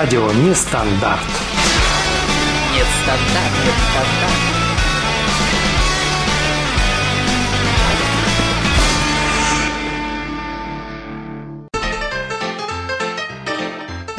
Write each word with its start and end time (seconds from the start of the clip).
Радио 0.00 0.32
Нестандарт. 0.32 1.20
Нестандарт, 2.72 3.52
нестандарт. 3.66 4.40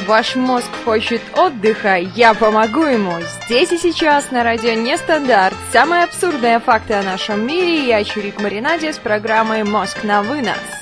Ваш 0.06 0.36
мозг 0.36 0.70
хочет 0.86 1.22
отдыха, 1.36 1.96
я 1.98 2.36
помогу 2.36 2.84
ему. 2.84 3.14
Здесь 3.48 3.72
и 3.72 3.80
сейчас 3.80 4.30
на 4.30 4.44
радио 4.44 4.74
Нестандарт. 4.74 5.56
Самые 5.74 6.04
абсурдные 6.04 6.60
факты 6.60 6.94
о 6.94 7.02
нашем 7.02 7.48
мире. 7.48 7.88
Я 7.88 8.04
Чурик 8.04 8.40
Маринаде 8.40 8.94
с 8.94 9.00
программой 9.00 9.64
«Мозг 9.64 10.04
на 10.04 10.22
вынос». 10.22 10.81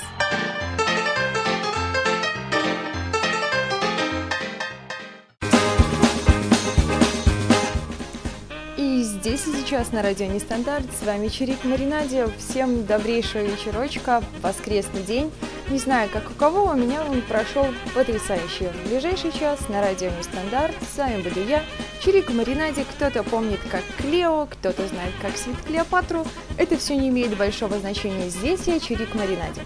Сейчас 9.69 9.91
на 9.91 10.01
радио 10.01 10.25
Нестандарт. 10.25 10.85
С 10.99 11.05
вами 11.05 11.27
Чурик 11.27 11.63
Маринаде. 11.63 12.27
Всем 12.39 12.87
добрейшего 12.87 13.43
вечерочка, 13.43 14.23
воскресный 14.41 15.03
день. 15.03 15.31
Не 15.69 15.77
знаю, 15.77 16.09
как 16.11 16.31
у 16.31 16.33
кого, 16.33 16.71
у 16.71 16.73
меня 16.73 17.03
он 17.03 17.21
прошел 17.21 17.67
потрясающе. 17.93 18.71
В 18.71 18.89
ближайший 18.89 19.31
час 19.31 19.59
на 19.69 19.79
радио 19.79 20.09
Нестандарт. 20.17 20.73
С 20.91 20.97
вами 20.97 21.21
буду 21.21 21.43
я, 21.47 21.63
Чирика 22.03 22.33
Маринаде. 22.33 22.83
Кто-то 22.95 23.21
помнит 23.21 23.59
как 23.69 23.83
Клео, 23.99 24.47
кто-то 24.47 24.87
знает 24.87 25.13
как 25.21 25.37
Свит 25.37 25.61
Клеопатру. 25.67 26.25
Это 26.57 26.75
все 26.75 26.95
не 26.95 27.09
имеет 27.09 27.37
большого 27.37 27.77
значения. 27.77 28.27
Здесь 28.29 28.61
я 28.65 28.79
Чирик 28.79 29.13
Маринаде. 29.13 29.61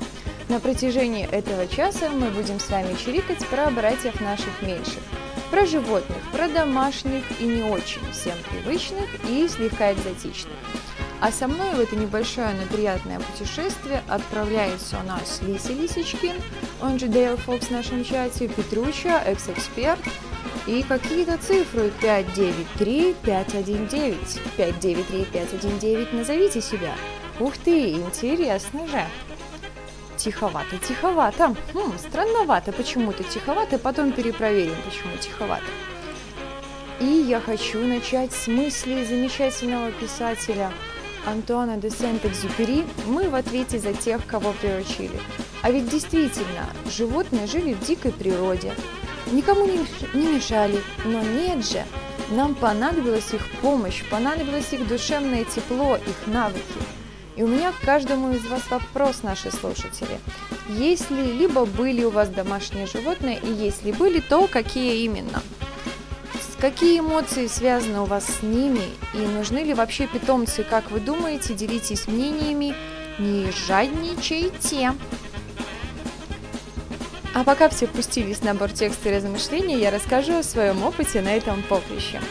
На 0.49 0.59
протяжении 0.59 1.25
этого 1.31 1.65
часа 1.65 2.09
мы 2.09 2.29
будем 2.29 2.59
с 2.59 2.69
вами 2.69 2.93
чирикать 3.01 3.47
про 3.47 3.71
братьев 3.71 4.19
наших 4.19 4.61
меньших. 4.63 4.99
Про 5.53 5.67
животных, 5.67 6.17
про 6.31 6.47
домашних 6.47 7.23
и 7.39 7.43
не 7.43 7.61
очень 7.61 8.01
всем 8.11 8.33
привычных 8.49 9.07
и 9.29 9.47
слегка 9.47 9.93
экзотичных. 9.93 10.55
А 11.21 11.31
со 11.31 11.47
мной 11.47 11.75
в 11.75 11.79
это 11.79 11.95
небольшое, 11.95 12.55
но 12.59 12.75
приятное 12.75 13.19
путешествие 13.19 14.01
отправляется 14.07 14.97
у 14.99 15.07
нас 15.07 15.43
Лиси 15.43 15.73
Лисичкин, 15.73 16.33
он 16.81 16.97
же 16.97 17.05
Дейл 17.05 17.37
Фокс 17.37 17.67
в 17.67 17.71
нашем 17.71 18.03
чате, 18.03 18.47
Петруча, 18.47 19.21
экс-эксперт, 19.27 19.99
и 20.65 20.81
какие-то 20.81 21.37
цифры 21.37 21.91
593 22.01 23.15
519. 23.21 24.41
593 24.57 25.25
519, 25.25 26.13
назовите 26.13 26.61
себя. 26.61 26.95
Ух 27.39 27.55
ты, 27.57 27.91
интересно 27.91 28.87
же. 28.87 29.05
Тиховато, 30.23 30.77
тиховато. 30.87 31.55
Хм, 31.73 31.91
странновато 31.97 32.71
почему-то 32.71 33.23
тиховато, 33.23 33.77
потом 33.77 34.11
перепроверим, 34.11 34.75
почему 34.85 35.17
тиховато. 35.19 35.65
И 37.01 37.05
я 37.05 37.39
хочу 37.39 37.79
начать 37.79 38.31
с 38.31 38.47
мысли 38.47 39.05
замечательного 39.05 39.91
писателя– 39.91 40.71
Антуана 41.25 41.77
де 41.77 41.89
Сент-Экзюпери 41.89 42.83
мы 43.05 43.29
в 43.29 43.35
ответе 43.35 43.79
за 43.79 43.93
тех, 43.93 44.25
кого 44.25 44.53
приручили. 44.53 45.19
А 45.61 45.71
ведь 45.71 45.89
действительно, 45.89 46.67
животные 46.85 47.47
жили 47.47 47.73
в 47.73 47.79
дикой 47.85 48.11
природе, 48.11 48.73
никому 49.31 49.65
не, 49.65 49.79
мешали, 50.13 50.81
но 51.05 51.21
нет 51.21 51.65
же, 51.65 51.83
нам 52.31 52.55
понадобилась 52.55 53.33
их 53.33 53.41
помощь, 53.61 54.03
понадобилось 54.09 54.73
их 54.73 54.85
душевное 54.87 55.45
тепло, 55.45 55.95
их 55.95 56.27
навыки. 56.27 57.02
И 57.35 57.43
у 57.43 57.47
меня 57.47 57.71
к 57.71 57.83
каждому 57.83 58.31
из 58.31 58.45
вас 58.45 58.61
вопрос, 58.69 59.23
наши 59.23 59.51
слушатели. 59.51 60.19
Если 60.69 61.33
либо 61.33 61.65
были 61.65 62.03
у 62.03 62.09
вас 62.09 62.29
домашние 62.29 62.85
животные, 62.85 63.39
и 63.41 63.51
если 63.51 63.91
были, 63.91 64.19
то 64.19 64.47
какие 64.47 65.03
именно? 65.03 65.41
Какие 66.59 67.01
эмоции 67.01 67.47
связаны 67.47 67.99
у 67.99 68.05
вас 68.05 68.25
с 68.25 68.41
ними 68.41 68.85
и 69.13 69.17
нужны 69.17 69.59
ли 69.59 69.73
вообще 69.73 70.07
питомцы, 70.07 70.63
как 70.63 70.91
вы 70.91 71.01
думаете, 71.01 71.53
делитесь 71.53 72.07
мнениями, 72.07 72.73
не 73.19 73.51
жадничайте. 73.51 74.93
А 77.35 77.43
пока 77.43 77.67
все 77.67 77.85
пустились 77.85 78.43
на 78.43 78.53
борт 78.53 78.75
текста 78.75 79.09
и 79.09 79.15
размышления, 79.17 79.77
я 79.77 79.91
расскажу 79.91 80.37
о 80.37 80.43
своем 80.43 80.83
опыте 80.83 81.21
на 81.21 81.35
этом 81.35 81.61
поприще. 81.63 82.21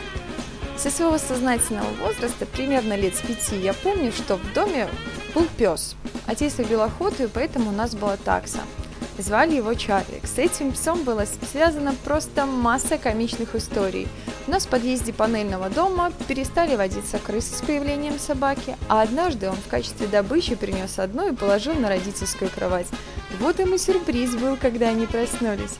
Со 0.76 0.90
своего 0.90 1.18
сознательного 1.18 1.90
возраста, 2.02 2.46
примерно 2.46 2.96
лет 2.96 3.14
с 3.14 3.20
пяти, 3.20 3.56
я 3.56 3.72
помню, 3.72 4.12
что 4.12 4.36
в 4.36 4.52
доме 4.52 4.88
был 5.34 5.46
пес. 5.56 5.96
Отец 6.26 6.58
любил 6.58 6.82
охоту, 6.82 7.24
и 7.24 7.28
поэтому 7.28 7.70
у 7.70 7.72
нас 7.72 7.94
была 7.94 8.16
такса– 8.16 8.60
Звали 9.18 9.56
его 9.56 9.74
Чарлик. 9.74 10.26
С 10.26 10.38
этим 10.38 10.72
псом 10.72 11.04
была 11.04 11.26
связана 11.26 11.94
просто 12.04 12.46
масса 12.46 12.96
комичных 12.96 13.54
историй. 13.54 14.08
У 14.46 14.50
нас 14.50 14.64
в 14.64 14.68
подъезде 14.68 15.12
панельного 15.12 15.68
дома 15.68 16.12
перестали 16.26 16.76
водиться 16.76 17.18
крысы 17.18 17.54
с 17.54 17.60
появлением 17.60 18.18
собаки, 18.18 18.76
а 18.88 19.02
однажды 19.02 19.48
он 19.50 19.56
в 19.56 19.68
качестве 19.68 20.06
добычи 20.06 20.54
принес 20.54 20.98
одну 20.98 21.30
и 21.30 21.36
положил 21.36 21.74
на 21.74 21.88
родительскую 21.88 22.50
кровать. 22.50 22.86
Вот 23.38 23.60
ему 23.60 23.76
сюрприз 23.76 24.34
был, 24.36 24.56
когда 24.56 24.88
они 24.88 25.06
проснулись. 25.06 25.76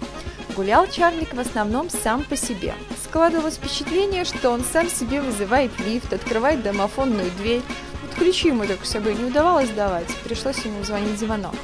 Гулял 0.55 0.87
Чарлик 0.87 1.33
в 1.33 1.41
основном 1.41 1.89
сам 1.89 2.25
по 2.25 2.37
себе. 2.37 2.75
Складывалось 3.05 3.55
впечатление, 3.55 4.25
что 4.25 4.51
он 4.51 4.63
сам 4.65 4.91
себе 4.91 5.23
вызывает 5.23 5.71
лифт, 5.81 6.13
открывает 6.13 6.63
домофонную 6.63 7.31
дверь. 7.39 7.63
Вот 8.03 8.15
ключи 8.15 8.49
ему 8.49 8.67
только 8.67 8.85
с 8.85 8.91
собой 8.91 9.15
не 9.15 9.25
удавалось 9.25 9.71
давать, 9.71 10.09
пришлось 10.25 10.59
ему 10.59 10.85
звонить 10.85 11.19
звонок. 11.19 11.55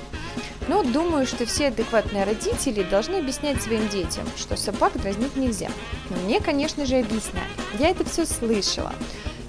Но 0.69 0.83
думаю, 0.83 1.27
что 1.27 1.45
все 1.45 1.69
адекватные 1.69 2.25
родители 2.25 2.83
должны 2.83 3.17
объяснять 3.17 3.63
своим 3.63 3.89
детям, 3.89 4.25
что 4.37 4.57
собак 4.57 4.99
дразнить 5.01 5.37
нельзя. 5.37 5.71
Но 6.09 6.17
мне, 6.25 6.41
конечно 6.41 6.87
же, 6.87 6.97
объясняли. 6.97 7.47
Я 7.79 7.91
это 7.91 8.07
все 8.07 8.25
слышала. 8.25 8.93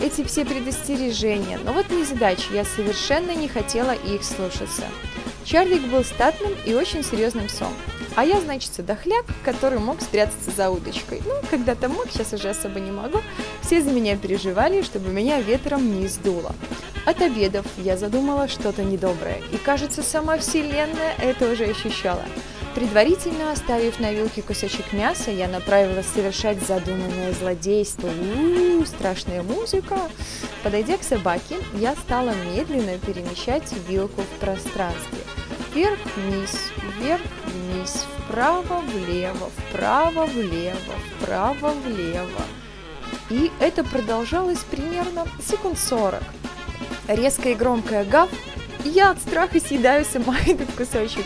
Эти 0.02 0.24
все 0.24 0.44
предостережения. 0.44 1.60
Но 1.64 1.72
вот 1.72 1.90
не 1.90 2.04
задача, 2.04 2.54
я 2.54 2.66
совершенно 2.66 3.32
не 3.32 3.48
хотела 3.48 3.92
их 3.92 4.24
слушаться. 4.24 4.84
Чарлик 5.46 5.84
был 5.88 6.04
статным 6.04 6.54
и 6.66 6.74
очень 6.74 7.04
серьезным 7.04 7.48
псом. 7.48 7.74
А 8.20 8.26
я, 8.26 8.42
значит, 8.42 8.72
дохляк, 8.86 9.24
который 9.46 9.80
мог 9.80 10.02
спрятаться 10.02 10.52
за 10.52 10.70
удочкой. 10.70 11.22
Ну, 11.26 11.36
когда-то 11.50 11.88
мог, 11.88 12.08
сейчас 12.12 12.34
уже 12.34 12.50
особо 12.50 12.82
не 12.82 12.92
могу. 12.92 13.22
Все 13.62 13.82
за 13.82 13.92
меня 13.92 14.18
переживали, 14.18 14.82
чтобы 14.82 15.10
меня 15.10 15.40
ветром 15.40 16.02
не 16.02 16.06
сдуло. 16.10 16.54
От 17.06 17.22
обедов 17.22 17.66
я 17.78 17.96
задумала 17.96 18.50
что-то 18.50 18.84
недоброе, 18.84 19.42
и, 19.54 19.56
кажется, 19.56 20.04
сама 20.04 20.38
Вселенная 20.38 21.14
это 21.18 21.50
уже 21.50 21.64
ощущала. 21.64 22.26
Предварительно 22.76 23.54
оставив 23.54 24.02
на 24.02 24.12
вилке 24.12 24.42
кусочек 24.42 24.92
мяса, 24.92 25.32
я 25.32 25.48
направилась 25.48 26.08
совершать 26.08 26.62
задуманное 26.68 27.32
злодейство. 27.32 28.08
У-у-у, 28.08 28.86
страшная 28.86 29.44
музыка! 29.44 29.98
Подойдя 30.62 30.98
к 30.98 31.04
собаке, 31.04 31.56
я 31.76 31.96
стала 31.96 32.34
медленно 32.54 32.98
перемещать 32.98 33.74
вилку 33.88 34.24
в 34.24 34.40
пространстве. 34.42 35.20
Вверх-вниз, 35.74 36.72
вверх-вниз, 37.70 38.06
вправо-влево, 38.18 39.50
вправо-влево, 39.58 40.96
вправо-влево. 41.20 42.42
И 43.30 43.52
это 43.60 43.84
продолжалось 43.84 44.60
примерно 44.60 45.26
секунд 45.42 45.78
сорок 45.78 46.24
резкая 47.08 47.54
и 47.54 47.56
громкая 47.56 48.06
гав, 48.06 48.30
я 48.86 49.12
от 49.12 49.20
страха 49.20 49.60
съедаю 49.60 50.06
сама 50.06 50.36
этот 50.48 50.72
кусочек. 50.74 51.26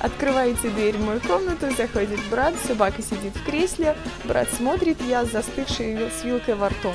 Открывается 0.00 0.70
дверь 0.70 0.96
в 0.96 1.04
мою 1.04 1.20
комнату, 1.20 1.66
заходит 1.76 2.20
брат, 2.30 2.54
собака 2.66 3.02
сидит 3.02 3.36
в 3.36 3.44
кресле, 3.44 3.96
брат 4.24 4.48
смотрит, 4.56 4.96
я 5.06 5.24
застывший 5.24 6.10
с 6.10 6.24
вилкой 6.24 6.54
во 6.54 6.68
рту. 6.70 6.92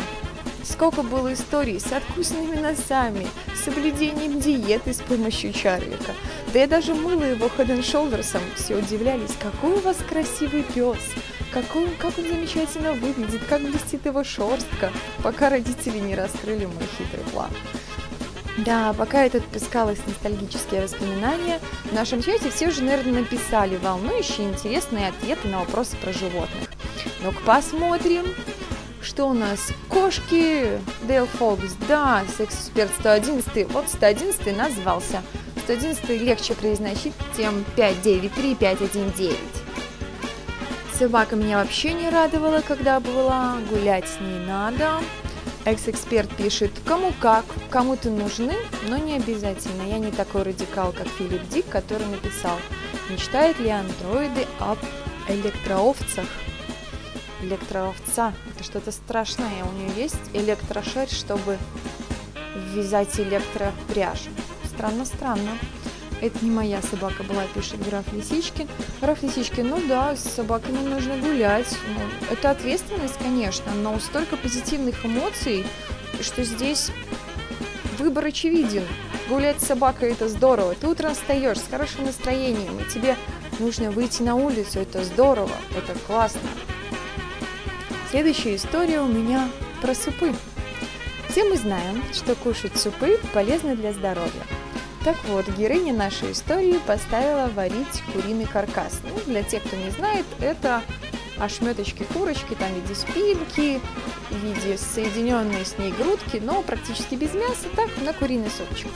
Сколько 0.63 1.03
было 1.03 1.33
историй 1.33 1.79
с 1.79 1.91
откусными 1.91 2.55
носами, 2.55 3.27
с 3.53 3.65
соблюдением 3.65 4.39
диеты 4.39 4.93
с 4.93 4.99
помощью 4.99 5.51
Чарлика. 5.51 6.13
Да 6.53 6.59
я 6.59 6.67
даже 6.67 6.95
мыла 6.95 7.23
его 7.23 7.47
Head 7.47 7.67
and 7.67 7.81
Shoulders, 7.81 8.39
все 8.55 8.77
удивлялись, 8.77 9.35
какой 9.41 9.73
у 9.77 9.81
вас 9.81 9.97
красивый 10.07 10.63
пес, 10.63 10.97
какой, 11.51 11.89
как 11.99 12.17
он 12.17 12.25
замечательно 12.25 12.93
выглядит, 12.93 13.41
как 13.49 13.61
блестит 13.61 14.05
его 14.05 14.23
шерстка, 14.23 14.91
пока 15.21 15.49
родители 15.49 15.99
не 15.99 16.15
раскрыли 16.15 16.65
мой 16.65 16.87
хитрый 16.97 17.23
план. 17.31 17.51
Да, 18.59 18.93
пока 18.93 19.23
я 19.23 19.29
тут 19.31 19.43
пускалась 19.45 19.99
ностальгические 20.05 20.83
воспоминания, 20.83 21.59
в 21.85 21.93
нашем 21.93 22.21
чате 22.21 22.51
все 22.51 22.67
уже, 22.67 22.83
наверное, 22.83 23.21
написали 23.21 23.77
волнующие 23.77 24.47
интересные 24.47 25.09
ответы 25.09 25.47
на 25.47 25.59
вопросы 25.59 25.97
про 25.97 26.13
животных. 26.13 26.69
Ну-ка 27.23 27.39
посмотрим, 27.45 28.25
что 29.03 29.25
у 29.25 29.33
нас? 29.33 29.71
Кошки, 29.89 30.79
Дейл 31.03 31.25
Фокс, 31.25 31.75
да, 31.87 32.23
секс-эксперт 32.37 32.91
111, 32.99 33.71
вот 33.71 33.89
111 33.89 34.57
назвался. 34.57 35.21
111 35.63 36.09
легче 36.21 36.53
произносить, 36.55 37.13
тем 37.35 37.63
593 37.75 38.55
519. 38.55 39.37
Собака 40.97 41.35
меня 41.35 41.57
вообще 41.57 41.93
не 41.93 42.09
радовала, 42.09 42.61
когда 42.65 42.99
была, 42.99 43.57
гулять 43.69 44.07
с 44.07 44.19
ней 44.19 44.45
надо. 44.45 44.99
Экс-эксперт 45.65 46.29
пишет, 46.35 46.71
кому 46.85 47.13
как, 47.19 47.45
кому-то 47.69 48.09
нужны, 48.09 48.55
но 48.89 48.97
не 48.97 49.15
обязательно. 49.15 49.83
Я 49.83 49.97
не 49.97 50.11
такой 50.11 50.43
радикал, 50.43 50.91
как 50.91 51.07
Филипп 51.07 51.47
Дик, 51.49 51.67
который 51.69 52.05
написал, 52.07 52.59
мечтают 53.09 53.59
ли 53.59 53.69
андроиды 53.69 54.45
об 54.59 54.77
электроовцах? 55.29 56.25
Электроовца. 57.43 58.33
Это 58.49 58.63
что-то 58.63 58.91
страшное. 58.91 59.63
У 59.63 59.71
нее 59.73 59.91
есть 59.95 60.19
электрошерсть, 60.33 61.17
чтобы 61.17 61.57
вязать 62.73 63.19
электропряжь. 63.19 64.27
Странно-странно. 64.65 65.57
Это 66.21 66.43
не 66.45 66.51
моя 66.51 66.81
собака 66.81 67.23
была, 67.23 67.43
пишет 67.53 67.85
граф 67.85 68.05
Лисичкин. 68.13 68.67
Граф 69.01 69.21
Лисичкин, 69.23 69.67
ну 69.67 69.81
да, 69.87 70.15
с 70.15 70.23
собаками 70.23 70.77
нужно 70.77 71.17
гулять. 71.17 71.77
Ну, 71.93 72.31
это 72.31 72.49
ответственность, 72.49 73.17
конечно, 73.17 73.73
но 73.73 73.99
столько 73.99 74.37
позитивных 74.37 75.05
эмоций, 75.05 75.65
что 76.21 76.43
здесь 76.43 76.91
выбор 77.99 78.25
очевиден. 78.25 78.83
Гулять 79.27 79.61
с 79.61 79.67
собакой 79.67 80.11
это 80.11 80.29
здорово. 80.29 80.75
Ты 80.75 80.87
утром 80.87 81.13
встаешь 81.13 81.59
с 81.59 81.67
хорошим 81.69 82.05
настроением, 82.05 82.79
и 82.79 82.89
тебе 82.89 83.17
нужно 83.59 83.91
выйти 83.91 84.21
на 84.21 84.35
улицу. 84.35 84.79
Это 84.79 85.03
здорово, 85.03 85.51
это 85.75 85.97
классно. 86.07 86.41
Следующая 88.13 88.57
история 88.57 89.01
у 89.01 89.07
меня 89.07 89.49
про 89.81 89.95
супы. 89.95 90.35
Все 91.29 91.45
мы 91.45 91.57
знаем, 91.57 92.03
что 92.13 92.35
кушать 92.35 92.77
супы 92.77 93.19
полезно 93.33 93.75
для 93.75 93.91
здоровья. 93.91 94.43
Так 95.03 95.17
вот, 95.25 95.47
героиня 95.57 95.93
нашей 95.93 96.33
истории 96.33 96.79
поставила 96.85 97.47
варить 97.47 98.03
куриный 98.13 98.45
каркас. 98.45 98.99
Ну, 99.01 99.19
для 99.25 99.41
тех, 99.41 99.63
кто 99.63 99.75
не 99.77 99.89
знает, 99.89 100.27
это 100.39 100.83
ошметочки 101.39 102.03
курочки, 102.13 102.53
там 102.53 102.69
в 102.69 102.81
виде 102.83 102.93
спинки, 102.93 103.81
в 104.29 104.45
виде 104.45 104.77
соединенной 104.77 105.65
с 105.65 105.79
ней 105.79 105.91
грудки, 105.91 106.37
но 106.37 106.61
практически 106.61 107.15
без 107.15 107.33
мяса, 107.33 107.65
так, 107.75 107.89
на 108.05 108.13
куриный 108.13 108.51
супчик. 108.51 108.91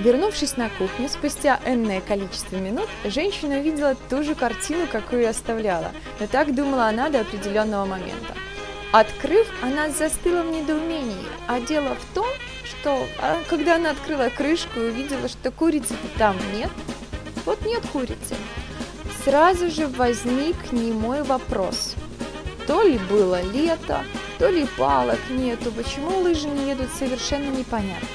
Вернувшись 0.00 0.56
на 0.56 0.68
кухню, 0.70 1.08
спустя 1.08 1.60
энное 1.66 2.00
количество 2.00 2.56
минут, 2.56 2.88
женщина 3.04 3.58
увидела 3.58 3.94
ту 4.08 4.22
же 4.22 4.34
картину, 4.34 4.86
какую 4.90 5.22
и 5.22 5.26
оставляла, 5.26 5.92
но 6.18 6.26
так 6.26 6.54
думала 6.54 6.86
она 6.86 7.08
до 7.08 7.20
определенного 7.20 7.84
момента. 7.84 8.34
Открыв, 8.92 9.46
она 9.62 9.90
застыла 9.90 10.42
в 10.42 10.50
недоумении, 10.50 11.26
а 11.46 11.60
дело 11.60 11.94
в 11.94 12.14
том, 12.14 12.26
что 12.64 13.06
а, 13.20 13.38
когда 13.48 13.76
она 13.76 13.90
открыла 13.90 14.28
крышку 14.28 14.80
и 14.80 14.90
увидела, 14.90 15.28
что 15.28 15.50
курицы 15.50 15.94
там 16.18 16.36
нет, 16.54 16.70
вот 17.44 17.64
нет 17.64 17.82
курицы, 17.92 18.34
сразу 19.24 19.70
же 19.70 19.86
возник 19.86 20.72
немой 20.72 21.22
вопрос. 21.22 21.94
То 22.66 22.82
ли 22.82 22.98
было 23.10 23.42
лето, 23.42 24.04
то 24.38 24.48
ли 24.48 24.66
палок 24.76 25.20
нету, 25.30 25.70
почему 25.72 26.18
лыжи 26.18 26.48
не 26.48 26.70
едут, 26.70 26.90
совершенно 26.98 27.50
непонятно. 27.50 28.08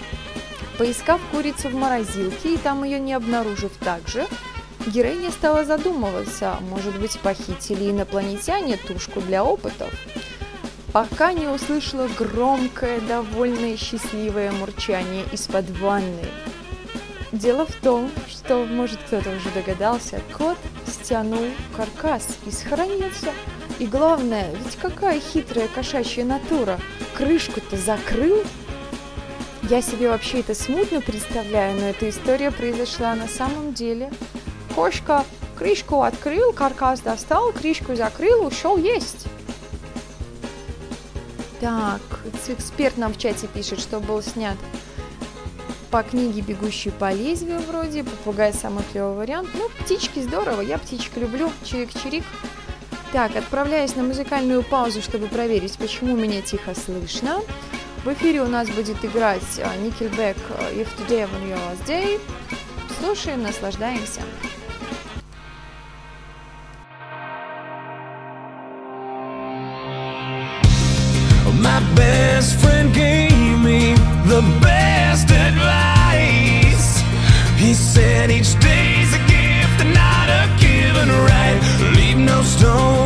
Поискав 0.77 1.19
курицу 1.31 1.69
в 1.69 1.73
морозилке 1.73 2.53
и 2.53 2.57
там 2.57 2.83
ее 2.83 2.99
не 2.99 3.13
обнаружив 3.13 3.71
также, 3.79 4.27
героиня 4.85 5.31
стала 5.31 5.65
задумываться, 5.65 6.57
может 6.69 6.99
быть 6.99 7.19
похитили 7.19 7.91
инопланетяне 7.91 8.77
тушку 8.77 9.21
для 9.21 9.43
опытов 9.43 9.91
пока 10.97 11.31
не 11.31 11.45
услышала 11.47 12.07
громкое, 12.17 12.99
довольное 13.01 13.77
счастливое 13.77 14.51
мурчание 14.51 15.25
из-под 15.31 15.69
ванны. 15.79 16.25
Дело 17.31 17.67
в 17.67 17.73
том, 17.83 18.09
что, 18.27 18.65
может, 18.65 18.97
кто-то 19.05 19.29
уже 19.29 19.51
догадался, 19.53 20.21
кот 20.35 20.57
стянул 20.87 21.45
каркас 21.75 22.25
и 22.47 22.51
сохранился. 22.51 23.31
И 23.77 23.85
главное, 23.85 24.49
ведь 24.55 24.75
какая 24.77 25.19
хитрая 25.19 25.67
кошачья 25.67 26.25
натура, 26.25 26.79
крышку-то 27.15 27.77
закрыл. 27.77 28.43
Я 29.69 29.81
себе 29.81 30.09
вообще 30.09 30.39
это 30.39 30.55
смутно 30.55 31.01
представляю, 31.01 31.77
но 31.77 31.87
эта 31.87 32.09
история 32.09 32.51
произошла 32.51 33.15
на 33.15 33.27
самом 33.27 33.73
деле. 33.73 34.09
Кошка 34.73 35.25
крышку 35.57 36.03
открыл, 36.03 36.53
каркас 36.53 37.01
достал, 37.01 37.51
крышку 37.51 37.93
закрыл, 37.93 38.45
ушел 38.45 38.77
есть. 38.77 39.25
Так, 41.59 42.01
эксперт 42.47 42.97
нам 42.97 43.13
в 43.13 43.17
чате 43.17 43.47
пишет, 43.47 43.79
что 43.79 43.99
был 43.99 44.21
снят 44.21 44.55
по 45.91 46.03
книге 46.03 46.41
«Бегущий 46.41 46.91
по 46.91 47.11
лезвию» 47.11 47.59
вроде, 47.59 48.03
попугай 48.03 48.53
самый 48.53 48.83
клевый 48.91 49.15
вариант. 49.17 49.49
Ну, 49.53 49.69
птички 49.83 50.19
здорово, 50.19 50.61
я 50.61 50.77
птичек 50.77 51.17
люблю, 51.17 51.51
чирик-чирик. 51.63 52.23
Так, 53.11 53.35
отправляюсь 53.35 53.95
на 53.95 54.03
музыкальную 54.03 54.63
паузу, 54.63 55.01
чтобы 55.01 55.27
проверить, 55.27 55.77
почему 55.77 56.15
меня 56.15 56.41
тихо 56.41 56.73
слышно. 56.75 57.41
В 58.07 58.13
эфире 58.13 58.41
у 58.41 58.47
нас 58.47 58.69
будет 58.69 59.03
играть 59.03 59.59
а, 59.61 59.75
Nickelback 59.75 60.37
а, 60.57 60.71
«If 60.71 60.87
Today 60.97 61.27
on 61.27 61.43
Your 61.45 61.59
Last 61.67 61.85
Day». 61.85 62.21
Слушаем, 63.01 63.43
наслаждаемся. 63.43 64.21
best 71.95 72.55
friend 72.61 72.93
gave 72.93 73.59
me 73.59 73.93
the 74.25 74.41
best 74.61 75.29
advice. 75.29 77.01
He 77.57 77.73
said 77.73 78.31
each 78.31 78.57
day's 78.61 79.13
a 79.13 79.19
gift 79.27 79.81
and 79.81 79.93
not 79.93 80.29
a 80.29 80.47
given 80.61 81.09
right. 81.09 81.59
Leave 81.97 82.17
no 82.17 82.41
stone 82.43 82.96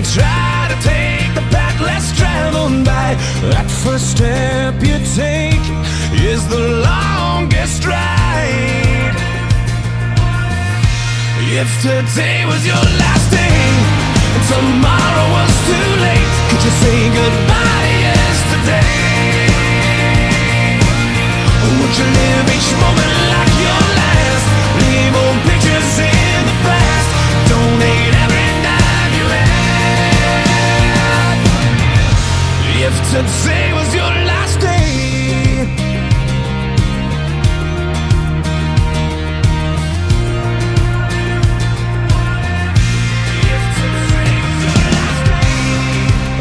And 0.00 0.08
try 0.14 0.66
to 0.72 0.76
take 0.80 1.28
the 1.34 1.44
path 1.52 1.78
less 1.78 2.16
traveled 2.16 2.86
by. 2.86 3.12
That 3.52 3.68
first 3.84 4.16
step 4.16 4.80
you 4.80 4.96
take 5.12 5.60
is 6.24 6.40
the 6.48 6.80
longest 6.88 7.84
ride. 7.84 9.12
If 11.52 11.68
today 11.84 12.46
was 12.46 12.64
your 12.64 12.80
last 12.96 13.28
day 13.28 13.60
And 14.32 14.44
tomorrow 14.48 15.26
was 15.36 15.52
too 15.68 15.88
late 16.06 16.32
Could 16.48 16.62
you 16.64 16.74
say 16.80 16.98
goodbye 17.20 17.92
yesterday? 18.08 18.96
Or 21.60 21.72
would 21.76 21.92
you 21.98 22.06
live 22.08 22.46
each 22.56 22.70
moment 22.80 23.19
If 33.12 33.42
today 33.42 33.72
was 33.72 33.92
your 33.92 34.02
last 34.02 34.60
day 34.60 35.66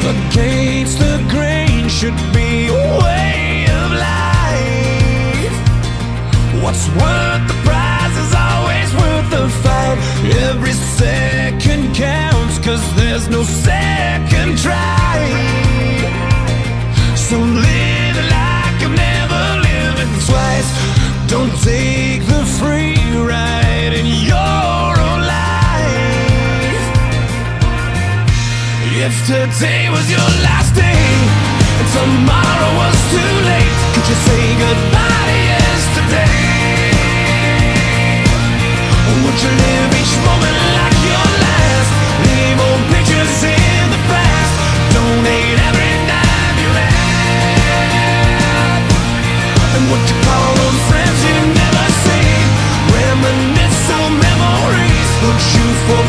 against 0.06 1.00
the 1.00 1.18
grain 1.32 1.90
should 1.90 2.14
be 2.34 2.68
a 2.68 2.74
way 3.02 3.66
of 3.68 3.92
life. 4.08 5.56
What's 6.64 6.88
worth 6.90 7.48
the 7.48 7.58
prize 7.66 8.16
is 8.16 8.34
always 8.36 8.94
worth 8.94 9.30
the 9.32 9.50
fight. 9.64 9.98
Every 10.50 10.74
second 10.74 11.96
counts, 11.96 12.60
cause 12.60 12.96
there's 12.96 13.28
no 13.28 13.42
second 13.42 14.60
try. 14.60 15.79
So 17.30 17.38
live 17.38 18.18
like 18.34 18.82
never 18.90 19.44
lived 19.62 20.02
twice. 20.26 20.70
Don't 21.30 21.54
take 21.62 22.26
the 22.26 22.42
free 22.58 22.98
ride 23.22 23.94
was 29.92 30.10
your 30.10 30.30
last 30.42 30.74
day 30.74 31.06
and 31.78 31.88
tomorrow 31.94 32.72
was 32.82 32.98
too 33.14 33.34
late, 33.46 33.78
could 33.94 34.08
you 34.10 34.18
say 34.26 34.44
goodbye 34.66 35.30
to 35.30 35.38
yesterday? 35.54 36.34
Or 39.06 39.16
would 39.22 39.38
you 39.38 39.52
live 39.54 39.90
each 40.02 40.14
moment 40.26 40.58
like 40.82 40.98
your 41.06 41.28
last? 41.46 41.90
Leave 42.26 42.58
old 42.58 42.84
pictures 42.90 43.44
in 43.44 43.59
for 55.89 56.09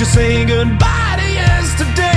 you 0.00 0.06
say 0.06 0.44
goodbye 0.46 1.16
to 1.20 1.26
yesterday? 1.30 2.16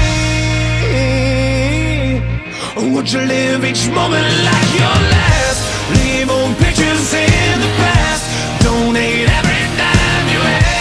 Would 2.93 3.11
you 3.11 3.19
live 3.19 3.65
each 3.65 3.89
moment 3.89 4.25
like 4.47 4.71
your 4.79 4.97
last? 5.11 5.59
Leave 5.99 6.29
old 6.31 6.55
pictures 6.63 7.13
in 7.13 7.59
the 7.59 7.67
past. 7.83 8.23
Donate 8.63 9.27
every 9.27 9.63
dime 9.75 10.27
you 10.31 10.39
had. 10.39 10.71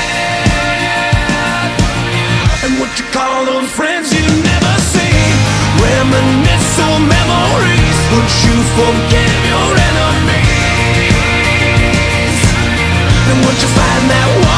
And 2.71 2.79
what 2.79 2.95
you 2.97 3.05
call 3.11 3.47
those 3.51 3.69
friends 3.75 4.15
you 4.15 4.23
never 4.23 4.75
see? 4.95 5.19
Reminisce 5.83 6.79
on 6.87 7.03
memories. 7.19 7.99
Would 8.15 8.31
you 8.47 8.57
forgive 8.79 9.43
your 9.51 9.71
enemies? 9.91 11.19
And 13.27 13.39
would 13.43 13.59
you 13.59 13.71
find 13.75 14.05
that 14.15 14.29
one 14.47 14.52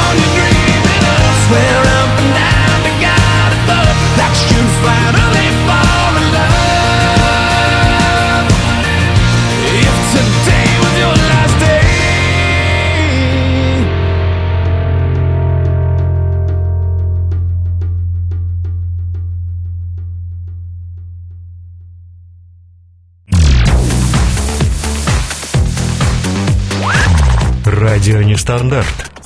Радио 28.05 28.21
Нестандарт. 28.21 29.24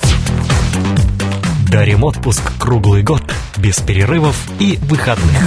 Дарим 1.71 2.03
отпуск 2.03 2.41
круглый 2.59 3.03
год, 3.03 3.21
без 3.55 3.77
перерывов 3.79 4.35
и 4.59 4.79
выходных. 4.81 5.39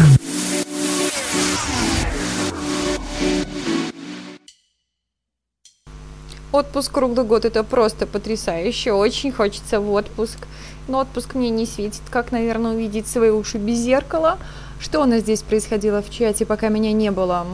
Отпуск 6.53 6.93
круглый 6.93 7.27
год 7.27 7.45
это 7.45 7.65
просто 7.65 8.07
потрясающе. 8.07 8.93
Очень 8.93 9.33
хочется 9.33 9.81
в 9.81 9.91
отпуск. 9.91 10.47
Но 10.87 11.01
отпуск 11.01 11.35
мне 11.35 11.51
не 11.51 11.67
светит. 11.67 12.03
Как, 12.09 12.31
наверное, 12.31 12.75
увидеть 12.75 13.09
свои 13.09 13.31
уши 13.31 13.59
без 13.59 13.79
зеркала? 13.79 14.39
Что 14.83 15.01
у 15.01 15.05
нас 15.05 15.21
здесь 15.21 15.43
происходило 15.43 16.03
в 16.03 16.11
чате, 16.11 16.45
пока 16.45 16.69
меня 16.69 16.93
не 16.93 17.13
было? 17.13 17.47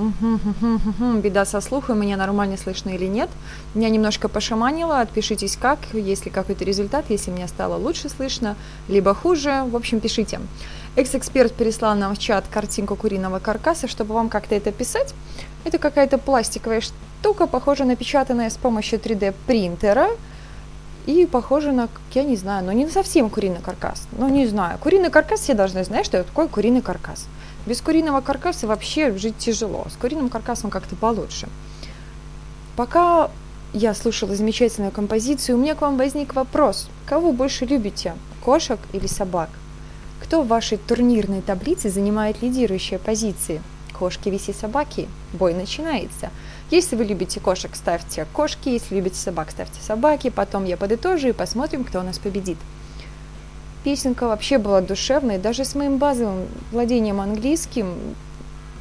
Беда 1.22 1.44
со 1.44 1.60
слухом, 1.60 2.00
меня 2.00 2.16
нормально 2.16 2.56
слышно 2.56 2.88
или 2.88 3.04
нет. 3.04 3.28
Меня 3.74 3.90
немножко 3.90 4.28
пошаманило, 4.30 5.02
отпишитесь 5.02 5.58
как, 5.60 5.78
если 5.92 6.30
какой-то 6.30 6.64
результат, 6.64 7.04
если 7.10 7.30
меня 7.30 7.46
стало 7.46 7.76
лучше 7.76 8.08
слышно, 8.08 8.56
либо 8.88 9.12
хуже. 9.12 9.64
В 9.70 9.76
общем, 9.76 10.00
пишите. 10.00 10.40
Экс-эксперт 10.96 11.52
переслал 11.52 11.96
нам 11.96 12.14
в 12.14 12.18
чат 12.18 12.46
картинку 12.50 12.96
куриного 12.96 13.40
каркаса, 13.40 13.88
чтобы 13.88 14.14
вам 14.14 14.30
как-то 14.30 14.54
это 14.54 14.72
писать. 14.72 15.12
Это 15.64 15.76
какая-то 15.76 16.16
пластиковая 16.16 16.80
штука, 16.80 17.46
похожая 17.46 17.86
напечатанная 17.88 18.48
с 18.48 18.56
помощью 18.56 18.98
3D 18.98 19.34
принтера. 19.46 20.08
И 21.08 21.24
похоже 21.24 21.72
на, 21.72 21.88
я 22.12 22.22
не 22.22 22.36
знаю, 22.36 22.66
но 22.66 22.72
не 22.72 22.86
совсем 22.86 23.30
куриный 23.30 23.62
каркас. 23.62 24.06
Ну, 24.12 24.28
не 24.28 24.46
знаю. 24.46 24.78
Куриный 24.78 25.08
каркас 25.08 25.40
все 25.40 25.54
должны 25.54 25.82
знать, 25.82 26.04
что 26.04 26.18
это 26.18 26.28
такое 26.28 26.48
куриный 26.48 26.82
каркас. 26.82 27.28
Без 27.64 27.80
куриного 27.80 28.20
каркаса 28.20 28.66
вообще 28.66 29.16
жить 29.16 29.38
тяжело. 29.38 29.86
С 29.90 29.96
куриным 29.96 30.28
каркасом 30.28 30.68
как-то 30.68 30.96
получше. 30.96 31.48
Пока 32.76 33.30
я 33.72 33.94
слушала 33.94 34.36
замечательную 34.36 34.92
композицию, 34.92 35.56
у 35.56 35.60
меня 35.62 35.74
к 35.74 35.80
вам 35.80 35.96
возник 35.96 36.34
вопрос. 36.34 36.90
Кого 37.06 37.32
больше 37.32 37.64
любите, 37.64 38.12
кошек 38.44 38.78
или 38.92 39.06
собак? 39.06 39.48
Кто 40.22 40.42
в 40.42 40.48
вашей 40.48 40.76
турнирной 40.76 41.40
таблице 41.40 41.88
занимает 41.88 42.42
лидирующие 42.42 42.98
позиции? 42.98 43.62
Кошки, 43.98 44.28
виси, 44.28 44.52
собаки. 44.52 45.08
Бой 45.32 45.54
начинается. 45.54 46.28
Если 46.70 46.96
вы 46.96 47.04
любите 47.04 47.40
кошек, 47.40 47.74
ставьте 47.74 48.26
кошки. 48.32 48.68
Если 48.68 48.96
любите 48.96 49.16
собак, 49.16 49.50
ставьте 49.50 49.80
собаки. 49.80 50.28
Потом 50.28 50.64
я 50.64 50.76
подытожу 50.76 51.28
и 51.28 51.32
посмотрим, 51.32 51.84
кто 51.84 52.00
у 52.00 52.02
нас 52.02 52.18
победит. 52.18 52.58
Песенка 53.84 54.26
вообще 54.26 54.58
была 54.58 54.80
душевной. 54.80 55.38
Даже 55.38 55.64
с 55.64 55.74
моим 55.74 55.96
базовым 55.96 56.46
владением 56.70 57.20
английским, 57.20 57.94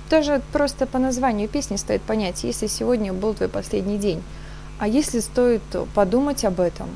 даже 0.10 0.42
просто 0.52 0.86
по 0.86 1.00
названию 1.00 1.48
песни 1.48 1.78
стоит 1.78 2.02
понять, 2.02 2.44
если 2.44 2.68
сегодня 2.68 3.14
был 3.14 3.34
твой 3.34 3.50
последний 3.50 3.98
день. 3.98 4.22
А 4.80 4.88
если 4.88 5.20
стоит 5.20 5.62
подумать 5.96 6.44
об 6.46 6.60
этом? 6.60 6.90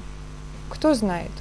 Кто 0.70 0.94
знает? 0.94 1.32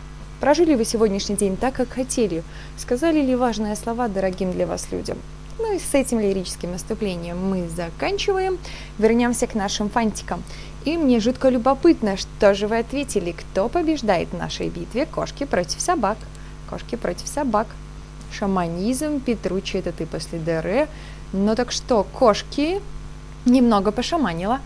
Прожили 0.40 0.74
вы 0.74 0.84
сегодняшний 0.84 1.36
день 1.36 1.56
так, 1.56 1.74
как 1.74 1.90
хотели? 1.90 2.42
Сказали 2.78 3.20
ли 3.20 3.36
важные 3.36 3.76
слова 3.76 4.08
дорогим 4.08 4.52
для 4.52 4.66
вас 4.66 4.90
людям? 4.90 5.18
Ну 5.58 5.74
и 5.74 5.78
с 5.78 5.94
этим 5.94 6.20
лирическим 6.20 6.72
наступлением 6.72 7.38
мы 7.50 7.68
заканчиваем. 7.68 8.58
Вернемся 8.98 9.46
к 9.46 9.54
нашим 9.54 9.90
фантикам. 9.90 10.42
И 10.84 10.96
мне 10.96 11.20
жутко 11.20 11.50
любопытно, 11.50 12.16
что 12.16 12.54
же 12.54 12.66
вы 12.66 12.78
ответили, 12.78 13.32
кто 13.32 13.68
побеждает 13.68 14.30
в 14.30 14.38
нашей 14.38 14.68
битве 14.68 15.04
кошки 15.04 15.44
против 15.44 15.80
собак. 15.80 16.16
Кошки 16.70 16.96
против 16.96 17.28
собак. 17.28 17.66
Шаманизм, 18.32 19.20
Петручи, 19.20 19.76
это 19.76 19.92
ты 19.92 20.06
после 20.06 20.38
ДР. 20.38 20.88
Ну 21.32 21.54
так 21.54 21.72
что, 21.72 22.04
кошки 22.04 22.80
немного 23.44 23.92
пошаманила. 23.92 24.60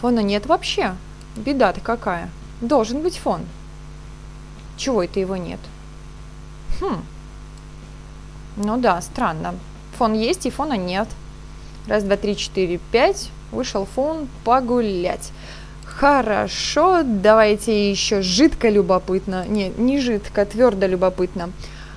Фона 0.00 0.20
нет 0.20 0.46
вообще. 0.46 0.94
Беда-то 1.36 1.80
какая. 1.80 2.30
Должен 2.60 3.02
быть 3.02 3.18
фон. 3.18 3.40
Чего 4.76 5.02
это 5.02 5.18
его 5.18 5.36
нет? 5.36 5.60
Хм. 6.80 7.02
Ну 8.56 8.76
да, 8.76 9.00
странно. 9.00 9.54
Фон 9.98 10.14
есть 10.14 10.46
и 10.46 10.50
фона 10.50 10.76
нет. 10.76 11.08
Раз, 11.86 12.02
два, 12.02 12.16
три, 12.16 12.36
четыре, 12.36 12.78
пять. 12.92 13.30
Вышел 13.52 13.86
фон 13.86 14.28
погулять. 14.44 15.30
Хорошо, 15.84 17.02
давайте 17.04 17.90
еще 17.90 18.20
жидко 18.20 18.68
любопытно. 18.68 19.46
Не, 19.46 19.68
не 19.68 20.00
жидко, 20.00 20.44
твердо 20.44 20.86
любопытно. 20.86 21.50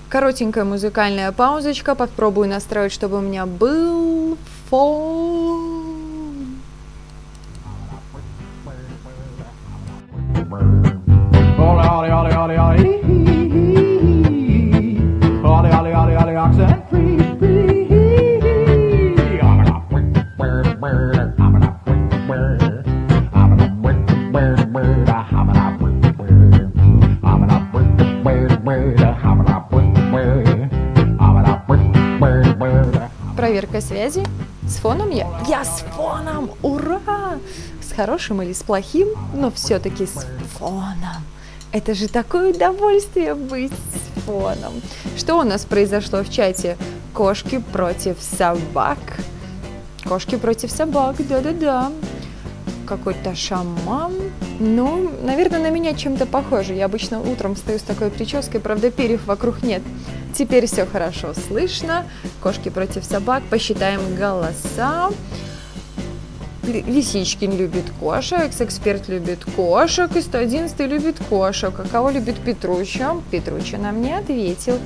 Коротенькая 0.10 0.66
музыкальная 0.66 1.32
паузочка. 1.32 1.96
Попробую 1.96 2.48
настроить, 2.48 2.92
чтобы 2.92 3.18
у 3.18 3.22
меня 3.22 3.46
был 3.46 4.38
фон. 4.70 5.88
Ollie, 11.60 11.90
ollie, 11.90 12.12
ollie, 12.12 12.36
ollie, 12.36 12.58
ollie. 12.58 12.98
Ollie, 15.44 15.72
ollie, 15.72 15.94
ollie, 15.94 16.77
Проверка 33.38 33.82
связи. 33.82 34.24
С 34.68 34.78
фоном 34.78 35.12
я? 35.12 35.28
Я 35.48 35.64
с 35.64 35.82
фоном! 35.96 36.50
Ура! 36.64 37.38
С 37.88 37.94
хорошим 37.96 38.42
или 38.42 38.52
с 38.52 38.64
плохим, 38.64 39.10
но 39.36 39.52
все-таки 39.52 40.08
с 40.08 40.26
фоном. 40.58 41.22
Это 41.72 41.94
же 41.94 42.08
такое 42.08 42.52
удовольствие 42.52 43.36
быть 43.36 43.72
с 43.72 44.22
фоном. 44.22 44.82
Что 45.16 45.36
у 45.36 45.44
нас 45.44 45.66
произошло 45.66 46.24
в 46.24 46.32
чате? 46.32 46.78
Кошки 47.14 47.60
против 47.60 48.18
собак. 48.20 48.98
Кошки 50.10 50.36
против 50.36 50.72
собак, 50.72 51.18
да-да-да. 51.20 51.92
Какой-то 52.88 53.36
шаман. 53.36 54.14
Ну, 54.60 55.12
наверное, 55.22 55.60
на 55.60 55.70
меня 55.70 55.94
чем-то 55.94 56.26
похоже. 56.26 56.74
Я 56.74 56.86
обычно 56.86 57.22
утром 57.22 57.54
встаю 57.54 57.78
с 57.78 57.84
такой 57.84 58.10
прической, 58.10 58.60
правда, 58.60 58.90
перьев 58.90 59.28
вокруг 59.28 59.62
нет. 59.62 59.84
Теперь 60.38 60.68
все 60.68 60.86
хорошо 60.86 61.34
слышно. 61.34 62.06
Кошки 62.44 62.70
против 62.70 63.04
собак. 63.04 63.42
Посчитаем 63.50 64.16
голоса. 64.16 65.10
Ли- 66.64 66.84
Лисичкин 66.84 67.58
любит 67.58 67.86
кошек, 68.00 68.40
экс-эксперт 68.40 69.08
любит 69.08 69.44
кошек, 69.56 70.16
и 70.16 70.22
111 70.22 70.80
любит 70.82 71.16
кошек. 71.28 71.74
А 71.80 71.88
кого 71.88 72.12
любит 72.12 72.40
Петруча? 72.40 73.16
Петруча 73.32 73.78
нам 73.78 74.00
не 74.02 74.14
ответил. 74.14 74.78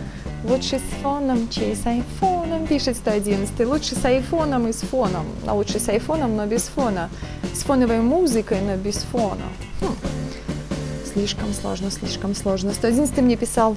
Лучше 0.45 0.79
с 0.79 1.03
фоном, 1.03 1.49
чей 1.49 1.75
с 1.75 1.85
айфоном, 1.85 2.65
пишет 2.65 2.95
111. 2.95 3.67
Лучше 3.67 3.95
с 3.95 4.05
айфоном 4.05 4.69
и 4.69 4.71
с 4.71 4.81
фоном. 4.81 5.25
А 5.45 5.53
лучше 5.53 5.79
с 5.79 5.89
айфоном, 5.89 6.37
но 6.37 6.45
без 6.45 6.63
фона. 6.63 7.09
С 7.53 7.63
фоновой 7.63 7.99
музыкой, 7.99 8.61
но 8.61 8.77
без 8.77 8.97
фона. 8.97 9.49
Хм. 9.81 9.95
Слишком 11.11 11.53
сложно, 11.53 11.91
слишком 11.91 12.35
сложно. 12.35 12.73
111 12.73 13.17
мне 13.17 13.35
писал, 13.35 13.75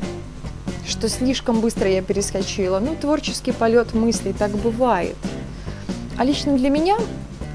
что 0.87 1.09
слишком 1.09 1.61
быстро 1.61 1.89
я 1.89 2.03
перескочила. 2.03 2.79
Ну, 2.81 2.97
творческий 3.01 3.53
полет 3.53 3.95
мыслей, 3.95 4.33
так 4.33 4.51
бывает. 4.53 5.17
А 6.17 6.25
лично 6.25 6.57
для 6.57 6.71
меня 6.71 6.97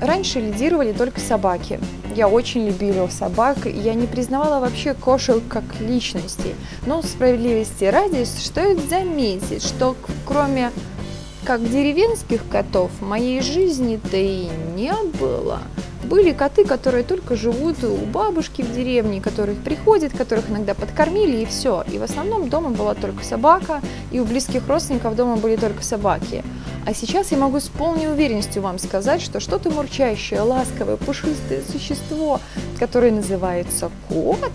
раньше 0.01 0.39
лидировали 0.39 0.91
только 0.91 1.19
собаки. 1.19 1.79
Я 2.15 2.27
очень 2.27 2.65
любила 2.67 3.07
собак, 3.07 3.65
и 3.67 3.71
я 3.71 3.93
не 3.93 4.07
признавала 4.07 4.59
вообще 4.59 4.93
кошек 4.93 5.41
как 5.47 5.63
личностей. 5.79 6.55
Но 6.85 7.01
справедливости 7.01 7.85
ради 7.85 8.23
стоит 8.23 8.89
заметить, 8.89 9.63
что 9.63 9.95
кроме 10.25 10.71
как 11.45 11.67
деревенских 11.69 12.47
котов 12.49 12.91
в 12.99 13.05
моей 13.05 13.41
жизни-то 13.41 14.17
и 14.17 14.49
не 14.75 14.93
было. 15.19 15.59
Были 16.09 16.31
коты, 16.31 16.65
которые 16.65 17.03
только 17.03 17.35
живут 17.35 17.83
у 17.83 17.95
бабушки 17.97 18.63
в 18.63 18.73
деревне, 18.73 19.21
которых 19.21 19.59
приходят, 19.59 20.11
которых 20.11 20.49
иногда 20.49 20.73
подкормили 20.73 21.37
и 21.37 21.45
все. 21.45 21.83
И 21.91 21.99
в 21.99 22.03
основном 22.03 22.49
дома 22.49 22.71
была 22.71 22.95
только 22.95 23.23
собака, 23.23 23.79
и 24.11 24.19
у 24.19 24.25
близких 24.25 24.67
родственников 24.67 25.15
дома 25.15 25.35
были 25.35 25.55
только 25.55 25.83
собаки. 25.83 26.43
А 26.87 26.95
сейчас 26.95 27.31
я 27.31 27.37
могу 27.37 27.59
с 27.59 27.67
полной 27.67 28.11
уверенностью 28.11 28.63
вам 28.63 28.79
сказать, 28.79 29.21
что 29.21 29.39
что-то 29.39 29.69
мурчащее, 29.69 30.41
ласковое, 30.41 30.95
пушистое 30.95 31.61
существо, 31.71 32.39
которое 32.79 33.11
называется 33.11 33.91
кот, 34.07 34.51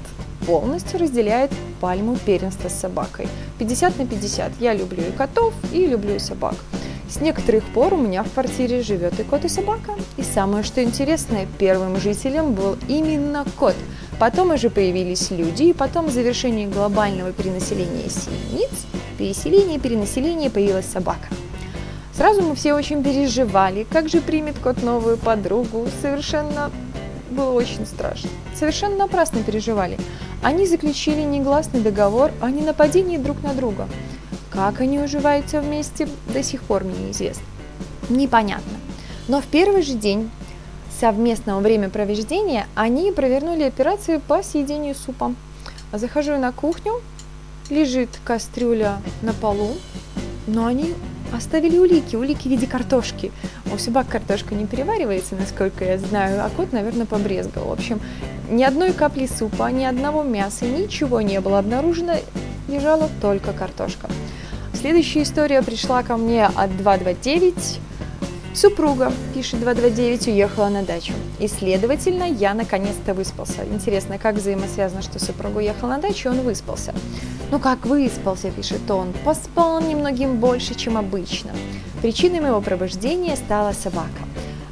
полностью 0.49 0.99
разделяет 0.99 1.53
пальму 1.81 2.17
первенства 2.17 2.69
с 2.69 2.75
собакой. 2.75 3.29
50 3.61 3.99
на 3.99 4.07
50. 4.07 4.53
Я 4.59 4.75
люблю 4.75 5.05
и 5.05 5.13
котов, 5.13 5.55
и 5.73 5.87
люблю 5.87 6.17
и 6.17 6.19
собак. 6.19 6.57
С 7.09 7.21
некоторых 7.21 7.65
пор 7.65 7.95
у 7.95 7.97
меня 7.97 8.23
в 8.23 8.31
квартире 8.33 8.83
живет 8.83 9.19
и 9.21 9.25
кот, 9.25 9.45
и 9.45 9.49
собака. 9.49 9.93
И 10.17 10.23
самое 10.23 10.65
что 10.65 10.83
интересное, 10.83 11.47
первым 11.59 11.99
жителем 11.99 12.55
был 12.55 12.77
именно 12.89 13.45
кот. 13.59 13.77
Потом 14.19 14.53
уже 14.53 14.71
появились 14.71 15.31
люди, 15.31 15.65
и 15.65 15.73
потом 15.73 16.07
в 16.07 16.11
завершении 16.11 16.67
глобального 16.67 17.33
перенаселения 17.33 18.09
синиц, 18.09 18.87
переселения, 19.19 19.79
перенаселения 19.79 20.51
появилась 20.51 20.87
собака. 20.87 21.29
Сразу 22.17 22.43
мы 22.43 22.55
все 22.55 22.75
очень 22.75 23.03
переживали, 23.03 23.87
как 23.91 24.09
же 24.09 24.21
примет 24.21 24.59
кот 24.59 24.83
новую 24.83 25.17
подругу. 25.17 25.89
Совершенно 26.01 26.71
было 27.31 27.51
очень 27.51 27.87
страшно. 27.87 28.31
Совершенно 28.55 28.97
напрасно 28.97 29.43
переживали. 29.43 29.99
Они 30.43 30.67
заключили 30.67 31.23
негласный 31.23 31.81
договор 31.81 32.31
о 32.41 32.51
ненападении 32.51 33.17
друг 33.17 33.43
на 33.43 33.53
друга. 33.53 33.89
Как 34.55 34.81
они 34.81 35.01
уживаются 35.01 35.61
вместе, 35.61 36.09
до 36.33 36.43
сих 36.43 36.63
пор 36.63 36.85
мне 36.85 36.97
неизвестно. 37.07 37.43
Непонятно. 38.09 38.73
Но 39.27 39.41
в 39.41 39.47
первый 39.47 39.83
же 39.83 39.95
день 39.95 40.31
совместного 41.01 41.61
времяпровождения 41.61 42.67
они 42.75 43.11
провернули 43.11 43.65
операцию 43.65 44.21
по 44.21 44.43
съедению 44.43 44.95
супа. 44.95 45.35
Захожу 45.93 46.37
на 46.37 46.53
кухню, 46.53 47.01
лежит 47.69 48.11
кастрюля 48.25 48.99
на 49.23 49.33
полу, 49.33 49.73
но 50.47 50.67
они 50.67 50.95
оставили 51.33 51.79
улики, 51.79 52.14
улики 52.14 52.47
в 52.47 52.51
виде 52.51 52.67
картошки. 52.67 53.33
У 53.73 53.79
собак 53.79 54.09
картошка 54.09 54.55
не 54.55 54.67
переваривается, 54.67 55.35
насколько 55.35 55.85
я 55.85 55.99
знаю, 55.99 56.45
а 56.45 56.51
кот, 56.51 56.73
наверное, 56.73 57.07
побрезгал. 57.07 57.64
В 57.67 57.73
общем, 57.73 58.01
ни 58.51 58.62
одной 58.62 58.93
капли 58.93 59.27
супа, 59.27 59.71
ни 59.73 59.85
одного 59.85 60.23
мяса, 60.23 60.64
ничего 60.64 61.21
не 61.23 61.40
было 61.40 61.59
обнаружено, 61.59 62.14
лежала 62.69 63.11
только 63.21 63.53
картошка. 63.53 64.09
Следующая 64.85 65.23
история 65.23 65.62
пришла 65.62 66.03
ко 66.03 66.18
мне 66.18 66.44
от 66.44 66.77
229. 66.77 67.81
Супруга, 68.53 69.11
пишет 69.33 69.61
229, 69.61 70.27
уехала 70.29 70.68
на 70.68 70.83
дачу. 70.83 71.14
И, 71.38 71.49
следовательно, 71.49 72.25
я 72.25 72.53
наконец-то 72.53 73.14
выспался. 73.14 73.64
Интересно, 73.64 74.18
как 74.18 74.35
взаимосвязано, 74.35 75.01
что 75.01 75.18
супруга 75.18 75.57
уехал 75.57 75.88
на 75.88 75.97
дачу, 75.97 76.29
и 76.29 76.33
он 76.33 76.42
выспался. 76.42 76.92
Ну 77.51 77.59
как 77.61 77.87
выспался, 77.87 78.51
пишет 78.51 78.90
он, 78.90 79.14
поспал 79.25 79.81
немногим 79.81 80.37
больше, 80.37 80.75
чем 80.75 80.99
обычно. 80.99 81.53
Причиной 82.03 82.40
моего 82.40 82.61
пробуждения 82.61 83.37
стала 83.37 83.73
собака. 83.73 84.11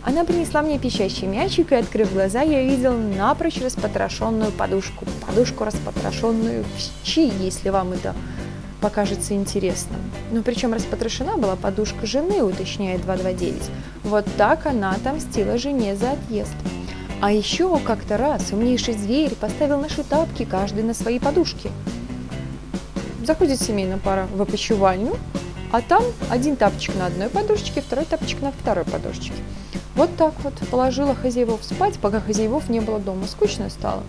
Она 0.04 0.24
принесла 0.24 0.60
мне 0.60 0.78
пищащий 0.78 1.26
мячик, 1.26 1.72
и, 1.72 1.76
открыв 1.76 2.12
глаза, 2.12 2.42
я 2.42 2.58
увидел 2.58 2.92
напрочь 2.98 3.62
распотрошенную 3.62 4.52
подушку. 4.52 5.06
Подушку 5.26 5.64
распотрошенную 5.64 6.64
в 6.64 7.06
щи, 7.06 7.32
если 7.40 7.70
вам 7.70 7.92
это 7.92 8.14
покажется 8.82 9.32
интересным. 9.34 10.00
Ну, 10.32 10.42
причем 10.42 10.74
распотрошена 10.74 11.36
была 11.36 11.56
подушка 11.56 12.04
жены, 12.04 12.42
уточняет 12.42 13.02
229. 13.02 13.62
Вот 14.02 14.26
так 14.36 14.66
она 14.66 14.90
отомстила 14.90 15.56
жене 15.56 15.96
за 15.96 16.12
отъезд. 16.12 16.54
А 17.20 17.30
еще 17.30 17.78
как-то 17.78 18.18
раз 18.18 18.50
умнейший 18.50 18.94
зверь 18.94 19.34
поставил 19.36 19.80
наши 19.80 20.02
тапки 20.02 20.44
каждый 20.44 20.82
на 20.82 20.92
свои 20.92 21.20
подушки. 21.20 21.70
Заходит 23.24 23.60
семейная 23.60 23.98
пара 23.98 24.26
в 24.34 24.42
опочивальню, 24.42 25.16
а 25.70 25.80
там 25.80 26.02
один 26.28 26.56
тапочек 26.56 26.96
на 26.96 27.06
одной 27.06 27.28
подушечке, 27.28 27.80
второй 27.80 28.04
тапочек 28.04 28.42
на 28.42 28.50
второй 28.50 28.84
подушечке. 28.84 29.32
Вот 29.94 30.16
так 30.16 30.34
вот 30.42 30.54
положила 30.70 31.14
хозяевов 31.14 31.62
спать, 31.62 31.98
пока 32.00 32.20
хозяевов 32.20 32.68
не 32.68 32.80
было 32.80 32.98
дома. 32.98 33.26
Скучно 33.28 33.70
стало. 33.70 34.02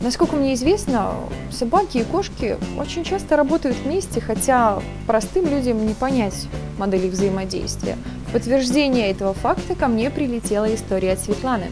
Насколько 0.00 0.36
мне 0.36 0.54
известно, 0.54 1.14
собаки 1.50 1.98
и 1.98 2.04
кошки 2.04 2.58
очень 2.78 3.02
часто 3.02 3.36
работают 3.36 3.76
вместе, 3.78 4.20
хотя 4.20 4.80
простым 5.06 5.48
людям 5.48 5.86
не 5.86 5.94
понять 5.94 6.48
модель 6.78 7.06
их 7.06 7.12
взаимодействия. 7.12 7.96
В 8.28 8.32
подтверждение 8.32 9.10
этого 9.10 9.32
факта 9.32 9.74
ко 9.74 9.88
мне 9.88 10.10
прилетела 10.10 10.72
история 10.74 11.12
от 11.12 11.20
Светланы. 11.20 11.70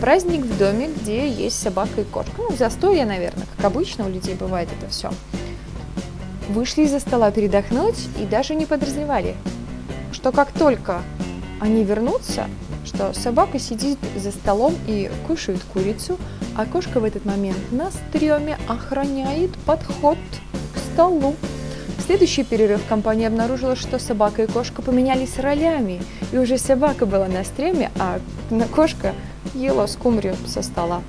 Праздник 0.00 0.44
в 0.44 0.58
доме, 0.58 0.88
где 0.88 1.28
есть 1.28 1.60
собака 1.62 2.00
и 2.00 2.04
кошка. 2.04 2.32
Ну, 2.36 2.56
застолье, 2.56 3.06
наверное, 3.06 3.46
как 3.56 3.66
обычно 3.66 4.06
у 4.06 4.08
людей 4.08 4.34
бывает 4.34 4.68
это 4.80 4.90
все. 4.90 5.12
Вышли 6.48 6.82
из-за 6.82 6.98
стола 6.98 7.30
передохнуть 7.30 8.08
и 8.20 8.24
даже 8.26 8.56
не 8.56 8.66
подразумевали, 8.66 9.36
что 10.10 10.32
как 10.32 10.50
только 10.50 11.02
они 11.60 11.84
вернутся, 11.84 12.48
что 12.84 13.12
собака 13.14 13.60
сидит 13.60 13.98
за 14.16 14.32
столом 14.32 14.74
и 14.88 15.08
кушает 15.28 15.60
курицу, 15.72 16.18
а 16.56 16.66
кошка 16.66 17.00
в 17.00 17.04
этот 17.04 17.24
момент 17.24 17.58
на 17.70 17.90
стреме 17.90 18.58
охраняет 18.68 19.56
подход 19.66 20.18
к 20.74 20.78
столу. 20.78 21.34
В 21.98 22.02
следующий 22.02 22.44
перерыв 22.44 22.80
компания 22.88 23.28
обнаружила, 23.28 23.76
что 23.76 23.98
собака 23.98 24.42
и 24.42 24.46
кошка 24.46 24.82
поменялись 24.82 25.38
ролями, 25.38 26.02
и 26.32 26.38
уже 26.38 26.58
собака 26.58 27.06
была 27.06 27.28
на 27.28 27.44
стреме, 27.44 27.90
а 27.98 28.20
кошка 28.74 29.14
ела 29.54 29.86
скумбрию 29.86 30.36
со 30.46 30.62
стола. 30.62 31.02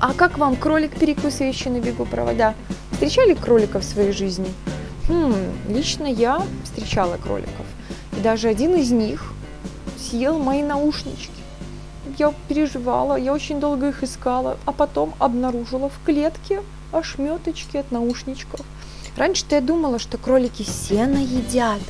А 0.00 0.12
как 0.12 0.38
вам 0.38 0.56
кролик, 0.56 0.98
перекусывающий 0.98 1.70
на 1.70 1.80
бегу 1.80 2.04
провода? 2.04 2.54
Встречали 2.92 3.34
кроликов 3.34 3.82
в 3.82 3.88
своей 3.88 4.12
жизни? 4.12 4.48
Хм, 5.08 5.34
лично 5.68 6.06
я 6.06 6.42
встречала 6.62 7.16
кроликов. 7.16 7.66
И 8.16 8.20
даже 8.20 8.48
один 8.48 8.74
из 8.74 8.90
них 8.90 9.32
съел 9.98 10.38
мои 10.38 10.62
наушнички. 10.62 11.43
Я 12.18 12.32
переживала, 12.48 13.16
я 13.16 13.32
очень 13.32 13.58
долго 13.58 13.88
их 13.88 14.04
искала, 14.04 14.56
а 14.66 14.72
потом 14.72 15.14
обнаружила 15.18 15.88
в 15.88 15.98
клетке 16.04 16.62
ошметочки 16.92 17.76
от 17.76 17.90
наушничков. 17.90 18.60
Раньше-то 19.16 19.56
я 19.56 19.60
думала, 19.60 19.98
что 19.98 20.16
кролики 20.16 20.62
сено 20.62 21.18
едят, 21.18 21.80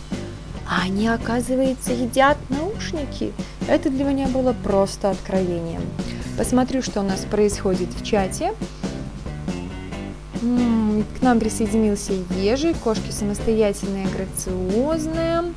а 0.68 0.82
они, 0.84 1.08
оказывается, 1.08 1.92
едят 1.92 2.38
наушники. 2.48 3.32
Это 3.68 3.90
для 3.90 4.04
меня 4.04 4.26
было 4.28 4.54
просто 4.54 5.10
откровением. 5.10 5.82
Посмотрю, 6.38 6.82
что 6.82 7.00
у 7.00 7.04
нас 7.04 7.20
происходит 7.30 7.90
в 7.94 8.04
чате. 8.04 8.54
К 10.40 11.22
нам 11.22 11.38
присоединился 11.38 12.12
Ежи, 12.36 12.74
кошки 12.74 13.10
самостоятельные, 13.10 14.06
грациозные. 14.06 15.52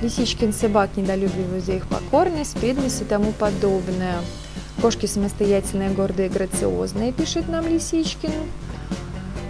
Лисичкин 0.00 0.52
собак 0.52 0.90
недолюбливают 0.96 1.64
за 1.64 1.72
их 1.72 1.86
покорность, 1.88 2.56
преданность 2.56 3.02
и 3.02 3.04
тому 3.04 3.32
подобное. 3.32 4.16
Кошки 4.80 5.06
самостоятельные, 5.06 5.90
гордые, 5.90 6.28
грациозные, 6.28 7.12
пишет 7.12 7.48
нам 7.48 7.66
Лисичкин. 7.66 8.30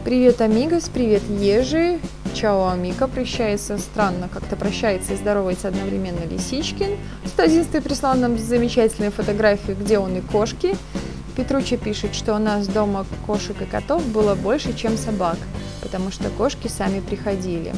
Привет, 0.05 0.41
Амигос, 0.41 0.89
привет, 0.89 1.23
Ежи. 1.29 1.99
Чао, 2.35 2.69
Амика, 2.69 3.09
прощается 3.09 3.77
странно, 3.77 4.29
как-то 4.33 4.57
прощается 4.57 5.13
и 5.13 5.17
здоровается 5.17 5.69
одновременно 5.69 6.25
Лисичкин. 6.31 6.97
111 7.27 7.85
прислал 7.85 8.17
нам 8.17 8.39
замечательные 8.39 9.11
фотографии, 9.11 9.73
где 9.73 9.99
он 9.99 10.17
и 10.17 10.23
кошки. 10.23 10.77
Петруча 11.37 11.77
пишет, 11.77 12.15
что 12.15 12.35
у 12.35 12.39
нас 12.39 12.69
дома 12.69 13.05
кошек 13.27 13.61
и 13.61 13.67
котов 13.67 14.07
было 14.07 14.35
больше, 14.35 14.75
чем 14.75 14.97
собак, 14.97 15.37
потому 15.83 16.11
что 16.11 16.31
кошки 16.31 16.69
сами 16.69 17.01
приходили. 17.01 17.75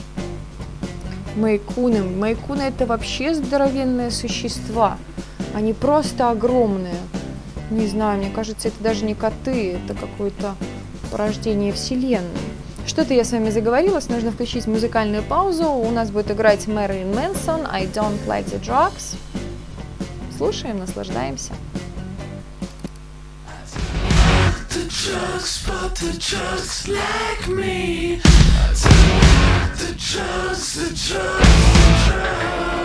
Майкуны. 1.37 2.03
Майкуны 2.03 2.62
это 2.62 2.87
вообще 2.87 3.35
здоровенные 3.35 4.11
существа. 4.11 4.99
Они 5.55 5.73
просто 5.73 6.31
огромные. 6.31 6.97
Не 7.71 7.87
знаю, 7.87 8.19
мне 8.19 8.31
кажется, 8.31 8.69
это 8.69 8.83
даже 8.83 9.05
не 9.05 9.14
коты, 9.14 9.75
это 9.75 9.95
какое-то 9.95 10.55
порождение 11.11 11.73
вселенной. 11.73 12.29
Что-то 12.87 13.14
я 13.14 13.25
с 13.25 13.31
вами 13.33 13.51
заговорилась, 13.51 14.09
нужно 14.09 14.33
включить 14.33 14.66
музыкальную 14.66 15.23
паузу. 15.23 15.71
У 15.71 15.90
нас 15.90 16.11
будет 16.11 16.31
играть 16.31 16.66
Мэрилин 16.66 17.14
Мэнсон 17.14 17.66
«I 17.71 17.87
don't 17.87 18.19
like 18.27 18.47
the 18.47 18.61
drugs». 18.61 19.16
Слушаем, 20.37 20.79
наслаждаемся. 20.79 21.53
Drugs, 25.11 25.66
but 25.66 25.94
the 25.96 26.16
drugs 26.18 26.87
like 26.87 27.49
me. 27.49 28.20
I 28.25 28.73
don't 28.83 29.66
want 29.66 29.79
the 29.79 29.92
drugs, 29.99 30.75
the 30.75 30.94
drugs, 30.94 31.49
the 31.75 32.12
drugs. 32.12 32.80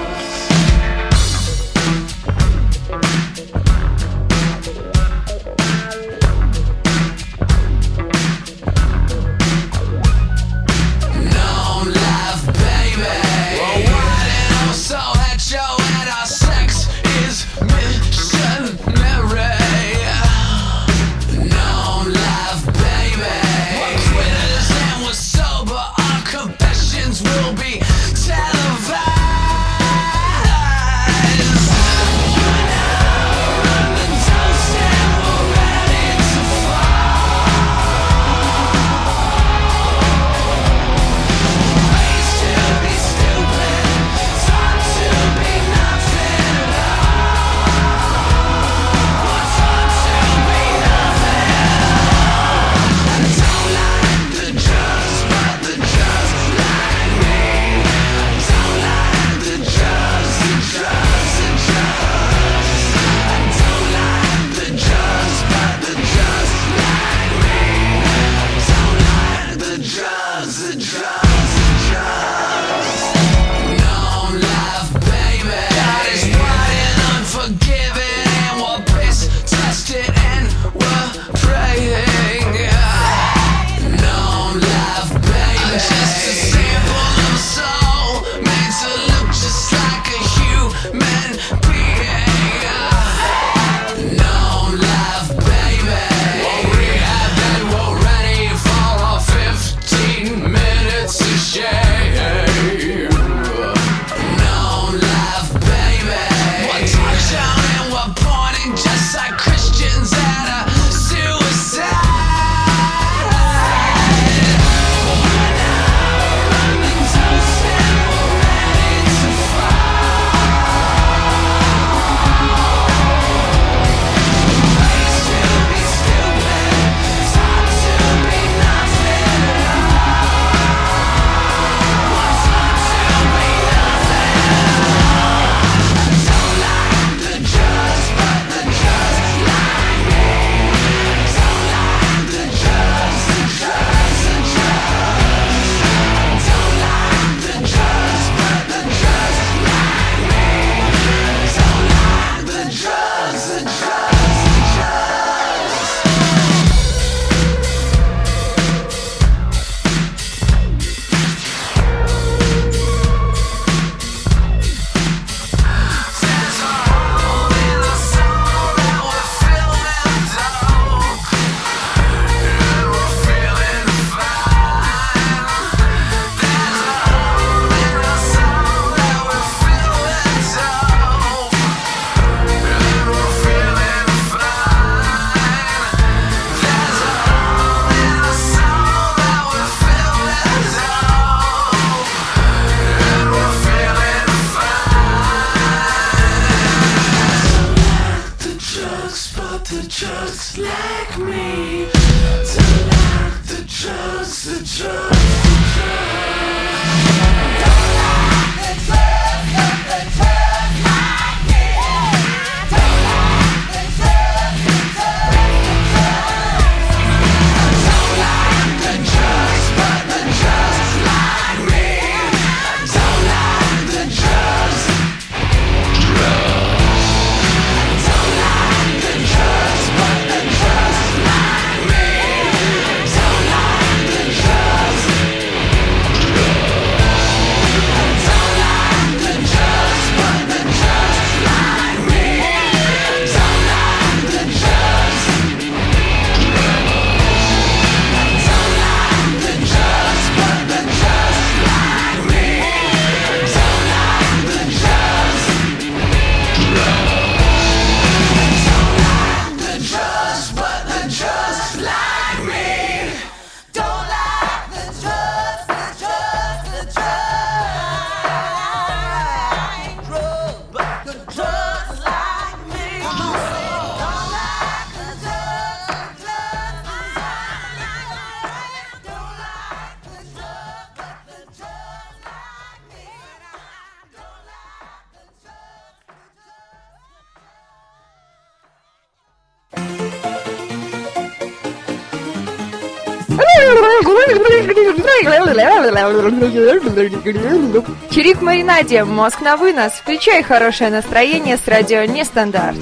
Чирик 298.10 298.42
Маринаде, 298.42 299.04
мозг 299.04 299.42
на 299.42 299.58
вынос. 299.58 299.94
Включай 299.94 300.42
хорошее 300.44 300.90
настроение 300.90 301.58
с 301.58 301.68
радио 301.68 302.04
Нестандарт. 302.06 302.78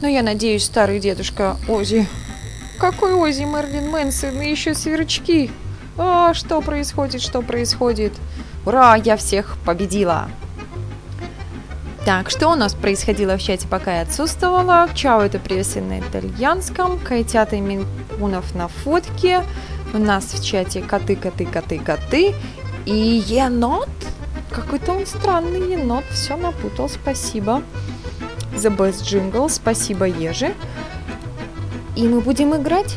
Ну, 0.00 0.08
я 0.08 0.22
надеюсь, 0.22 0.64
старый 0.64 1.00
дедушка 1.00 1.56
Ози. 1.68 2.06
Какой 2.78 3.12
Ози, 3.14 3.42
Мерлин 3.42 3.90
Мэнсон 3.90 4.40
и 4.40 4.50
еще 4.50 4.74
сверчки? 4.74 5.50
А, 5.96 6.32
что 6.32 6.60
происходит, 6.60 7.20
что 7.20 7.42
происходит? 7.42 8.12
Ура, 8.64 8.94
я 8.96 9.16
всех 9.16 9.56
победила! 9.66 10.28
Так, 12.08 12.30
что 12.30 12.48
у 12.48 12.54
нас 12.54 12.72
происходило 12.72 13.36
в 13.36 13.42
чате, 13.42 13.68
пока 13.68 13.96
я 13.96 14.00
отсутствовала? 14.00 14.88
Чао, 14.94 15.20
это 15.20 15.38
приветствие 15.38 15.84
на 15.84 16.00
итальянском. 16.00 16.98
Котята 16.98 17.56
и 17.56 17.60
Минкунов 17.60 18.54
на 18.54 18.68
фотке. 18.68 19.44
У 19.92 19.98
нас 19.98 20.24
в 20.24 20.42
чате 20.42 20.80
коты, 20.80 21.16
коты, 21.16 21.44
коты, 21.44 21.78
коты. 21.78 22.34
И 22.86 23.22
енот. 23.26 23.90
Какой-то 24.50 24.92
он 24.92 25.04
странный 25.04 25.72
енот. 25.72 26.04
Все 26.10 26.38
напутал, 26.38 26.88
спасибо. 26.88 27.62
The 28.54 28.74
Best 28.74 29.02
Jingle, 29.02 29.50
спасибо, 29.50 30.06
Ежи. 30.06 30.54
И 31.94 32.08
мы 32.08 32.22
будем 32.22 32.56
играть 32.56 32.96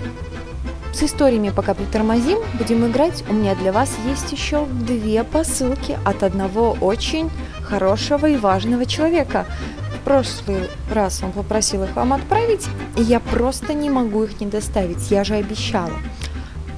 с 0.93 1.03
историями, 1.03 1.49
пока 1.49 1.73
притормозим, 1.73 2.39
будем 2.53 2.89
играть. 2.89 3.25
У 3.27 3.33
меня 3.33 3.55
для 3.55 3.73
вас 3.73 3.93
есть 4.07 4.31
еще 4.31 4.65
две 4.67 5.25
посылки 5.25 5.99
от 6.05 6.23
одного 6.23 6.77
очень 6.79 7.29
хорошего 7.71 8.25
и 8.25 8.35
важного 8.35 8.85
человека. 8.85 9.45
В 9.95 10.03
прошлый 10.03 10.69
раз 10.93 11.23
он 11.23 11.31
попросил 11.31 11.85
их 11.85 11.95
вам 11.95 12.11
отправить, 12.11 12.67
и 12.97 13.01
я 13.01 13.21
просто 13.21 13.73
не 13.73 13.89
могу 13.89 14.25
их 14.25 14.41
не 14.41 14.47
доставить, 14.47 15.09
я 15.09 15.23
же 15.23 15.35
обещала. 15.35 15.93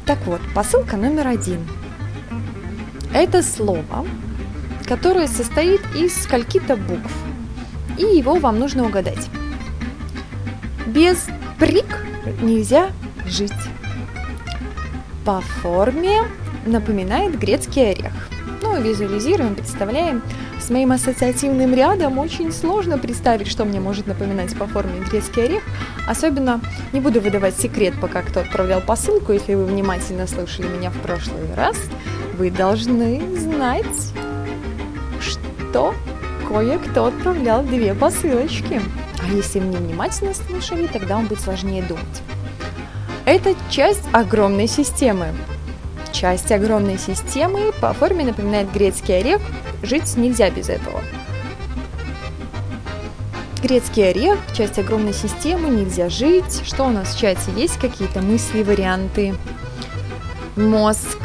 Так 0.06 0.20
вот, 0.28 0.40
посылка 0.54 0.96
номер 0.96 1.28
один. 1.28 1.68
Это 3.12 3.42
слово, 3.42 4.06
которое 4.86 5.28
состоит 5.28 5.82
из 5.96 6.24
скольки-то 6.24 6.76
букв, 6.76 7.12
и 7.98 8.04
его 8.04 8.36
вам 8.36 8.60
нужно 8.60 8.86
угадать. 8.86 9.30
Без 10.86 11.26
прик 11.58 12.06
нельзя 12.42 12.90
жить. 13.26 13.52
По 15.26 15.42
форме 15.42 16.22
напоминает 16.68 17.40
грецкий 17.40 17.92
орех. 17.92 18.14
Ну, 18.62 18.80
визуализируем, 18.80 19.56
представляем. 19.56 20.22
С 20.64 20.70
моим 20.70 20.94
ассоциативным 20.94 21.74
рядом 21.74 22.18
очень 22.20 22.54
сложно 22.54 22.98
представить, 22.98 23.50
что 23.50 23.66
мне 23.66 23.82
может 23.82 24.08
напоминать 24.08 24.58
по 24.58 24.66
форме 24.66 25.02
грецкий 25.02 25.44
орех. 25.44 25.64
Особенно 26.08 26.62
не 26.94 27.02
буду 27.02 27.20
выдавать 27.20 27.60
секрет, 27.60 27.94
пока 28.00 28.22
кто 28.22 28.40
отправлял 28.40 28.80
посылку. 28.80 29.34
Если 29.34 29.56
вы 29.56 29.66
внимательно 29.66 30.26
слушали 30.26 30.68
меня 30.68 30.90
в 30.90 30.98
прошлый 31.02 31.54
раз, 31.58 31.76
вы 32.38 32.50
должны 32.50 33.22
знать, 33.38 34.14
что 35.20 35.94
кое-кто 36.48 37.08
отправлял 37.08 37.62
две 37.64 37.94
посылочки. 37.94 38.82
А 39.22 39.30
если 39.34 39.60
вы 39.60 39.66
не 39.66 39.76
внимательно 39.76 40.34
слушали, 40.34 40.88
тогда 40.88 41.18
вам 41.18 41.28
будет 41.28 41.42
сложнее 41.42 41.84
думать. 41.84 42.22
Это 43.26 43.54
часть 43.70 44.04
огромной 44.14 44.68
системы. 44.68 45.28
Часть 46.14 46.52
огромной 46.52 47.00
системы 47.00 47.74
по 47.82 47.92
форме 47.92 48.24
напоминает 48.24 48.72
грецкий 48.72 49.18
орех. 49.18 49.42
Жить 49.82 50.16
нельзя 50.16 50.52
без 50.52 50.70
этого. 50.70 51.02
Грецкий 53.64 54.10
орех, 54.10 54.38
часть 54.54 54.78
огромной 54.78 55.14
системы, 55.14 55.70
нельзя 55.70 56.10
жить. 56.10 56.62
Что 56.64 56.86
у 56.86 56.90
нас 56.92 57.16
в 57.16 57.20
чате? 57.20 57.52
Есть 57.58 57.80
какие-то 57.80 58.22
мысли, 58.22 58.62
варианты? 58.62 59.34
Мозг. 60.56 61.18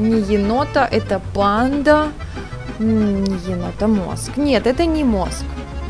Не 0.00 0.20
енота, 0.20 0.88
это 0.90 1.20
панда. 1.32 2.08
Не 2.80 3.32
енота, 3.48 3.86
мозг. 3.86 4.36
Нет, 4.36 4.66
это 4.66 4.86
не 4.86 5.04
мозг. 5.04 5.44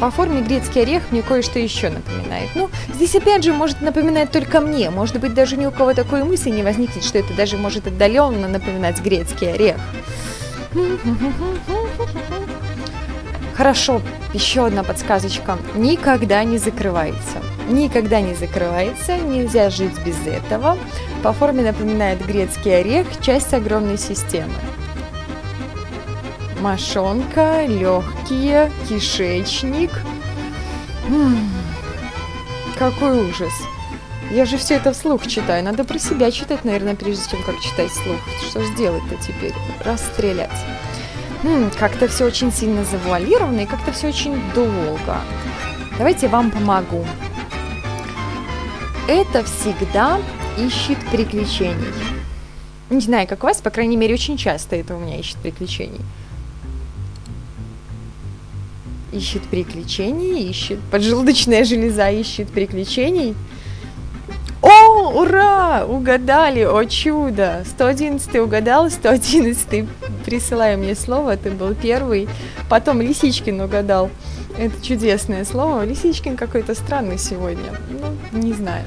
По 0.04 0.10
форме 0.10 0.42
грецкий 0.42 0.82
орех 0.82 1.02
мне 1.12 1.22
кое-что 1.22 1.58
еще 1.58 1.88
напоминает. 1.88 2.50
Ну, 2.54 2.68
здесь 2.92 3.14
опять 3.14 3.42
же 3.42 3.54
может 3.54 3.80
напоминать 3.80 4.30
только 4.30 4.60
мне. 4.60 4.90
Может 4.90 5.18
быть, 5.18 5.32
даже 5.32 5.56
ни 5.56 5.64
у 5.64 5.70
кого 5.70 5.94
такой 5.94 6.24
мысли 6.24 6.50
не 6.50 6.62
возникнет, 6.62 7.02
что 7.02 7.20
это 7.20 7.32
даже 7.32 7.56
может 7.56 7.86
отдаленно 7.86 8.46
напоминать 8.46 9.00
грецкий 9.00 9.50
орех. 9.50 9.76
Хорошо, 13.54 14.02
еще 14.34 14.66
одна 14.66 14.82
подсказочка. 14.82 15.56
Никогда 15.74 16.44
не 16.44 16.58
закрывается. 16.58 17.38
Никогда 17.70 18.20
не 18.20 18.34
закрывается, 18.34 19.16
нельзя 19.16 19.70
жить 19.70 19.98
без 20.04 20.18
этого. 20.26 20.76
По 21.22 21.32
форме 21.32 21.62
напоминает 21.62 22.22
грецкий 22.26 22.78
орех, 22.78 23.06
часть 23.22 23.54
огромной 23.54 23.96
системы. 23.96 24.52
Мошонка, 26.64 27.66
легкие, 27.66 28.72
кишечник. 28.88 29.90
М, 31.10 31.50
Какой 32.78 33.28
ужас. 33.28 33.52
Я 34.30 34.46
же 34.46 34.56
все 34.56 34.76
это 34.76 34.94
вслух 34.94 35.26
читаю. 35.26 35.62
Надо 35.62 35.84
про 35.84 35.98
себя 35.98 36.30
читать, 36.30 36.64
наверное, 36.64 36.94
прежде 36.94 37.22
чем 37.30 37.42
как 37.42 37.60
читать 37.60 37.90
вслух. 37.90 38.16
Что 38.48 38.62
ж 38.64 38.74
делать-то 38.78 39.16
теперь? 39.16 39.52
Расстрелять. 39.84 40.58
М, 41.42 41.70
Как-то 41.78 42.08
все 42.08 42.24
очень 42.24 42.50
сильно 42.50 42.82
завуалировано 42.86 43.60
и 43.60 43.66
как-то 43.66 43.92
все 43.92 44.08
очень 44.08 44.40
долго. 44.54 45.18
Давайте 45.98 46.26
я 46.26 46.32
вам 46.32 46.50
помогу. 46.50 47.04
Это 49.06 49.44
всегда 49.44 50.18
ищет 50.56 50.96
приключений. 51.12 51.92
Не 52.88 53.00
знаю, 53.00 53.28
как 53.28 53.44
у 53.44 53.48
вас, 53.48 53.60
по 53.60 53.68
крайней 53.68 53.98
мере, 53.98 54.14
очень 54.14 54.38
часто 54.38 54.76
это 54.76 54.96
у 54.96 54.98
меня 54.98 55.18
ищет 55.18 55.36
приключений. 55.36 56.00
Ищет 59.14 59.42
приключений, 59.42 60.50
ищет. 60.50 60.80
Поджелудочная 60.90 61.64
железа 61.64 62.10
ищет 62.10 62.48
приключений. 62.48 63.34
О, 64.60 65.10
ура! 65.20 65.84
Угадали! 65.86 66.62
О, 66.62 66.84
чудо! 66.84 67.64
111 67.76 68.34
угадал, 68.36 68.90
111 68.90 69.86
присылай 70.24 70.76
мне 70.76 70.94
слово, 70.94 71.36
ты 71.36 71.50
был 71.50 71.74
первый. 71.74 72.28
Потом 72.68 73.00
Лисичкин 73.00 73.60
угадал. 73.60 74.10
Это 74.56 74.84
чудесное 74.84 75.44
слово. 75.44 75.84
Лисичкин 75.84 76.36
какой-то 76.36 76.74
странный 76.74 77.18
сегодня. 77.18 77.72
Ну, 77.90 78.38
не 78.38 78.52
знаю. 78.52 78.84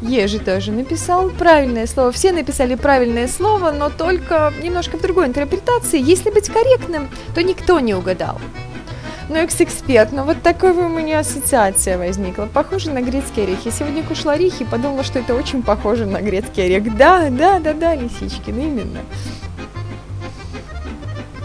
Ежи 0.00 0.38
тоже 0.38 0.72
написал 0.72 1.30
правильное 1.30 1.86
слово. 1.86 2.12
Все 2.12 2.32
написали 2.32 2.74
правильное 2.74 3.28
слово, 3.28 3.72
но 3.72 3.90
только 3.90 4.52
немножко 4.62 4.98
в 4.98 5.02
другой 5.02 5.26
интерпретации. 5.26 6.00
Если 6.00 6.30
быть 6.30 6.48
корректным, 6.48 7.08
то 7.34 7.42
никто 7.42 7.78
не 7.80 7.94
угадал. 7.94 8.40
Ну, 9.32 9.38
экс-эксперт, 9.38 10.12
ну 10.12 10.24
вот 10.24 10.42
такой 10.42 10.72
у 10.72 10.88
меня 10.90 11.20
ассоциация 11.20 11.96
возникла. 11.96 12.50
Похоже 12.52 12.90
на 12.90 13.00
грецкий 13.00 13.44
орех. 13.44 13.64
Я 13.64 13.70
сегодня 13.70 14.02
кушала 14.02 14.34
орехи 14.34 14.64
и 14.64 14.66
подумала, 14.66 15.02
что 15.02 15.20
это 15.20 15.34
очень 15.34 15.62
похоже 15.62 16.04
на 16.04 16.20
грецкий 16.20 16.66
орех. 16.66 16.94
Да, 16.98 17.30
да, 17.30 17.58
да, 17.58 17.72
да, 17.72 17.94
Лисичкин, 17.94 18.60
именно. 18.60 19.00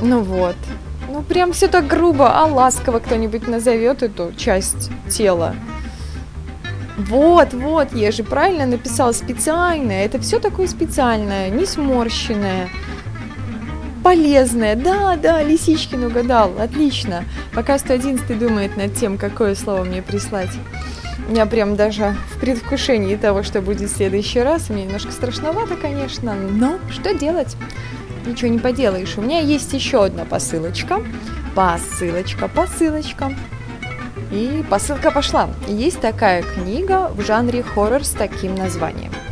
Ну 0.02 0.19
вот. 0.19 0.58
Ну 1.10 1.21
прям 1.21 1.54
все 1.54 1.69
так 1.69 1.88
грубо, 1.88 2.38
а 2.38 2.45
ласково 2.45 3.00
кто-нибудь 3.00 3.47
назовет 3.47 4.04
эту 4.04 4.34
часть 4.36 4.91
тела. 5.10 5.56
Вот, 6.97 7.54
вот, 7.54 7.93
я 7.93 8.12
же 8.12 8.26
правильно 8.26 8.65
написала 8.65 9.13
специальное. 9.13 10.04
Это 10.04 10.19
все 10.19 10.39
такое 10.39 10.67
специальное, 10.67 11.50
не 11.50 11.65
сморщенное 11.65 12.67
полезное. 14.08 14.78
Да, 14.78 15.17
да, 15.17 15.43
Лисичкин 15.43 16.06
угадал. 16.06 16.54
Отлично. 16.58 17.26
Пока 17.54 17.78
111 17.78 18.39
думает 18.39 18.78
над 18.78 18.96
тем, 18.96 19.17
какое 19.17 19.54
слово 19.54 19.84
мне 19.84 20.02
прислать. 20.02 20.52
Я 21.30 21.46
прям 21.46 21.76
даже 21.76 22.15
в 22.32 22.39
предвкушении 22.39 23.17
того, 23.17 23.43
что 23.43 23.62
будет 23.62 23.89
в 23.89 23.93
следующий 23.98 24.39
раз. 24.39 24.70
Мне 24.70 24.86
немножко 24.86 25.12
страшновато, 25.12 25.76
конечно, 25.76 26.36
но 26.36 26.80
что 26.89 27.13
делать? 27.13 27.58
Ничего 28.26 28.50
не 28.50 28.60
поделаешь. 28.60 29.17
У 29.17 29.22
меня 29.22 29.41
есть 29.41 29.74
еще 29.74 30.06
одна 30.06 30.24
посылочка. 30.24 31.04
Посылочка, 31.54 32.48
посылочка. 32.48 33.36
И 34.32 34.63
посылка 34.70 35.12
пошла. 35.12 35.50
Есть 35.67 36.00
такая 36.00 36.43
книга 36.43 37.12
в 37.13 37.22
жанре 37.26 37.62
хоррор 37.62 38.06
с 38.06 38.12
таким 38.12 38.56
названием– 38.56 39.12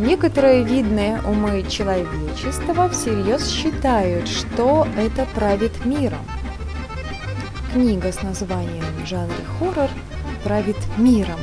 Некоторые 0.00 0.64
видные 0.64 1.20
умы 1.26 1.62
человечества 1.68 2.88
всерьез 2.88 3.46
считают, 3.50 4.28
что 4.28 4.88
это 4.96 5.26
правит 5.34 5.84
миром. 5.84 6.24
Книга 7.74 8.10
с 8.10 8.22
названием 8.22 8.82
жанре 9.04 9.44
хоррор 9.58 9.90
правит 10.42 10.78
миром. 10.96 11.38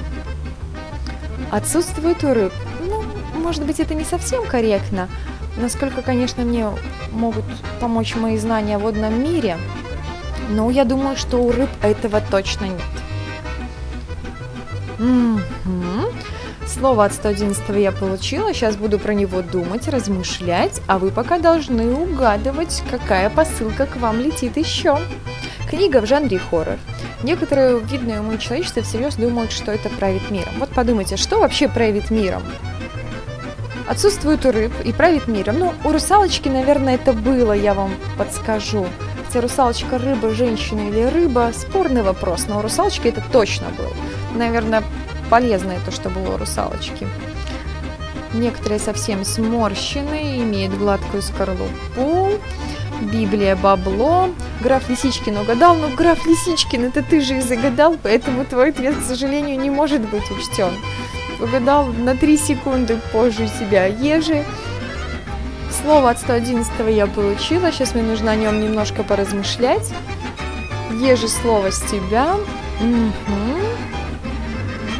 Отсутствует 1.51 2.23
у 2.23 2.33
рыб. 2.33 2.51
Ну, 2.81 3.03
может 3.39 3.63
быть, 3.63 3.79
это 3.79 3.93
не 3.93 4.03
совсем 4.03 4.43
корректно. 4.43 5.07
Насколько, 5.57 6.01
конечно, 6.01 6.43
мне 6.43 6.67
могут 7.11 7.45
помочь 7.79 8.15
мои 8.15 8.37
знания 8.37 8.77
о 8.77 8.79
водном 8.79 9.21
мире, 9.21 9.59
но 10.49 10.71
я 10.71 10.83
думаю, 10.83 11.15
что 11.15 11.37
у 11.37 11.51
рыб 11.51 11.69
этого 11.83 12.21
точно 12.31 12.65
нет. 12.65 12.81
Угу. 14.97 16.11
Слово 16.79 17.05
от 17.05 17.13
111 17.13 17.63
я 17.77 17.91
получила, 17.91 18.53
сейчас 18.53 18.75
буду 18.75 18.99
про 18.99 19.15
него 19.15 19.41
думать, 19.41 19.87
размышлять, 19.87 20.79
а 20.85 20.99
вы 20.99 21.09
пока 21.09 21.39
должны 21.39 21.91
угадывать, 21.91 22.83
какая 22.91 23.31
посылка 23.31 23.87
к 23.87 23.95
вам 23.95 24.19
летит 24.19 24.57
еще. 24.57 24.99
Книга 25.67 26.01
в 26.01 26.05
жанре 26.05 26.37
хоррор. 26.37 26.77
Некоторые 27.23 27.79
видные 27.79 28.19
умы 28.19 28.37
человечества 28.37 28.83
всерьез 28.83 29.15
думают, 29.15 29.51
что 29.51 29.71
это 29.71 29.89
правит 29.89 30.29
миром. 30.29 30.53
Вот 30.59 30.69
подумайте, 30.69 31.17
что 31.17 31.39
вообще 31.39 31.67
правит 31.67 32.11
миром? 32.11 32.43
Отсутствует 33.87 34.45
у 34.45 34.51
рыб 34.51 34.73
и 34.85 34.93
правит 34.93 35.27
миром. 35.27 35.57
Ну, 35.57 35.73
у 35.83 35.91
русалочки, 35.91 36.47
наверное, 36.47 36.95
это 36.95 37.11
было, 37.11 37.53
я 37.53 37.73
вам 37.73 37.91
подскажу. 38.19 38.85
Хотя 39.25 39.41
русалочка 39.41 39.97
рыба, 39.97 40.29
женщина 40.29 40.87
или 40.87 41.05
рыба– 41.05 41.51
спорный 41.53 42.03
вопрос, 42.03 42.45
но 42.47 42.59
у 42.59 42.61
русалочки 42.61 43.07
это 43.07 43.23
точно 43.31 43.65
был. 43.77 43.91
Наверное, 44.37 44.83
полезное 45.29 45.79
то, 45.85 45.91
что 45.91 46.09
было 46.09 46.35
у 46.35 46.37
русалочки. 46.37 47.07
Некоторые 48.33 48.79
совсем 48.79 49.23
сморщенные, 49.23 50.43
имеют 50.43 50.77
гладкую 50.77 51.21
скорлупу. 51.21 52.31
Библия 53.01 53.55
бабло. 53.55 54.29
Граф 54.61 54.89
Лисичкин 54.89 55.37
угадал, 55.37 55.75
но 55.75 55.89
граф 55.89 56.25
Лисичкин, 56.25 56.85
это 56.85 57.03
ты 57.03 57.21
же 57.21 57.37
и 57.37 57.41
загадал, 57.41 57.95
поэтому 58.01 58.43
твой 58.43 58.69
ответ, 58.69 58.95
к 58.97 59.03
сожалению, 59.03 59.59
не 59.59 59.69
может 59.69 60.01
быть 60.01 60.29
учтен. 60.31 60.71
Угадал 61.39 61.85
на 61.85 62.15
3 62.15 62.37
секунды 62.37 62.99
позже 63.11 63.47
себя 63.47 63.85
ежи. 63.85 64.43
Слово 65.83 66.09
от 66.09 66.19
111 66.19 66.71
я 66.89 67.05
получила, 67.05 67.71
сейчас 67.71 67.93
мне 67.93 68.03
нужно 68.03 68.31
о 68.31 68.35
нем 68.35 68.59
немножко 68.59 69.03
поразмышлять. 69.03 69.93
Ежи 70.99 71.27
слово 71.27 71.71
с 71.71 71.79
тебя. 71.81 72.35
Угу. 72.81 73.46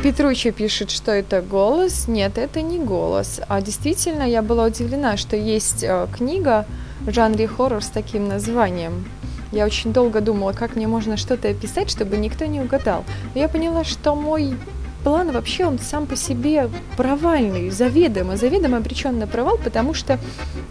Петручи 0.04 0.52
пишет, 0.52 0.92
что 0.92 1.12
это 1.12 1.42
голос. 1.42 2.08
Нет, 2.08 2.38
это 2.38 2.62
не 2.62 2.78
голос. 2.78 3.42
А 3.48 3.62
действительно, 3.62 4.24
я 4.24 4.42
была 4.44 4.66
удивлена, 4.66 5.18
что 5.18 5.36
есть 5.36 5.84
э, 5.84 6.08
книга 6.16 6.66
в 7.02 7.12
жанре 7.12 7.48
хоррор 7.48 7.84
с 7.84 7.88
таким 7.88 8.28
названием. 8.28 9.06
Я 9.52 9.66
очень 9.66 9.94
долго 9.94 10.22
думала, 10.22 10.54
как 10.54 10.76
мне 10.76 10.88
можно 10.88 11.18
что-то 11.18 11.50
описать, 11.50 11.90
чтобы 11.90 12.18
никто 12.18 12.46
не 12.46 12.62
угадал. 12.62 13.06
Но 13.34 13.42
я 13.42 13.48
поняла, 13.48 13.84
что 13.84 14.14
мой 14.14 14.56
план 15.04 15.32
вообще 15.32 15.66
он 15.66 15.80
сам 15.80 16.06
по 16.06 16.16
себе 16.16 16.70
провальный, 16.96 17.72
заведомо, 17.72 18.38
заведомо 18.38 18.78
обречен 18.78 19.18
на 19.18 19.26
провал, 19.26 19.58
потому 19.58 19.96
что 19.96 20.20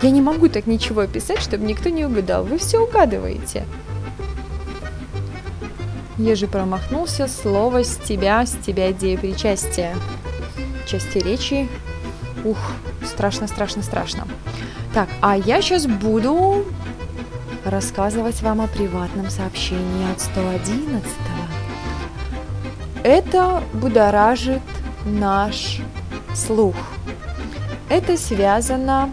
я 0.03 0.11
не 0.11 0.21
могу 0.21 0.49
так 0.49 0.67
ничего 0.67 1.01
описать, 1.01 1.41
чтобы 1.41 1.65
никто 1.65 1.89
не 1.89 2.05
угадал. 2.05 2.45
Вы 2.45 2.59
все 2.59 2.79
угадываете. 2.79 3.65
Ежи 6.18 6.46
промахнулся, 6.46 7.29
слово 7.29 7.85
с 7.85 7.96
тебя, 7.96 8.46
с 8.46 8.52
тебя 8.52 8.90
идея 8.92 9.18
причастия. 9.18 9.94
Части 10.87 11.18
речи. 11.18 11.68
Ух, 12.44 12.57
страшно, 13.05 13.46
страшно, 13.46 13.83
страшно. 13.83 14.26
Так, 14.94 15.09
а 15.20 15.37
я 15.37 15.61
сейчас 15.61 15.87
буду 15.87 16.64
рассказывать 17.64 18.40
вам 18.40 18.62
о 18.62 18.66
приватном 18.66 19.29
сообщении 19.29 20.11
от 20.11 20.20
111. 20.20 21.05
Это 23.02 23.62
будоражит 23.74 24.62
наш 25.05 25.81
слух. 26.35 26.76
Это 27.90 28.16
связано, 28.16 29.12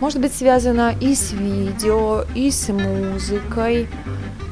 может 0.00 0.20
быть, 0.20 0.34
связано 0.34 0.94
и 1.00 1.14
с 1.14 1.32
видео, 1.32 2.24
и 2.34 2.50
с 2.50 2.68
музыкой, 2.72 3.88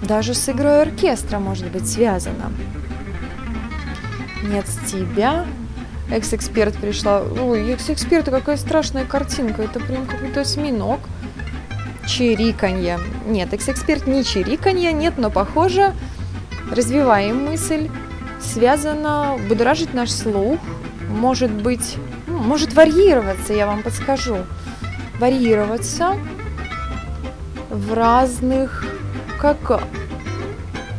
даже 0.02 0.34
с 0.34 0.48
игрой 0.48 0.82
оркестра 0.82 1.38
может 1.38 1.70
быть 1.70 1.88
связано. 1.88 2.52
Нет, 4.42 4.66
с 4.66 4.90
тебя. 4.90 5.46
Экс-эксперт 6.10 6.76
пришла. 6.76 7.22
Ой, 7.22 7.70
экс-эксперт, 7.72 8.28
какая 8.28 8.56
страшная 8.56 9.04
картинка. 9.04 9.62
Это 9.62 9.78
прям 9.78 10.06
какой-то 10.06 10.40
осьминог. 10.40 11.00
Чириканье. 12.06 12.98
Нет, 13.26 13.52
экс-эксперт 13.52 14.06
не 14.06 14.24
чириканье, 14.24 14.92
нет, 14.92 15.14
но 15.18 15.30
похоже. 15.30 15.92
Развиваем 16.70 17.44
мысль. 17.44 17.90
Связано, 18.40 19.36
будоражит 19.48 19.94
наш 19.94 20.10
слух. 20.10 20.58
Может 21.08 21.50
быть, 21.50 21.96
ну, 22.26 22.38
может 22.38 22.72
варьироваться, 22.72 23.52
я 23.52 23.66
вам 23.66 23.82
подскажу. 23.82 24.38
Варьироваться 25.18 26.16
в 27.68 27.92
разных 27.92 28.84
как 29.40 29.82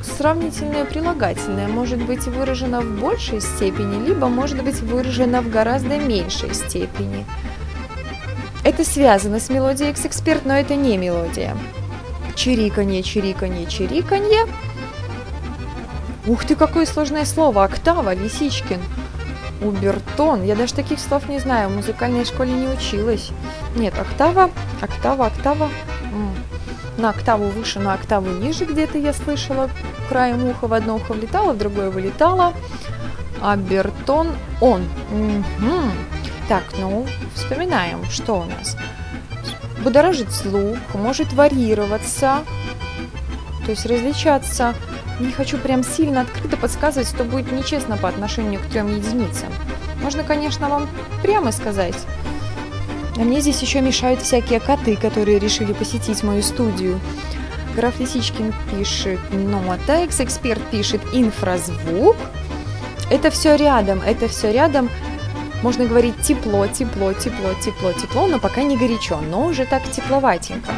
сравнительное 0.01 0.85
прилагательное 0.85 1.67
может 1.67 2.03
быть 2.03 2.25
выражено 2.25 2.81
в 2.81 2.99
большей 2.99 3.39
степени, 3.39 4.03
либо 4.03 4.27
может 4.29 4.63
быть 4.63 4.81
выражено 4.81 5.43
в 5.43 5.49
гораздо 5.51 5.99
меньшей 5.99 6.55
степени. 6.55 7.23
Это 8.63 8.83
связано 8.83 9.39
с 9.39 9.49
мелодией 9.49 9.91
X-эксперт, 9.91 10.43
но 10.45 10.55
это 10.55 10.75
не 10.75 10.97
мелодия. 10.97 11.55
Чириканье, 12.35 13.03
чириканье, 13.03 13.67
чириканье. 13.67 14.47
Ух 16.25 16.43
ты, 16.43 16.55
какое 16.55 16.87
сложное 16.87 17.25
слово! 17.25 17.63
Октава, 17.63 18.15
Лисичкин. 18.15 18.81
Убертон. 19.61 20.43
Я 20.43 20.55
даже 20.55 20.73
таких 20.73 20.99
слов 20.99 21.29
не 21.29 21.37
знаю, 21.37 21.69
в 21.69 21.75
музыкальной 21.75 22.25
школе 22.25 22.53
не 22.53 22.67
училась. 22.67 23.29
Нет, 23.75 23.93
октава, 23.99 24.49
октава, 24.81 25.27
октава 25.27 25.69
на 26.97 27.09
октаву 27.09 27.45
выше, 27.45 27.79
на 27.79 27.93
октаву 27.93 28.29
ниже 28.29 28.65
где-то 28.65 28.97
я 28.97 29.13
слышала. 29.13 29.69
Краем 30.09 30.45
уха 30.45 30.67
в 30.67 30.73
одно 30.73 30.95
ухо 30.95 31.13
влетало, 31.13 31.53
в 31.53 31.57
другое 31.57 31.89
вылетало. 31.89 32.53
Абертон 33.41 34.29
он. 34.59 34.83
Угу. 35.11 35.81
Так, 36.47 36.63
ну, 36.79 37.07
вспоминаем, 37.33 38.03
что 38.05 38.41
у 38.41 38.45
нас. 38.45 38.75
Будоражит 39.83 40.31
слух, 40.31 40.77
может 40.93 41.33
варьироваться, 41.33 42.43
то 43.65 43.71
есть 43.71 43.85
различаться. 43.85 44.75
Не 45.19 45.31
хочу 45.31 45.57
прям 45.57 45.83
сильно 45.83 46.21
открыто 46.21 46.57
подсказывать, 46.57 47.07
что 47.07 47.23
будет 47.23 47.51
нечестно 47.51 47.97
по 47.97 48.09
отношению 48.09 48.59
к 48.59 48.65
трем 48.65 48.93
единицам. 48.95 49.49
Можно, 50.01 50.23
конечно, 50.23 50.67
вам 50.67 50.87
прямо 51.21 51.51
сказать, 51.51 51.95
а 53.21 53.23
мне 53.23 53.39
здесь 53.39 53.61
еще 53.61 53.81
мешают 53.81 54.19
всякие 54.19 54.59
коты, 54.59 54.95
которые 54.95 55.37
решили 55.37 55.73
посетить 55.73 56.23
мою 56.23 56.41
студию. 56.41 56.99
Граф 57.75 57.99
Лисичкин 57.99 58.51
пишет 58.71 59.19
нота, 59.31 59.99
экс-эксперт 59.99 60.59
пишет 60.71 61.01
инфразвук. 61.13 62.15
Это 63.11 63.29
все 63.29 63.55
рядом, 63.55 64.01
это 64.01 64.27
все 64.27 64.51
рядом. 64.51 64.89
Можно 65.61 65.85
говорить 65.85 66.19
тепло, 66.23 66.65
тепло, 66.65 67.13
тепло, 67.13 67.53
тепло, 67.63 67.93
тепло, 67.93 68.25
но 68.25 68.39
пока 68.39 68.63
не 68.63 68.75
горячо, 68.75 69.19
но 69.21 69.45
уже 69.45 69.65
так 69.67 69.83
тепловатенько. 69.91 70.71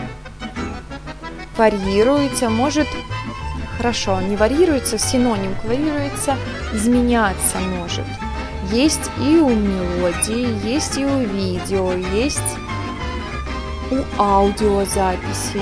Варьируется, 1.56 2.50
может, 2.50 2.88
хорошо, 3.78 4.20
не 4.20 4.36
варьируется, 4.36 4.98
синоним 4.98 5.56
варьируется, 5.64 6.36
изменяться 6.74 7.60
может. 7.60 8.06
Есть 8.74 9.12
и 9.20 9.38
у 9.38 9.50
мелодии, 9.50 10.68
есть 10.68 10.98
и 10.98 11.06
у 11.06 11.20
видео, 11.20 11.94
есть 11.94 12.40
у 13.92 13.98
аудиозаписи. 14.20 15.62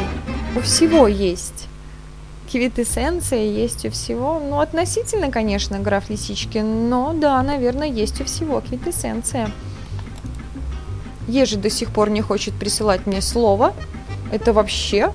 У 0.56 0.62
всего 0.62 1.10
есть. 1.10 1.68
Квитэссенция 2.50 3.44
есть 3.44 3.86
у 3.86 3.92
всего. 3.92 4.40
Ну, 4.40 4.62
относительно, 4.62 5.30
конечно, 5.30 5.78
граф 5.80 6.10
Лисичкин, 6.10 6.90
но 6.90 7.12
да, 7.14 7.44
наверное, 7.44 7.90
есть 7.90 8.22
у 8.22 8.24
всего 8.24 8.62
квитэссенция. 8.62 9.52
Ежи 11.28 11.58
до 11.58 11.70
сих 11.70 11.92
пор 11.92 12.10
не 12.10 12.22
хочет 12.22 12.54
присылать 12.54 13.08
мне 13.08 13.20
слово. 13.22 13.74
Это 14.32 14.54
вообще 14.54 15.12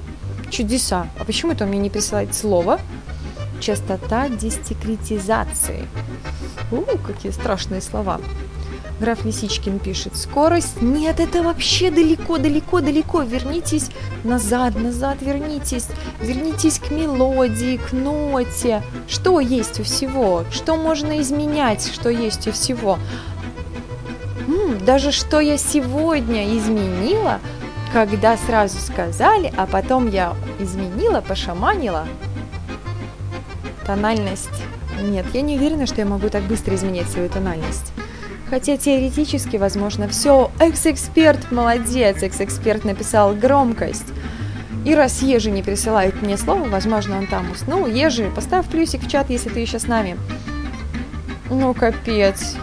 чудеса. 0.50 1.08
А 1.18 1.24
почему 1.24 1.52
это 1.52 1.64
он 1.64 1.70
мне 1.70 1.78
не 1.78 1.88
присылает 1.88 2.34
слово? 2.34 2.78
Частота 3.58 4.28
десекретизации. 4.28 5.88
У, 6.70 6.82
какие 6.98 7.32
страшные 7.32 7.80
слова. 7.80 8.20
Граф 8.98 9.26
Лисичкин 9.26 9.78
пишет, 9.78 10.16
скорость, 10.16 10.80
нет, 10.80 11.20
это 11.20 11.42
вообще 11.42 11.90
далеко, 11.90 12.38
далеко, 12.38 12.80
далеко, 12.80 13.20
вернитесь 13.20 13.90
назад, 14.24 14.74
назад, 14.74 15.18
вернитесь, 15.20 15.88
вернитесь 16.18 16.78
к 16.78 16.90
мелодии, 16.90 17.76
к 17.76 17.92
ноте, 17.92 18.82
что 19.06 19.38
есть 19.38 19.80
у 19.80 19.82
всего, 19.82 20.44
что 20.50 20.76
можно 20.76 21.20
изменять, 21.20 21.90
что 21.92 22.08
есть 22.08 22.48
у 22.48 22.52
всего. 22.52 22.98
М, 24.48 24.82
даже 24.82 25.12
что 25.12 25.40
я 25.40 25.58
сегодня 25.58 26.56
изменила, 26.56 27.40
когда 27.92 28.38
сразу 28.38 28.78
сказали, 28.78 29.52
а 29.58 29.66
потом 29.66 30.08
я 30.08 30.34
изменила, 30.58 31.20
пошаманила. 31.20 32.06
Тональность. 33.84 34.48
Нет, 35.02 35.26
я 35.32 35.42
не 35.42 35.56
уверена, 35.56 35.86
что 35.86 36.00
я 36.00 36.06
могу 36.06 36.28
так 36.28 36.42
быстро 36.44 36.74
изменять 36.74 37.08
свою 37.08 37.28
тональность. 37.28 37.92
Хотя 38.48 38.76
теоретически 38.76 39.56
возможно 39.56 40.06
все. 40.08 40.52
Экс-эксперт, 40.60 41.50
молодец, 41.50 42.22
экс-эксперт 42.22 42.84
написал 42.84 43.34
громкость. 43.34 44.06
И 44.84 44.94
раз 44.94 45.20
Ежи 45.22 45.50
не 45.50 45.64
присылает 45.64 46.22
мне 46.22 46.36
слово, 46.36 46.68
возможно, 46.68 47.18
он 47.18 47.26
там 47.26 47.50
уснул. 47.50 47.86
Ежи, 47.86 48.30
поставь 48.34 48.66
плюсик 48.66 49.02
в 49.02 49.08
чат, 49.08 49.30
если 49.30 49.48
ты 49.48 49.58
еще 49.60 49.80
с 49.80 49.88
нами. 49.88 50.16
Ну, 51.50 51.74
капец. 51.74 52.54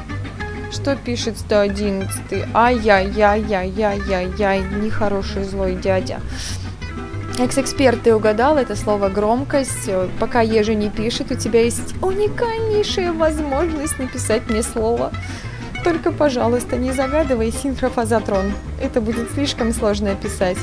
Что 0.71 0.95
пишет 0.95 1.37
111? 1.37 2.47
Ай-яй-яй-яй-яй-яй-яй, 2.53 4.61
нехороший 4.81 5.43
злой 5.43 5.75
дядя. 5.75 6.21
Экс-эксперт, 7.39 8.03
ты 8.03 8.13
угадал 8.13 8.57
это 8.57 8.75
слово 8.75 9.09
громкость. 9.09 9.89
Пока 10.19 10.41
Ежи 10.41 10.75
не 10.75 10.89
пишет, 10.89 11.31
у 11.31 11.35
тебя 11.35 11.63
есть 11.63 11.95
уникальнейшая 12.01 13.11
возможность 13.11 13.97
написать 13.97 14.47
мне 14.49 14.61
слово. 14.61 15.11
Только, 15.83 16.11
пожалуйста, 16.11 16.77
не 16.77 16.91
загадывай 16.91 17.51
синхрофазотрон. 17.51 18.53
Это 18.79 19.01
будет 19.01 19.31
слишком 19.31 19.73
сложно 19.73 20.11
описать, 20.11 20.57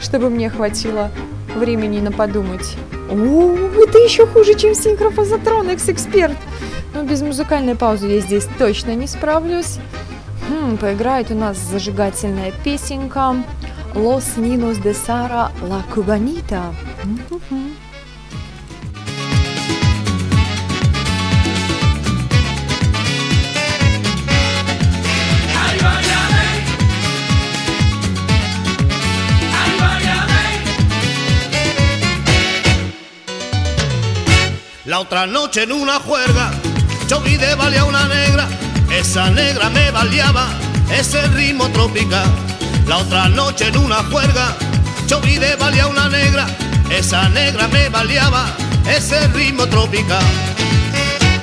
чтобы 0.00 0.30
мне 0.30 0.48
хватило 0.48 1.10
времени 1.54 2.00
на 2.00 2.12
подумать. 2.12 2.76
О, 3.10 3.54
это 3.76 3.98
еще 3.98 4.26
хуже, 4.26 4.54
чем 4.54 4.74
синхрофазотрон, 4.74 5.68
экс-эксперт. 5.68 6.36
Но 6.94 7.02
без 7.02 7.20
музыкальной 7.20 7.74
паузы 7.76 8.06
я 8.06 8.20
здесь 8.20 8.48
точно 8.58 8.94
не 8.94 9.06
справлюсь. 9.06 9.78
Хм, 10.48 10.78
поиграет 10.78 11.30
у 11.30 11.34
нас 11.34 11.58
зажигательная 11.58 12.52
песенка 12.64 13.36
Los 13.96 14.36
Ninos 14.36 14.82
de 14.82 14.92
Sara 14.92 15.50
la 15.68 15.82
Cubanita. 15.92 16.70
La 34.84 35.00
otra 35.00 35.26
noche 35.26 35.62
en 35.62 35.72
una 35.72 35.98
juerga, 36.00 36.52
yo 37.08 37.20
de 37.20 37.54
valía 37.54 37.84
una 37.84 38.06
negra, 38.06 38.46
esa 38.92 39.30
negra 39.30 39.70
me 39.70 39.90
baleaba, 39.90 40.48
ese 40.90 41.26
ritmo 41.28 41.68
tropical 41.70 42.26
la 42.86 42.98
otra 42.98 43.28
noche 43.28 43.66
en 43.68 43.76
una 43.78 43.96
juerga, 44.04 44.54
yo 45.08 45.20
vi 45.20 45.36
de 45.38 45.52
a 45.80 45.86
una 45.88 46.08
negra, 46.08 46.46
esa 46.90 47.28
negra 47.28 47.66
me 47.68 47.88
baleaba, 47.88 48.46
ese 48.88 49.26
ritmo 49.28 49.66
tropical. 49.66 50.22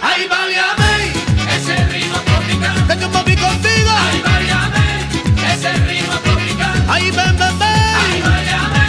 Ay, 0.01 0.27
váyame. 0.27 1.11
Ese 1.55 1.75
ritmo 1.91 2.17
tropical. 2.25 2.87
Que 2.87 2.97
yo 3.01 3.09
me 3.09 3.23
vi 3.23 3.35
contigo, 3.35 3.89
Ay, 3.89 4.21
váyame. 4.23 5.53
Ese 5.53 5.73
ritmo 5.85 6.13
tropical. 6.23 6.85
ahí 6.89 7.11
ven, 7.11 7.37
ven, 7.37 7.61
Ay, 7.61 8.21
ven. 8.21 8.23
váyame. 8.23 8.85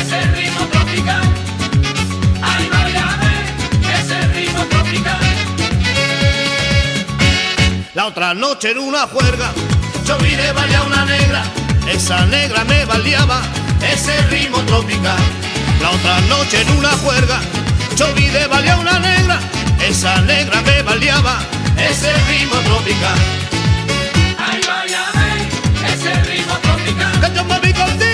Ese 0.00 0.20
ritmo 0.32 0.66
tropical. 0.66 1.22
Ay, 2.42 2.68
váyame. 2.70 3.32
Ese 4.00 4.28
ritmo 4.28 4.64
tropical. 4.64 5.18
La 7.94 8.06
otra 8.06 8.32
noche 8.34 8.70
en 8.70 8.78
una 8.78 9.06
juerga, 9.06 9.52
yo 10.06 10.16
vi 10.18 10.34
de 10.34 10.48
a 10.48 10.82
una 10.84 11.04
negra, 11.04 11.42
esa 11.88 12.26
negra 12.26 12.64
me 12.64 12.84
baleaba, 12.84 13.42
ese 13.92 14.20
ritmo 14.30 14.58
tropical. 14.62 15.16
La 15.80 15.90
otra 15.90 16.20
noche 16.22 16.60
en 16.60 16.70
una 16.78 16.90
juerga, 16.98 17.40
yo 17.96 18.12
vi 18.14 18.28
de 18.28 18.44
a 18.44 18.78
una 18.78 18.98
negra, 18.98 19.40
esa 19.86 20.20
negra 20.22 20.60
me 20.62 20.82
baleaba, 20.82 21.40
ese 21.76 22.12
ritmo 22.28 22.56
tropical. 22.60 23.18
Ay. 24.38 24.60
Ese 25.92 26.12
ritmo 26.30 26.54
tropical. 26.58 27.20
Que 27.20 27.36
yo 27.36 27.44
me 27.44 27.60
vi 27.60 27.72
contigo, 27.72 28.11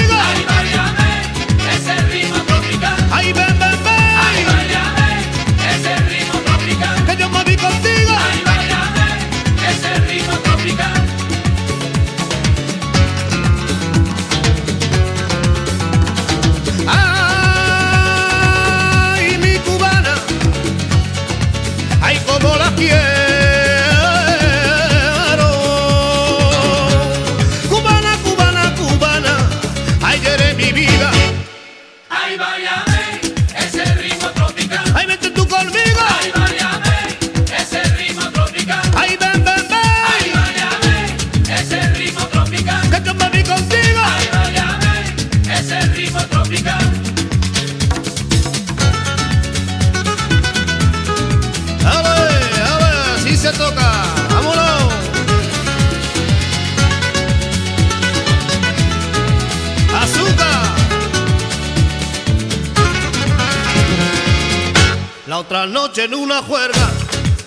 La 65.38 65.42
otra 65.42 65.66
noche 65.66 66.02
en 66.02 66.14
una 66.14 66.42
juerga, 66.42 66.90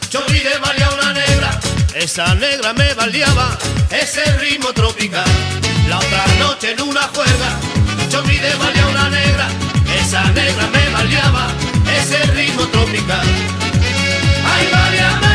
yo 0.10 0.22
vi 0.30 0.40
de 0.40 0.54
a 0.54 0.94
una 0.94 1.12
negra, 1.12 1.60
esa 1.94 2.34
negra 2.36 2.72
me 2.72 2.94
baleaba, 2.94 3.58
ese 3.92 4.24
ritmo 4.38 4.72
tropical. 4.72 5.26
La 5.90 6.00
otra 6.00 6.26
noche 6.40 6.72
en 6.72 6.82
una 6.84 7.02
juerga, 7.14 7.60
yo 8.10 8.24
vi 8.24 8.38
de 8.38 8.50
a 8.50 8.88
una 8.88 9.10
negra, 9.10 9.46
esa 10.00 10.24
negra 10.32 10.68
me 10.68 10.90
baleaba, 10.90 11.48
ese 12.00 12.24
ritmo 12.32 12.66
tropical. 12.68 13.28
Ay, 14.46 14.70
váyame. 14.72 15.31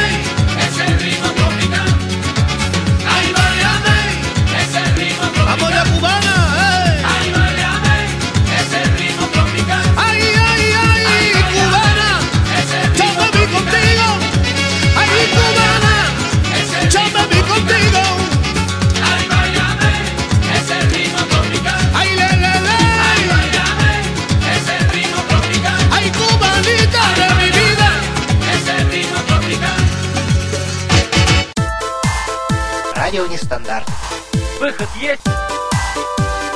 Выход 34.66 34.88
есть, 35.00 35.22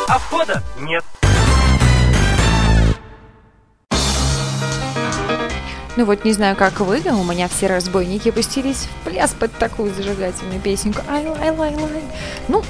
а 0.09 0.19
входа 0.19 0.65
нет. 0.81 1.05
Ну 5.97 6.05
вот 6.05 6.25
не 6.25 6.33
знаю, 6.33 6.57
как 6.57 6.81
вы, 6.81 7.03
но 7.05 7.21
у 7.21 7.23
меня 7.23 7.47
все 7.47 7.69
разбойники 7.69 8.33
пустились 8.33 8.89
в 8.89 9.09
пляс 9.09 9.31
под 9.31 9.57
такую 9.57 9.95
зажигательную 9.95 10.61
песенку. 10.61 11.03
Ай, 11.09 11.25
лай, 11.25 11.51
лай, 11.53 11.73
лай. 11.77 12.03
Ну, 12.49 12.65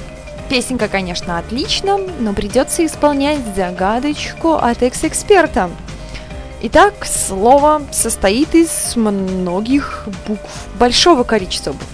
песенка, 0.47 0.87
конечно, 0.87 1.39
отлично, 1.39 1.97
но 1.97 2.33
придется 2.33 2.85
исполнять 2.85 3.39
загадочку 3.55 4.53
от 4.53 4.83
экс-эксперта. 4.83 5.71
Итак, 6.61 7.03
слово 7.03 7.81
состоит 7.91 8.53
из 8.53 8.95
многих 8.95 10.07
букв, 10.27 10.67
большого 10.75 11.23
количества 11.23 11.71
букв. 11.71 11.87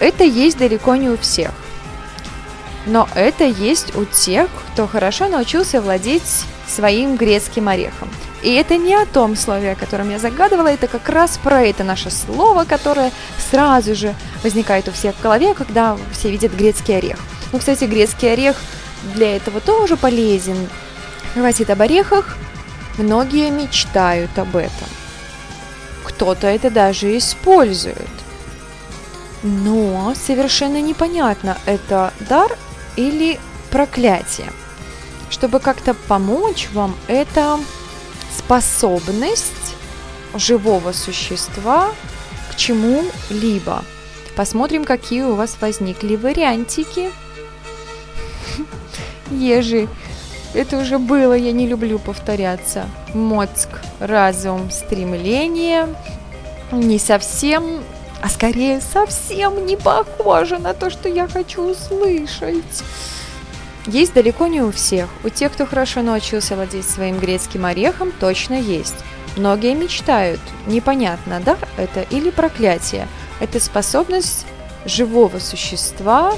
Это 0.00 0.24
есть 0.24 0.58
далеко 0.58 0.96
не 0.96 1.10
у 1.10 1.16
всех. 1.16 1.52
Но 2.86 3.08
это 3.14 3.44
есть 3.44 3.94
у 3.94 4.04
тех, 4.04 4.48
кто 4.72 4.86
хорошо 4.86 5.28
научился 5.28 5.80
владеть 5.80 6.44
своим 6.66 7.16
грецким 7.16 7.68
орехом. 7.68 8.08
И 8.42 8.54
это 8.54 8.78
не 8.78 8.94
о 8.94 9.04
том 9.04 9.36
слове, 9.36 9.72
о 9.72 9.76
котором 9.76 10.10
я 10.10 10.18
загадывала, 10.18 10.68
это 10.68 10.86
как 10.86 11.08
раз 11.10 11.38
про 11.38 11.62
это 11.62 11.84
наше 11.84 12.10
слово, 12.10 12.64
которое 12.64 13.12
сразу 13.50 13.94
же 13.94 14.14
возникает 14.42 14.88
у 14.88 14.92
всех 14.92 15.14
в 15.14 15.20
голове, 15.20 15.52
когда 15.52 15.98
все 16.12 16.30
видят 16.30 16.54
грецкий 16.54 16.96
орех. 16.96 17.18
Ну, 17.52 17.58
кстати, 17.58 17.84
грецкий 17.84 18.32
орех 18.32 18.56
для 19.14 19.36
этого 19.36 19.60
тоже 19.60 19.96
полезен. 19.98 20.56
Хватит 21.34 21.68
об 21.68 21.82
орехах, 21.82 22.36
многие 22.96 23.50
мечтают 23.50 24.38
об 24.38 24.56
этом. 24.56 24.88
Кто-то 26.04 26.46
это 26.46 26.70
даже 26.70 27.16
использует. 27.18 28.08
Но 29.42 30.14
совершенно 30.14 30.80
непонятно, 30.80 31.58
это 31.66 32.12
дар 32.20 32.56
или 32.96 33.38
проклятие. 33.70 34.50
Чтобы 35.30 35.60
как-то 35.60 35.94
помочь 35.94 36.68
вам, 36.72 36.94
это 37.06 37.58
способность 38.36 39.76
живого 40.34 40.92
существа 40.92 41.90
к 42.50 42.56
чему-либо. 42.56 43.84
Посмотрим, 44.36 44.84
какие 44.84 45.22
у 45.22 45.34
вас 45.34 45.56
возникли 45.60 46.16
вариантики. 46.16 47.10
Ежи. 49.30 49.88
Это 50.52 50.78
уже 50.78 50.98
было, 50.98 51.34
я 51.34 51.52
не 51.52 51.68
люблю 51.68 51.98
повторяться. 51.98 52.86
Мозг, 53.14 53.68
разум, 54.00 54.70
стремление. 54.70 55.88
Не 56.72 56.98
совсем, 56.98 57.82
а 58.22 58.28
скорее 58.28 58.80
совсем 58.80 59.64
не 59.66 59.76
похоже 59.76 60.58
на 60.58 60.74
то, 60.74 60.90
что 60.90 61.08
я 61.08 61.26
хочу 61.26 61.62
услышать. 61.62 62.84
Есть 63.86 64.12
далеко 64.12 64.46
не 64.46 64.60
у 64.60 64.70
всех. 64.70 65.08
У 65.24 65.30
тех, 65.30 65.52
кто 65.52 65.66
хорошо 65.66 66.02
научился 66.02 66.54
владеть 66.54 66.88
своим 66.88 67.18
грецким 67.18 67.64
орехом, 67.64 68.12
точно 68.12 68.54
есть. 68.54 68.96
Многие 69.36 69.74
мечтают. 69.74 70.40
Непонятно, 70.66 71.40
да, 71.44 71.56
это 71.76 72.02
или 72.10 72.30
проклятие. 72.30 73.08
Это 73.40 73.58
способность 73.58 74.44
живого 74.84 75.38
существа. 75.38 76.34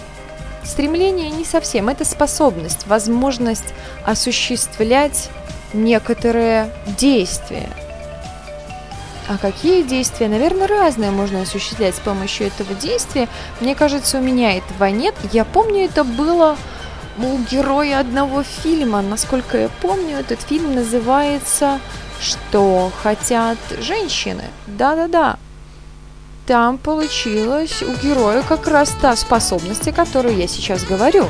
Стремление 0.64 1.30
не 1.30 1.44
совсем. 1.44 1.88
Это 1.88 2.04
способность, 2.04 2.86
возможность 2.86 3.74
осуществлять 4.04 5.30
некоторые 5.72 6.72
действия. 6.98 7.68
А 9.28 9.38
какие 9.38 9.82
действия? 9.82 10.28
Наверное, 10.28 10.66
разные 10.66 11.10
можно 11.10 11.42
осуществлять 11.42 11.94
с 11.94 12.00
помощью 12.00 12.48
этого 12.48 12.74
действия. 12.74 13.28
Мне 13.60 13.74
кажется, 13.74 14.18
у 14.18 14.20
меня 14.20 14.56
этого 14.56 14.86
нет. 14.86 15.14
Я 15.32 15.44
помню, 15.44 15.84
это 15.84 16.04
было 16.04 16.56
у 17.18 17.38
героя 17.38 18.00
одного 18.00 18.42
фильма. 18.42 19.00
Насколько 19.00 19.58
я 19.58 19.68
помню, 19.80 20.18
этот 20.18 20.40
фильм 20.40 20.74
называется 20.74 21.80
«Что 22.20 22.90
хотят 23.02 23.58
женщины?». 23.80 24.44
Да-да-да. 24.66 25.38
Там 26.46 26.78
получилось 26.78 27.82
у 27.82 27.94
героя 28.04 28.42
как 28.42 28.66
раз 28.66 28.94
та 29.00 29.14
способность, 29.14 29.86
о 29.86 29.92
которой 29.92 30.34
я 30.34 30.48
сейчас 30.48 30.82
говорю. 30.82 31.28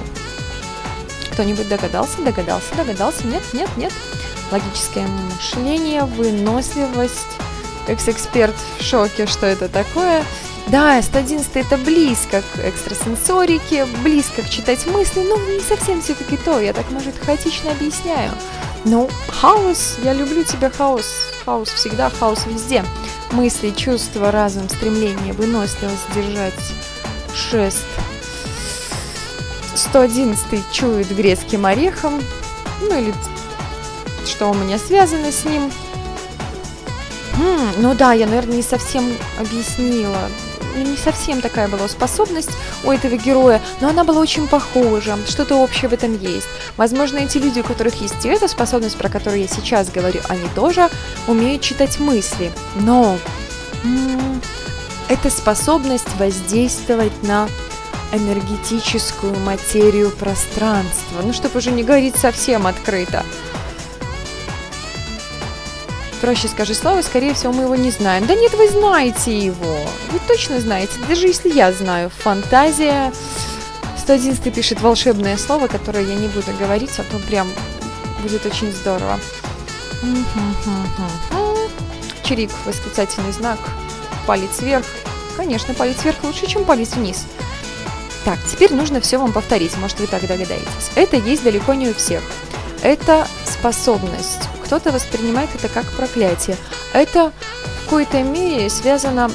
Кто-нибудь 1.33 1.69
догадался, 1.69 2.23
догадался, 2.23 2.75
догадался? 2.77 3.27
Нет, 3.27 3.43
нет, 3.53 3.69
нет. 3.77 3.93
Логическое 4.51 5.07
мышление, 5.07 6.05
выносливость. 6.05 7.42
Экс-эксперт 7.89 8.55
в 8.79 8.83
шоке, 8.83 9.27
что 9.27 9.47
это 9.47 9.69
такое. 9.69 10.25
Да, 10.69 11.03
111 11.03 11.51
это 11.55 11.77
близко 11.77 12.43
к 12.43 12.59
экстрасенсорике, 12.61 13.85
близко 14.03 14.43
к 14.43 14.49
читать 14.49 14.87
мысли, 14.87 15.21
но 15.21 15.37
не 15.37 15.61
совсем 15.61 16.01
все-таки 16.01 16.37
то, 16.37 16.61
я 16.61 16.73
так, 16.73 16.91
может, 16.91 17.15
хаотично 17.19 17.73
объясняю. 17.73 18.31
Но 18.85 19.09
хаос, 19.29 19.99
я 20.03 20.13
люблю 20.13 20.45
тебя, 20.45 20.71
хаос, 20.71 21.07
хаос 21.45 21.69
всегда, 21.69 22.11
хаос 22.11 22.47
везде. 22.47 22.85
Мысли, 23.33 23.71
чувства, 23.71 24.31
разум, 24.31 24.69
стремление, 24.69 25.33
выносливость 25.33 26.13
держать 26.15 26.55
шест. 27.35 27.85
111 29.75 30.71
чует 30.73 31.15
грецким 31.15 31.67
орехом, 31.67 32.23
ну 32.81 32.99
или 32.99 33.15
что 34.27 34.51
у 34.51 34.55
меня 34.55 34.79
связано 34.79 35.33
с 35.33 35.45
ним. 35.45 35.71
Хм, 37.43 37.73
ну 37.79 37.95
да, 37.95 38.13
я, 38.13 38.27
наверное, 38.27 38.57
не 38.57 38.63
совсем 38.63 39.13
объяснила 39.39 40.29
ну, 40.75 40.83
не 40.83 40.97
совсем 40.97 41.41
такая 41.41 41.69
была 41.69 41.89
способность 41.89 42.51
у 42.85 42.91
этого 42.91 43.17
героя, 43.17 43.61
но 43.81 43.89
она 43.89 44.05
была 44.05 44.21
очень 44.21 44.47
похожа, 44.49 45.19
что-то 45.27 45.57
общее 45.57 45.89
в 45.89 45.93
этом 45.93 46.17
есть. 46.17 46.47
Возможно, 46.77 47.19
эти 47.19 47.39
люди, 47.39 47.61
у 47.61 47.65
которых 47.65 48.01
есть 48.01 48.25
эта 48.25 48.49
способность, 48.49 48.97
про 48.97 49.09
которую 49.09 49.43
я 49.43 49.49
сейчас 49.49 49.91
говорю, 49.91 50.21
они 50.29 50.49
тоже 50.55 50.89
умеют 51.27 51.63
читать 51.63 51.99
мысли. 51.99 52.51
Но 52.77 53.19
это 55.09 55.29
способность 55.29 56.09
воздействовать 56.19 57.23
на 57.23 57.49
энергетическую 58.13 59.35
материю 59.41 60.11
пространства. 60.11 61.21
Ну, 61.23 61.33
чтобы 61.33 61.59
уже 61.59 61.71
не 61.71 61.83
говорить 61.83 62.17
совсем 62.17 62.67
открыто 62.67 63.25
проще 66.23 66.47
скажи 66.47 66.73
слово, 66.73 67.03
скорее 67.03 67.35
всего, 67.35 67.53
мы 67.53 67.65
его 67.65 67.75
не 67.75 67.91
знаем. 67.91 68.27
Да 68.27 68.35
нет, 68.37 68.55
вы 68.55 68.69
знаете 68.69 69.37
его. 69.37 69.77
Вы 70.13 70.21
точно 70.29 70.61
знаете. 70.61 70.93
Даже 71.09 71.27
если 71.27 71.51
я 71.51 71.73
знаю. 71.73 72.11
Фантазия. 72.11 73.13
111 73.99 74.55
пишет 74.55 74.81
волшебное 74.81 75.37
слово, 75.37 75.67
которое 75.67 76.05
я 76.05 76.15
не 76.15 76.29
буду 76.29 76.53
говорить, 76.61 76.93
а 76.99 77.03
то 77.03 77.19
прям 77.19 77.49
будет 78.23 78.47
очень 78.47 78.73
здорово. 78.73 79.19
Чирик, 82.23 82.51
восклицательный 82.65 83.33
знак, 83.33 83.59
палец 84.25 84.61
вверх. 84.61 84.87
Конечно, 85.37 85.75
палец 85.75 86.05
вверх 86.05 86.23
лучше, 86.23 86.47
чем 86.47 86.65
палец 86.65 86.95
вниз. 86.95 87.25
Так, 88.25 88.39
теперь 88.49 88.73
нужно 88.73 89.01
все 89.01 89.19
вам 89.19 89.33
повторить, 89.33 89.77
может 89.77 89.99
вы 89.99 90.07
так 90.07 90.23
догадаетесь. 90.23 90.91
Это 90.95 91.17
есть 91.17 91.43
далеко 91.43 91.75
не 91.75 91.89
у 91.89 91.95
всех. 91.95 92.23
Это 92.83 93.27
способность 93.45 94.49
кто-то 94.73 94.91
воспринимает 94.91 95.51
это 95.55 95.69
как 95.69 95.85
проклятие. 95.93 96.57
Это 96.95 97.31
в 97.31 97.85
какой-то 97.85 98.23
мере 98.23 98.71
связано 98.71 99.31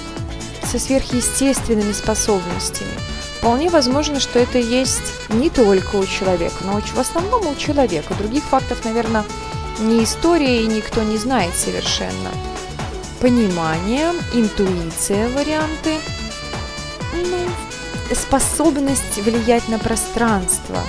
со 0.63 0.79
сверхъестественными 0.79 1.91
способностями. 1.91 2.89
Вполне 3.37 3.69
возможно, 3.69 4.19
что 4.19 4.39
это 4.39 4.57
есть 4.57 5.13
не 5.29 5.51
только 5.51 5.97
у 5.97 6.07
человека, 6.07 6.55
но 6.63 6.81
в 6.81 6.99
основном 6.99 7.45
у 7.45 7.55
человека. 7.55 8.15
Других 8.15 8.45
фактов, 8.45 8.83
наверное, 8.83 9.23
не 9.79 10.03
история 10.03 10.63
и 10.63 10.65
никто 10.65 11.03
не 11.03 11.17
знает 11.17 11.53
совершенно. 11.53 12.31
Понимание, 13.21 14.13
интуиция 14.33 15.29
варианты, 15.29 15.97
ну, 17.13 18.15
способность 18.15 19.17
влиять 19.17 19.69
на 19.69 19.77
пространство– 19.77 20.79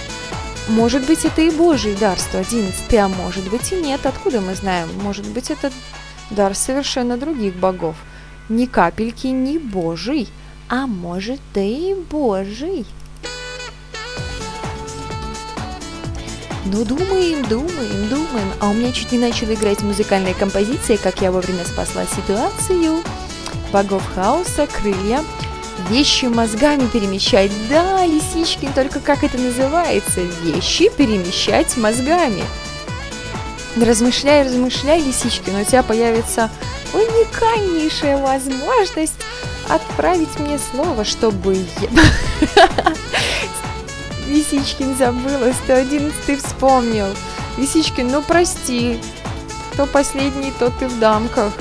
может 0.69 1.07
быть, 1.07 1.25
это 1.25 1.41
и 1.41 1.51
Божий 1.51 1.95
дар 1.95 2.19
111, 2.19 2.95
а 2.95 3.09
может 3.09 3.49
быть 3.51 3.73
и 3.73 3.77
нет. 3.77 4.05
Откуда 4.05 4.41
мы 4.41 4.55
знаем? 4.55 4.89
Может 5.03 5.27
быть, 5.27 5.51
это 5.51 5.73
дар 6.31 6.55
совершенно 6.55 7.17
других 7.17 7.55
богов. 7.55 7.97
Ни 8.49 8.67
капельки 8.67 9.29
не 9.29 9.59
Божий, 9.59 10.29
а 10.69 10.87
может, 10.87 11.41
да 11.55 11.63
и 11.63 11.95
Божий. 11.95 12.87
Ну, 16.67 16.85
думаем, 16.85 17.47
думаем, 17.49 18.09
думаем. 18.11 18.53
А 18.61 18.69
у 18.69 18.75
меня 18.75 18.93
чуть 18.93 19.13
не 19.13 19.19
начала 19.19 19.55
играть 19.55 19.81
музыкальная 19.81 20.35
композиция, 20.35 20.99
как 20.99 21.23
я 21.23 21.33
вовремя 21.33 21.65
спасла 21.65 22.05
ситуацию. 22.05 23.03
Богов 23.73 24.03
хаоса, 24.15 24.67
крылья– 24.67 25.23
Вещи 25.91 26.27
мозгами 26.27 26.87
перемещать. 26.87 27.51
Да, 27.71 28.05
лисички, 28.05 28.69
только 28.75 29.01
как 29.01 29.25
это 29.25 29.39
называется? 29.39 30.21
Вещи 30.43 30.91
перемещать 30.91 31.77
мозгами. 31.79 32.45
Размышляй, 33.77 34.45
размышляй, 34.45 35.01
лисички, 35.01 35.51
но 35.51 35.61
у 35.61 35.65
тебя 35.65 35.83
появится 35.83 36.51
уникальнейшая 36.93 38.19
возможность 38.19 39.15
отправить 39.69 40.39
мне 40.39 40.59
слово, 40.59 41.05
чтобы 41.05 41.55
я... 41.55 41.89
Висичкин 44.27 44.97
забыла, 44.97 45.53
111 45.65 46.45
вспомнил. 46.45 47.07
Висичкин, 47.57 48.09
ну 48.09 48.23
прости, 48.23 49.01
то 49.77 49.87
последний, 49.87 50.53
то 50.59 50.71
ты 50.71 50.87
в 50.87 50.99
дамках. 50.99 51.53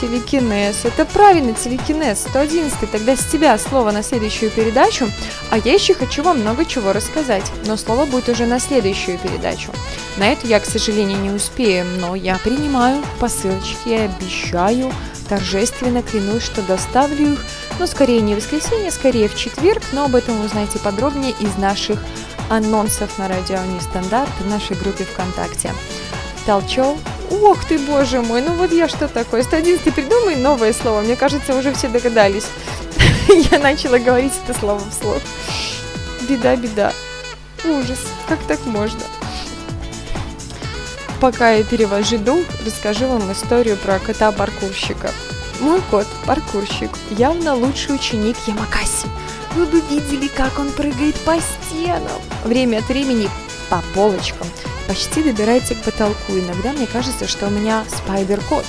Телекинез. 0.00 0.84
Это 0.84 1.04
правильно, 1.04 1.52
телекинез. 1.54 2.20
111. 2.20 2.90
Тогда 2.90 3.16
с 3.16 3.24
тебя 3.26 3.56
слово 3.58 3.92
на 3.92 4.02
следующую 4.02 4.50
передачу. 4.50 5.08
А 5.50 5.58
я 5.58 5.74
еще 5.74 5.94
хочу 5.94 6.22
вам 6.22 6.40
много 6.40 6.64
чего 6.64 6.92
рассказать. 6.92 7.44
Но 7.66 7.76
слово 7.76 8.06
будет 8.06 8.28
уже 8.28 8.46
на 8.46 8.58
следующую 8.58 9.18
передачу. 9.18 9.70
На 10.16 10.32
эту 10.32 10.46
я, 10.46 10.60
к 10.60 10.64
сожалению, 10.64 11.18
не 11.20 11.30
успею, 11.30 11.84
но 12.00 12.14
я 12.14 12.38
принимаю 12.38 13.02
посылочки 13.18 13.90
обещаю, 13.90 14.92
торжественно 15.28 16.02
клянусь, 16.02 16.42
что 16.42 16.62
доставлю 16.62 17.32
их, 17.32 17.44
но 17.78 17.86
скорее 17.86 18.20
не 18.20 18.34
в 18.34 18.38
воскресенье, 18.38 18.90
скорее 18.90 19.28
в 19.28 19.36
четверг, 19.36 19.82
но 19.92 20.04
об 20.04 20.14
этом 20.14 20.44
узнаете 20.44 20.78
подробнее 20.78 21.34
из 21.40 21.56
наших 21.56 21.98
анонсов 22.48 23.18
на 23.18 23.28
радио 23.28 23.58
Нестандарт 23.64 24.30
в 24.40 24.48
нашей 24.48 24.76
группе 24.76 25.04
ВКонтакте. 25.04 25.72
Толчок 26.46 26.98
Ох 27.30 27.64
ты, 27.64 27.78
боже 27.78 28.20
мой, 28.20 28.42
ну 28.42 28.54
вот 28.54 28.72
я 28.72 28.88
что 28.88 29.08
такое? 29.08 29.42
111, 29.42 29.94
придумай 29.94 30.36
новое 30.36 30.72
слово. 30.72 31.00
Мне 31.00 31.16
кажется, 31.16 31.56
уже 31.56 31.72
все 31.72 31.88
догадались. 31.88 32.46
я 33.50 33.58
начала 33.58 33.98
говорить 33.98 34.32
это 34.46 34.58
слово 34.58 34.80
вслух. 34.90 35.20
Беда, 36.28 36.56
беда. 36.56 36.92
Ужас, 37.64 37.98
как 38.28 38.38
так 38.46 38.64
можно? 38.66 39.00
Пока 41.20 41.52
я 41.52 41.64
перевожу 41.64 42.18
дух, 42.18 42.44
расскажу 42.66 43.06
вам 43.06 43.32
историю 43.32 43.76
про 43.76 43.98
кота-паркурщика. 43.98 45.10
Мой 45.60 45.80
кот, 45.90 46.06
паркурщик, 46.26 46.90
явно 47.10 47.54
лучший 47.54 47.94
ученик 47.94 48.36
Ямакаси. 48.46 49.06
Вы 49.54 49.66
бы 49.66 49.80
видели, 49.88 50.26
как 50.28 50.58
он 50.58 50.70
прыгает 50.72 51.14
по 51.20 51.36
стенам. 51.40 52.20
Время 52.44 52.78
от 52.78 52.88
времени 52.88 53.30
по 53.70 53.82
полочкам– 53.94 54.46
почти 54.86 55.22
добирается 55.22 55.74
к 55.74 55.82
потолку. 55.82 56.32
Иногда 56.32 56.72
мне 56.72 56.86
кажется, 56.86 57.26
что 57.26 57.46
у 57.46 57.50
меня 57.50 57.84
спайдер-кот. 57.88 58.64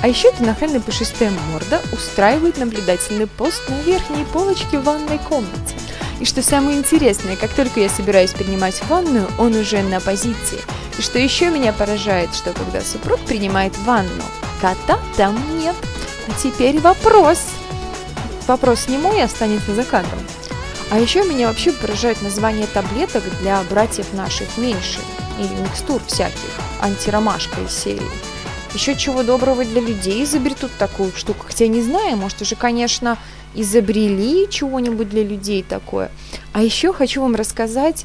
А 0.00 0.08
еще 0.08 0.28
эта 0.28 0.44
нахальная 0.44 0.80
пушистая 0.80 1.32
морда 1.50 1.80
устраивает 1.92 2.58
наблюдательный 2.58 3.26
пост 3.26 3.68
на 3.68 3.80
верхней 3.82 4.24
полочке 4.32 4.78
в 4.78 4.84
ванной 4.84 5.18
комнате. 5.18 5.74
И 6.20 6.24
что 6.24 6.42
самое 6.42 6.78
интересное, 6.78 7.36
как 7.36 7.52
только 7.52 7.80
я 7.80 7.88
собираюсь 7.88 8.32
принимать 8.32 8.80
ванную, 8.88 9.28
он 9.38 9.54
уже 9.54 9.82
на 9.82 10.00
позиции. 10.00 10.60
И 10.98 11.02
что 11.02 11.18
еще 11.18 11.50
меня 11.50 11.72
поражает, 11.72 12.34
что 12.34 12.52
когда 12.52 12.80
супруг 12.80 13.20
принимает 13.20 13.76
ванну, 13.78 14.22
кота 14.60 14.98
там 15.16 15.36
нет. 15.58 15.74
А 16.28 16.32
теперь 16.40 16.80
вопрос. 16.80 17.40
Вопрос 18.46 18.88
не 18.88 18.98
мой, 18.98 19.22
останется 19.22 19.74
за 19.74 19.84
кадром. 19.84 20.20
А 20.90 20.98
еще 20.98 21.22
меня 21.24 21.48
вообще 21.48 21.72
поражает 21.72 22.22
название 22.22 22.66
таблеток 22.66 23.22
для 23.40 23.62
братьев 23.64 24.12
наших 24.12 24.56
меньше 24.56 25.00
или 25.38 25.54
микстур 25.62 26.02
всяких, 26.06 26.50
антиромашка 26.80 27.60
из 27.62 27.72
серии. 27.72 28.02
Еще 28.74 28.96
чего 28.96 29.22
доброго 29.22 29.64
для 29.64 29.80
людей 29.80 30.24
изобретут 30.24 30.70
такую 30.78 31.12
штуку. 31.16 31.46
Хотя 31.46 31.66
не 31.66 31.82
знаю, 31.82 32.16
может 32.16 32.42
уже, 32.42 32.54
конечно, 32.54 33.16
изобрели 33.54 34.46
чего-нибудь 34.50 35.08
для 35.08 35.24
людей 35.24 35.62
такое. 35.62 36.10
А 36.52 36.62
еще 36.62 36.92
хочу 36.92 37.22
вам 37.22 37.34
рассказать 37.34 38.04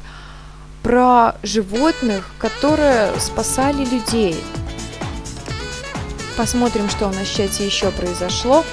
про 0.82 1.36
животных, 1.42 2.30
которые 2.38 3.12
спасали 3.18 3.84
людей. 3.84 4.36
Посмотрим, 6.36 6.88
что 6.88 7.06
у 7.06 7.12
нас 7.12 7.26
в 7.26 7.36
чате 7.36 7.64
еще 7.64 7.90
произошло. 7.90 8.64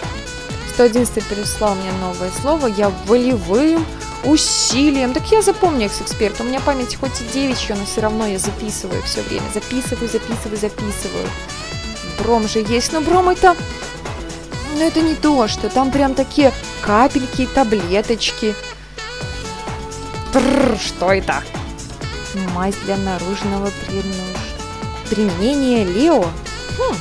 111 0.73 1.23
переслал 1.27 1.75
мне 1.75 1.91
новое 2.01 2.31
слово. 2.41 2.67
Я 2.67 2.89
волевым 3.05 3.85
усилием. 4.23 5.13
Так 5.13 5.31
я 5.31 5.41
запомню 5.41 5.85
экс-эксперт. 5.85 6.39
У 6.41 6.43
меня 6.43 6.59
память 6.59 6.95
хоть 6.95 7.21
и 7.21 7.25
девичья, 7.33 7.75
но 7.75 7.85
все 7.85 8.01
равно 8.01 8.25
я 8.25 8.39
записываю 8.39 9.01
все 9.03 9.21
время. 9.21 9.45
Записываю, 9.53 10.09
записываю, 10.09 10.57
записываю. 10.57 11.27
Бром 12.19 12.47
же 12.47 12.59
есть, 12.59 12.93
но 12.93 13.01
бром 13.01 13.29
это... 13.29 13.55
Но 14.77 14.83
это 14.83 15.01
не 15.01 15.15
то, 15.15 15.47
что 15.47 15.69
там 15.69 15.91
прям 15.91 16.13
такие 16.13 16.53
капельки, 16.81 17.45
таблеточки. 17.45 18.55
Бррр, 20.33 20.77
что 20.79 21.11
это? 21.11 21.43
Мазь 22.55 22.75
для 22.85 22.95
наружного 22.97 23.69
применения 25.09 25.83
Лео. 25.83 26.23
Хм. 26.77 26.95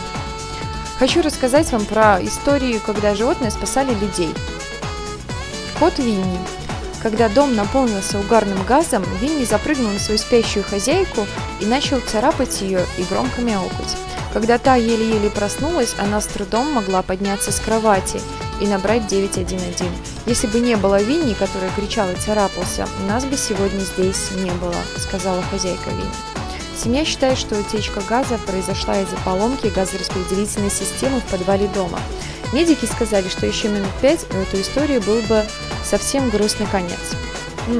Хочу 0.98 1.22
рассказать 1.22 1.70
вам 1.70 1.86
про 1.86 2.18
историю, 2.22 2.80
когда 2.84 3.14
животные 3.14 3.50
спасали 3.50 3.94
людей. 3.94 4.34
Кот 5.78 5.98
Винни 5.98 6.38
когда 7.02 7.28
дом 7.28 7.54
наполнился 7.54 8.18
угарным 8.18 8.62
газом, 8.64 9.04
Винни 9.20 9.44
запрыгнул 9.44 9.90
на 9.90 9.98
свою 9.98 10.18
спящую 10.18 10.64
хозяйку 10.64 11.26
и 11.60 11.66
начал 11.66 12.00
царапать 12.00 12.60
ее 12.60 12.84
и 12.98 13.02
громко 13.04 13.40
мяукать. 13.40 13.96
Когда 14.32 14.58
та 14.58 14.76
еле-еле 14.76 15.28
проснулась, 15.30 15.94
она 15.98 16.20
с 16.20 16.26
трудом 16.26 16.72
могла 16.72 17.02
подняться 17.02 17.50
с 17.50 17.58
кровати 17.58 18.20
и 18.60 18.66
набрать 18.66 19.06
911. 19.06 19.82
Если 20.26 20.46
бы 20.46 20.60
не 20.60 20.76
было 20.76 21.02
Винни, 21.02 21.34
который 21.34 21.70
кричал 21.74 22.08
и 22.10 22.14
царапался, 22.14 22.86
нас 23.08 23.24
бы 23.24 23.36
сегодня 23.36 23.80
здесь 23.80 24.30
не 24.36 24.50
было, 24.52 24.76
сказала 24.98 25.42
хозяйка 25.50 25.90
Винни. 25.90 26.40
Семья 26.82 27.04
считает, 27.04 27.36
что 27.36 27.58
утечка 27.58 28.00
газа 28.08 28.38
произошла 28.46 29.00
из-за 29.02 29.16
поломки 29.16 29.66
газораспределительной 29.66 30.70
системы 30.70 31.20
в 31.20 31.24
подвале 31.24 31.68
дома. 31.68 31.98
Медики 32.52 32.84
сказали, 32.86 33.28
что 33.28 33.46
еще 33.46 33.68
минут 33.68 33.90
пять 34.00 34.26
у 34.32 34.36
этой 34.36 34.62
истории 34.62 34.98
был 34.98 35.20
бы 35.22 35.44
совсем 35.84 36.30
грустный 36.30 36.66
конец. 36.66 36.98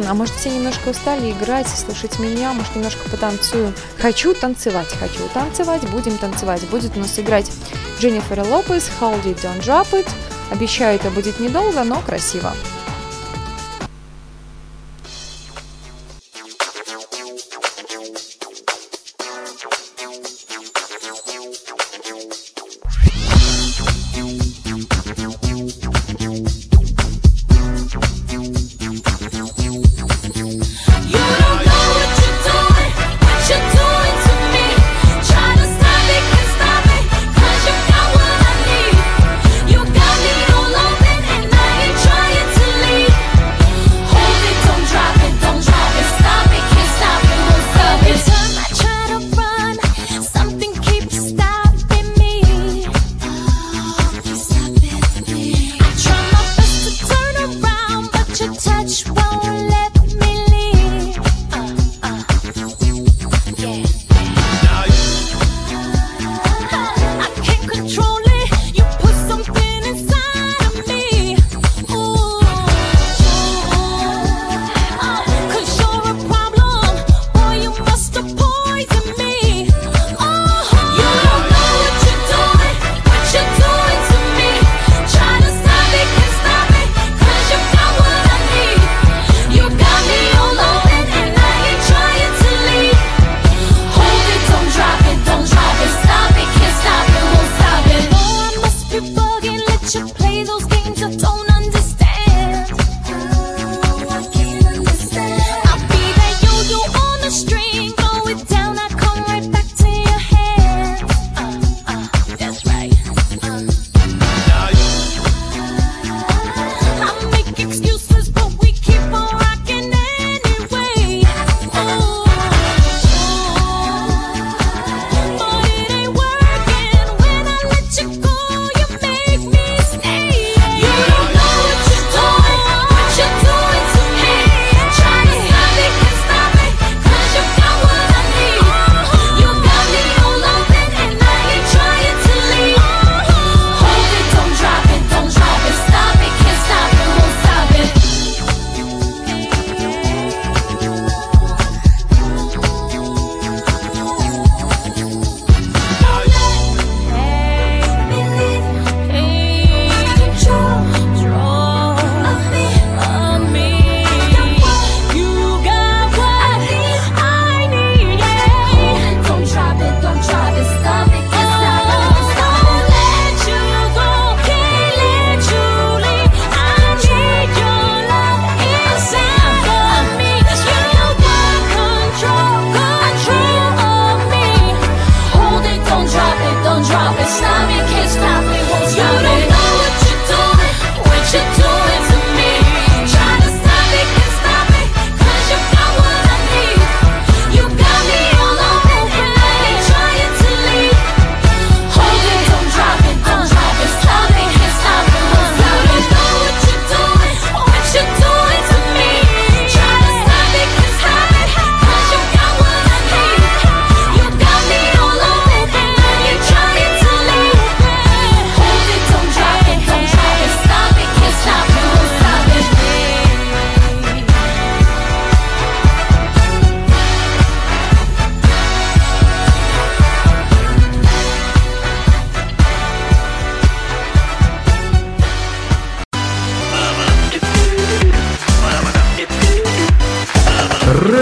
А 0.07 0.14
может 0.14 0.35
все 0.35 0.51
немножко 0.51 0.91
устали 0.91 1.33
играть, 1.33 1.66
слушать 1.68 2.18
меня, 2.18 2.53
может 2.53 2.77
немножко 2.77 3.09
потанцуем. 3.09 3.75
Хочу 3.99 4.35
танцевать, 4.35 4.89
хочу 4.99 5.27
танцевать, 5.35 5.83
будем 5.91 6.16
танцевать. 6.18 6.62
Будет 6.68 6.97
у 6.97 7.01
нас 7.01 7.18
играть 7.18 7.51
Дженнифер 7.99 8.43
Лопес, 8.43 8.91
Hold 9.01 9.25
It, 9.25 9.43
Don't 9.43 9.61
Drop 9.61 9.91
It. 9.93 10.09
Обещаю, 10.51 10.97
это 10.97 11.11
будет 11.11 11.41
недолго, 11.41 11.83
но 11.83 12.01
красиво. 12.01 12.55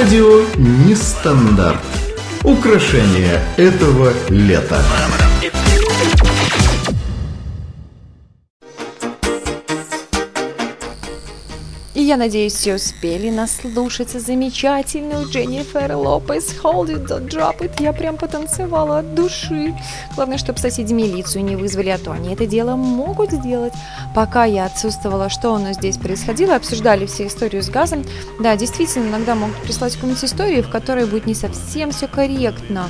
Радио 0.09 0.41
Нестандарт. 0.57 1.83
Украшение 2.43 3.43
этого 3.59 4.15
лета. 4.31 4.81
Я 12.09 12.17
надеюсь, 12.17 12.55
все 12.55 12.77
успели 12.77 13.29
наслушаться 13.29 14.19
замечательную 14.19 15.29
Дженнифер 15.29 15.95
Лопес 15.95 16.55
Hold 16.63 16.87
It, 16.87 17.07
Don't 17.07 17.29
Drop 17.29 17.59
It. 17.59 17.83
Я 17.83 17.93
прям 17.93 18.17
потанцевала 18.17 19.01
от 19.01 19.15
души. 19.15 19.75
Главное, 20.17 20.39
чтобы 20.39 20.59
соседи 20.59 20.95
милицию 20.95 21.45
не 21.45 21.55
вызвали, 21.55 21.91
а 21.91 21.99
то 21.99 22.13
они 22.13 22.33
это 22.33 22.47
дело 22.47 22.77
могут 22.77 23.33
сделать. 23.33 23.75
Пока 24.15 24.47
я 24.47 24.65
отсутствовала, 24.65 25.29
что 25.29 25.51
у 25.51 25.59
нас 25.59 25.77
здесь 25.77 25.99
происходило, 25.99 26.57
обсуждали 26.57 27.05
все 27.05 27.27
историю 27.27 27.63
с 27.63 27.69
газом. 27.69 28.03
Да, 28.41 28.57
действительно, 28.57 29.09
иногда 29.09 29.35
могут 29.35 29.57
прислать 29.57 29.93
какую-нибудь 29.93 30.25
историю, 30.25 30.63
в 30.63 30.71
которой 30.71 31.05
будет 31.05 31.27
не 31.27 31.35
совсем 31.35 31.91
все 31.91 32.09
корректно. 32.09 32.89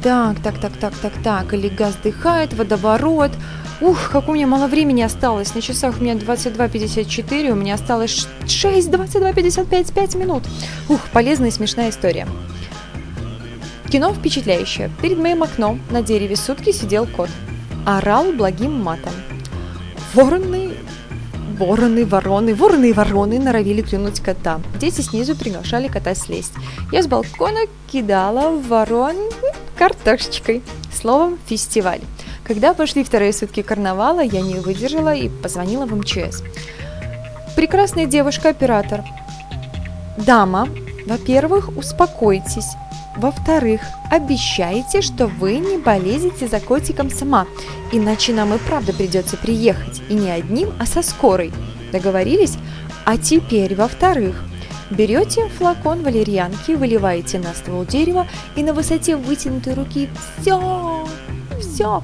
Так, 0.00 0.40
так, 0.44 0.60
так, 0.60 0.76
так, 0.76 0.94
так, 0.94 1.12
так. 1.24 1.52
Или 1.54 1.68
газ 1.68 1.96
дыхает, 2.04 2.52
водоворот. 2.54 3.32
Ух, 3.80 4.10
как 4.10 4.28
у 4.28 4.34
меня 4.34 4.48
мало 4.48 4.66
времени 4.66 5.02
осталось. 5.02 5.54
На 5.54 5.62
часах 5.62 5.98
у 5.98 6.02
меня 6.02 6.14
22.54, 6.14 7.52
у 7.52 7.54
меня 7.54 7.74
осталось 7.74 8.26
6, 8.46 8.88
22.55, 8.88 9.94
5 9.94 10.14
минут. 10.16 10.42
Ух, 10.88 11.00
полезная 11.12 11.50
и 11.50 11.52
смешная 11.52 11.90
история. 11.90 12.26
Кино 13.88 14.12
впечатляющее. 14.12 14.90
Перед 15.00 15.18
моим 15.18 15.44
окном 15.44 15.80
на 15.90 16.02
дереве 16.02 16.34
сутки 16.34 16.72
сидел 16.72 17.06
кот. 17.06 17.30
Орал 17.86 18.32
благим 18.32 18.82
матом. 18.82 19.12
Вороны, 20.12 20.72
вороны, 21.56 22.04
вороны, 22.04 22.54
вороны 22.54 22.90
и 22.90 22.92
вороны 22.92 23.38
норовили 23.38 23.82
клюнуть 23.82 24.20
кота. 24.20 24.60
Дети 24.80 25.02
снизу 25.02 25.36
приглашали 25.36 25.86
кота 25.86 26.16
слезть. 26.16 26.52
Я 26.90 27.02
с 27.02 27.06
балкона 27.06 27.60
кидала 27.86 28.58
ворон 28.58 29.16
картошечкой. 29.76 30.62
Словом, 30.92 31.38
фестиваль. 31.46 32.00
Когда 32.48 32.72
пошли 32.72 33.04
вторые 33.04 33.34
сутки 33.34 33.60
карнавала, 33.60 34.20
я 34.20 34.40
не 34.40 34.54
выдержала 34.54 35.14
и 35.14 35.28
позвонила 35.28 35.84
в 35.84 35.94
МЧС. 35.94 36.42
Прекрасная 37.54 38.06
девушка-оператор. 38.06 39.04
Дама, 40.16 40.66
во-первых, 41.06 41.76
успокойтесь. 41.76 42.70
Во-вторых, 43.18 43.82
обещайте, 44.10 45.02
что 45.02 45.26
вы 45.26 45.58
не 45.58 45.76
болезете 45.76 46.48
за 46.48 46.58
котиком 46.58 47.10
сама, 47.10 47.46
иначе 47.92 48.32
нам 48.32 48.54
и 48.54 48.58
правда 48.58 48.94
придется 48.94 49.36
приехать, 49.36 50.00
и 50.08 50.14
не 50.14 50.30
одним, 50.30 50.72
а 50.78 50.86
со 50.86 51.02
скорой. 51.02 51.52
Договорились? 51.92 52.56
А 53.04 53.18
теперь, 53.18 53.74
во-вторых, 53.74 54.42
берете 54.90 55.48
флакон 55.58 56.02
валерьянки, 56.02 56.72
выливаете 56.72 57.40
на 57.40 57.52
ствол 57.52 57.84
дерева 57.84 58.26
и 58.56 58.62
на 58.62 58.72
высоте 58.72 59.16
вытянутой 59.16 59.74
руки 59.74 60.08
все, 60.40 61.06
все 61.60 62.02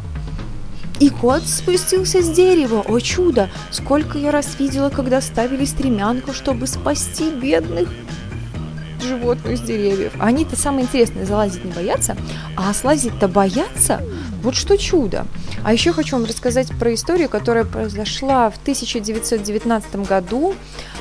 и 1.01 1.11
кот 1.11 1.43
спустился 1.45 2.23
с 2.23 2.31
дерева. 2.31 2.85
О 2.87 3.01
чудо! 3.01 3.51
Сколько 3.71 4.19
я 4.19 4.31
раз 4.31 4.59
видела, 4.59 4.91
когда 4.91 5.21
ставили 5.21 5.65
стремянку, 5.65 6.33
чтобы 6.33 6.67
спасти 6.67 7.31
бедных 7.31 7.89
животных 9.05 9.59
с 9.59 9.61
деревьев. 9.61 10.13
Они-то 10.19 10.57
самое 10.57 10.85
интересное, 10.85 11.27
залазить 11.27 11.65
не 11.65 11.73
боятся, 11.73 12.17
а 12.57 12.73
слазить-то 12.73 13.29
боятся. 13.29 14.03
Вот 14.43 14.55
что 14.55 14.77
чудо. 14.77 15.27
А 15.63 15.73
еще 15.73 15.93
хочу 15.93 16.17
вам 16.17 16.25
рассказать 16.25 16.69
про 16.79 16.95
историю, 16.95 17.29
которая 17.29 17.65
произошла 17.65 18.51
в 18.51 18.57
1919 18.57 19.97
году. 20.07 20.55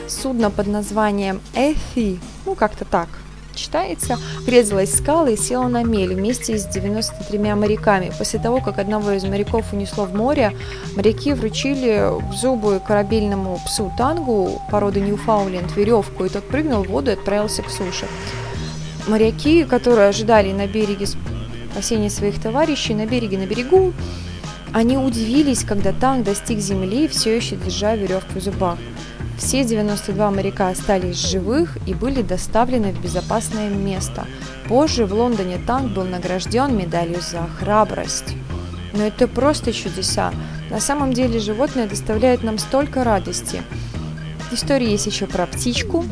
Судно 0.07 0.49
под 0.51 0.67
названием 0.67 1.41
Эфи, 1.53 2.19
ну 2.45 2.55
как-то 2.55 2.83
так, 2.83 3.07
читается, 3.55 4.17
врезалась 4.41 4.89
в 4.89 4.97
скалы 4.97 5.33
и 5.33 5.37
села 5.37 5.67
на 5.67 5.83
мель 5.83 6.13
вместе 6.13 6.57
с 6.57 6.65
93 6.65 7.37
моряками. 7.53 8.11
После 8.17 8.39
того, 8.39 8.59
как 8.61 8.79
одного 8.79 9.11
из 9.11 9.23
моряков 9.23 9.73
унесло 9.73 10.05
в 10.05 10.13
море, 10.13 10.55
моряки 10.95 11.33
вручили 11.33 12.09
в 12.29 12.33
зубы 12.35 12.81
корабельному 12.85 13.59
псу 13.65 13.91
Тангу 13.97 14.61
породы 14.69 15.01
Ньюфауленд 15.01 15.75
веревку, 15.75 16.25
и 16.25 16.29
тот 16.29 16.47
прыгнул 16.47 16.83
в 16.83 16.87
воду 16.87 17.11
и 17.11 17.13
отправился 17.13 17.61
к 17.63 17.69
суше. 17.69 18.05
Моряки, 19.07 19.65
которые 19.65 20.09
ожидали 20.09 20.51
на 20.51 20.67
береге 20.67 21.07
спасения 21.71 22.09
своих 22.09 22.41
товарищей, 22.41 22.93
на 22.93 23.05
береге, 23.05 23.37
на 23.37 23.45
берегу, 23.45 23.93
они 24.73 24.97
удивились, 24.97 25.63
когда 25.63 25.91
танк 25.93 26.25
достиг 26.25 26.59
земли, 26.59 27.07
все 27.07 27.35
еще 27.35 27.55
держа 27.55 27.95
веревку 27.95 28.39
в 28.39 28.41
зубах. 28.41 28.77
Все 29.37 29.63
92 29.63 30.31
моряка 30.31 30.69
остались 30.69 31.17
живых 31.17 31.77
и 31.85 31.93
были 31.93 32.21
доставлены 32.21 32.91
в 32.91 33.01
безопасное 33.01 33.69
место. 33.69 34.25
Позже 34.67 35.05
в 35.05 35.13
Лондоне 35.13 35.57
танк 35.57 35.93
был 35.93 36.03
награжден 36.03 36.77
медалью 36.77 37.19
за 37.21 37.47
храбрость. 37.59 38.35
Но 38.93 39.03
это 39.03 39.27
просто 39.27 39.73
чудеса. 39.73 40.33
На 40.69 40.79
самом 40.79 41.13
деле 41.13 41.39
животное 41.39 41.87
доставляет 41.87 42.43
нам 42.43 42.57
столько 42.57 43.03
радости. 43.03 43.63
История 44.51 44.91
есть 44.91 45.07
еще 45.07 45.25
про 45.25 45.47
птичку. 45.47 46.05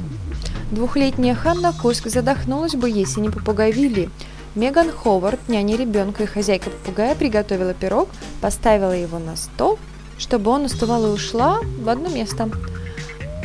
Двухлетняя 0.71 1.35
Ханна 1.35 1.73
Куск 1.73 2.07
задохнулась 2.07 2.75
бы, 2.75 2.89
если 2.89 3.19
не 3.19 3.29
попугай 3.29 3.71
Вилли. 3.71 4.09
Меган 4.55 4.91
Ховард, 4.91 5.47
няня 5.47 5.77
ребенка 5.77 6.23
и 6.23 6.25
хозяйка 6.25 6.69
попугая, 6.69 7.15
приготовила 7.15 7.73
пирог, 7.73 8.09
поставила 8.41 8.91
его 8.91 9.19
на 9.19 9.35
стол, 9.35 9.79
чтобы 10.17 10.51
он 10.51 10.65
остывал 10.65 11.05
и 11.05 11.09
ушла 11.09 11.59
в 11.79 11.87
одно 11.87 12.09
место. 12.09 12.49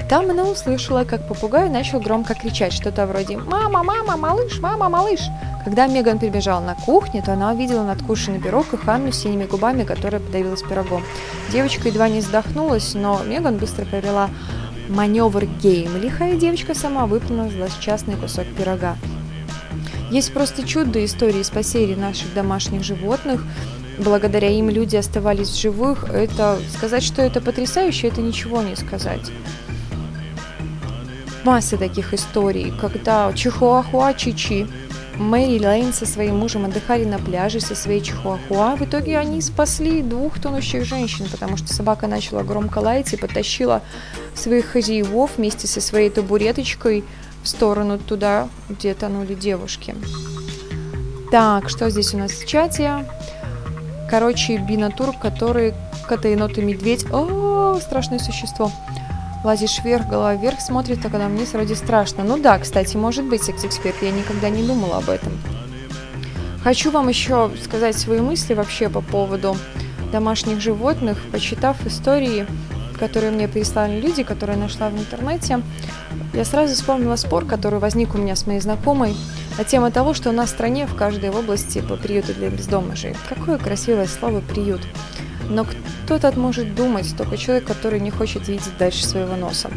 Там 0.09 0.31
она 0.31 0.45
услышала, 0.45 1.03
как 1.03 1.27
попугай 1.27 1.69
начал 1.69 1.99
громко 1.99 2.35
кричать 2.35 2.73
что-то 2.73 3.07
вроде 3.07 3.39
«Мама, 3.39 3.83
мама, 3.83 4.17
малыш, 4.17 4.61
мама, 4.61 4.89
малыш!». 4.89 5.21
Когда 5.65 5.89
Меган 5.89 6.21
прибежала 6.21 6.61
на 6.61 6.77
кухню, 6.77 7.25
то 7.25 7.33
она 7.33 7.51
увидела 7.51 7.83
надкушенный 7.83 8.41
пирог 8.41 8.73
и 8.73 8.77
Ханну 8.77 9.11
с 9.11 9.19
синими 9.19 9.47
губами, 9.47 9.83
которая 9.83 10.21
подавилась 10.21 10.63
пирогом. 10.63 11.03
Девочка 11.51 11.89
едва 11.89 12.09
не 12.09 12.21
задохнулась, 12.21 12.95
но 12.95 13.21
Меган 13.25 13.57
быстро 13.57 13.85
провела 13.85 14.31
маневр 14.89 15.47
Геймлиха, 15.61 15.97
и 15.97 16.37
девочка 16.37 16.73
сама 16.77 17.07
выплюнула 17.07 17.49
злосчастный 17.49 18.15
кусок 18.15 18.47
пирога. 18.57 18.97
Есть 20.13 20.33
просто 20.33 20.63
чудо 20.65 21.05
истории 21.05 21.43
спасения 21.43 21.97
наших 21.97 22.33
домашних 22.33 22.85
животных. 22.85 23.43
Благодаря 23.99 24.51
им 24.51 24.71
люди 24.71 24.95
оставались 24.95 25.49
в 25.49 25.61
живых. 25.61 26.05
Это 26.11 26.59
сказать, 26.77 27.03
что 27.03 27.23
это 27.23 27.41
потрясающе, 27.41 28.07
это 28.07 28.21
ничего 28.21 28.63
не 28.63 28.77
сказать 28.77 29.33
масса 31.47 31.78
таких 31.78 32.12
историй, 32.12 32.72
когда 32.72 33.32
Чихуахуа 33.32 34.14
Чичи, 34.14 34.66
Мэри 35.16 35.64
Лейн 35.64 35.92
со 35.92 36.05
своим 36.05 36.38
мужем 36.38 36.64
отдыхали 36.64 37.05
на 37.05 37.20
пляже 37.20 37.61
со 37.61 37.76
своей 37.76 38.01
Чихуахуа. 38.01 38.74
В 38.74 38.82
итоге 38.82 39.16
они 39.16 39.40
спасли 39.40 40.03
двух 40.03 40.40
тонущих 40.40 40.84
женщин, 40.84 41.26
потому 41.30 41.57
что 41.57 41.72
собака 41.72 42.09
начала 42.09 42.42
громко 42.42 42.80
лаять 42.80 43.12
и 43.12 43.16
потащила 43.16 43.80
своих 44.34 44.66
хозяевов 44.66 45.36
вместе 45.36 45.68
со 45.68 45.80
своей 45.80 46.11
табуреточкой 46.11 47.05
в 47.44 47.49
сторону 47.49 47.99
туда, 47.99 48.49
где 48.68 48.92
тонули 48.94 49.34
девушки. 49.34 49.94
Так, 51.30 51.68
что 51.68 51.88
здесь 51.90 52.12
у 52.12 52.18
нас 52.18 52.32
в 52.32 52.44
чате? 52.44 53.07
Короче, 54.11 54.59
Бинатур, 54.59 55.16
который 55.16 55.74
Катаенот 56.09 56.57
медведь. 56.57 57.07
О, 57.12 57.78
страшное 57.80 58.18
существо 58.18 58.72
лазишь 59.45 59.80
вверх, 59.82 60.07
голова 60.09 60.34
вверх 60.34 60.61
смотрит, 60.61 61.05
а 61.05 61.11
когда 61.11 61.28
вниз 61.28 61.53
вроде 61.53 61.74
страшно. 61.74 62.24
Ну 62.24 62.39
да, 62.39 62.59
кстати, 62.59 62.97
может 62.97 63.24
быть, 63.24 63.43
секс-эксперт, 63.43 63.97
я 64.03 64.11
никогда 64.11 64.49
не 64.49 64.62
думала 64.62 64.99
об 64.99 65.09
этом. 65.09 65.32
Хочу 66.62 66.91
вам 66.91 67.09
еще 67.09 67.51
сказать 67.62 67.97
свои 67.97 68.20
мысли 68.20 68.55
вообще 68.55 68.89
по 68.89 69.01
поводу 69.01 69.57
домашних 70.11 70.61
животных, 70.61 71.18
почитав 71.30 71.87
истории, 71.87 72.47
которые 72.99 73.30
мне 73.30 73.47
прислали 73.47 74.01
люди, 74.01 74.22
которые 74.22 74.59
нашла 74.59 74.89
в 74.89 74.99
интернете. 74.99 75.62
Я 76.32 76.45
сразу 76.45 76.74
вспомнила 76.74 77.16
спор, 77.16 77.45
который 77.45 77.78
возник 77.78 78.14
у 78.14 78.18
меня 78.18 78.34
с 78.34 78.47
моей 78.47 78.61
знакомой 78.61 79.14
на 79.59 79.64
тему 79.64 79.91
того, 79.91 80.14
что 80.14 80.30
у 80.30 80.32
нас 80.32 80.51
в 80.51 80.53
стране 80.55 80.87
в 80.87 80.95
каждой 80.95 81.30
области 81.30 81.80
по 81.80 81.97
приюту 81.97 82.34
для 82.34 82.49
бездомных. 82.49 82.99
Какое 83.28 83.59
красивое 83.59 84.07
слово 84.07 84.41
«приют». 84.41 84.80
Но 85.49 85.66
кто 86.05 86.18
тут 86.18 86.36
может 86.36 86.74
думать, 86.74 87.16
только 87.16 87.36
человек, 87.36 87.66
который 87.66 88.01
не 88.01 88.11
хочет 88.11 88.49
видеть 88.49 88.76
дальше 88.78 89.05
своего 89.05 89.36
носа. 89.36 89.70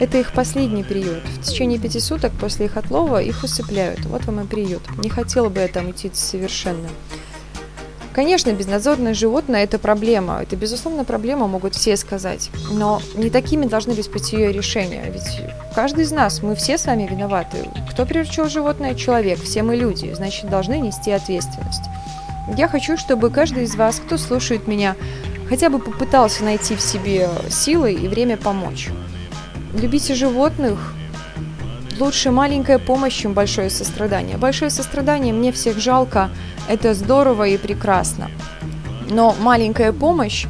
Это 0.00 0.18
их 0.18 0.32
последний 0.32 0.84
приют. 0.84 1.24
В 1.24 1.42
течение 1.42 1.78
пяти 1.78 1.98
суток 1.98 2.32
после 2.40 2.66
их 2.66 2.76
отлова 2.76 3.20
их 3.20 3.42
усыпляют. 3.42 4.04
Вот 4.06 4.24
вам 4.26 4.40
и 4.40 4.46
приют. 4.46 4.82
Не 4.98 5.08
хотела 5.10 5.48
бы 5.48 5.60
я 5.60 5.68
там 5.68 5.90
идти 5.90 6.10
совершенно. 6.12 6.88
Конечно, 8.12 8.52
безнадзорное 8.52 9.14
животное– 9.14 9.62
это 9.64 9.78
проблема. 9.78 10.42
Это, 10.42 10.56
безусловно, 10.56 11.04
проблема, 11.04 11.46
могут 11.46 11.76
все 11.76 11.96
сказать. 11.96 12.50
Но 12.72 13.00
не 13.14 13.30
такими 13.30 13.66
должны 13.66 13.94
быть 13.94 14.10
пути 14.10 14.36
ее 14.36 14.52
решения. 14.52 15.04
Ведь 15.12 15.40
каждый 15.72 16.02
из 16.02 16.10
нас, 16.10 16.42
мы 16.42 16.56
все 16.56 16.78
с 16.78 16.86
вами 16.86 17.06
виноваты. 17.08 17.58
Кто 17.90 18.06
приручил 18.06 18.48
животное? 18.48 18.96
Человек. 18.96 19.40
Все 19.40 19.62
мы 19.62 19.76
люди. 19.76 20.12
Значит, 20.14 20.50
должны 20.50 20.78
нести 20.78 21.12
ответственность. 21.12 21.84
Я 22.56 22.68
хочу, 22.68 22.96
чтобы 22.96 23.30
каждый 23.30 23.64
из 23.64 23.74
вас, 23.76 24.00
кто 24.04 24.16
слушает 24.18 24.66
меня, 24.66 24.96
хотя 25.48 25.70
бы 25.70 25.78
попытался 25.78 26.44
найти 26.44 26.74
в 26.74 26.80
себе 26.80 27.28
силы 27.50 27.92
и 27.92 28.08
время 28.08 28.36
помочь. 28.36 28.88
Любите 29.74 30.14
животных, 30.14 30.94
лучше 32.00 32.30
маленькая 32.30 32.78
помощь, 32.78 33.14
чем 33.14 33.34
большое 33.34 33.70
сострадание. 33.70 34.38
Большое 34.38 34.70
сострадание, 34.70 35.32
мне 35.32 35.52
всех 35.52 35.78
жалко, 35.78 36.30
это 36.68 36.94
здорово 36.94 37.48
и 37.48 37.58
прекрасно. 37.58 38.30
Но 39.10 39.34
маленькая 39.40 39.92
помощь, 39.92 40.46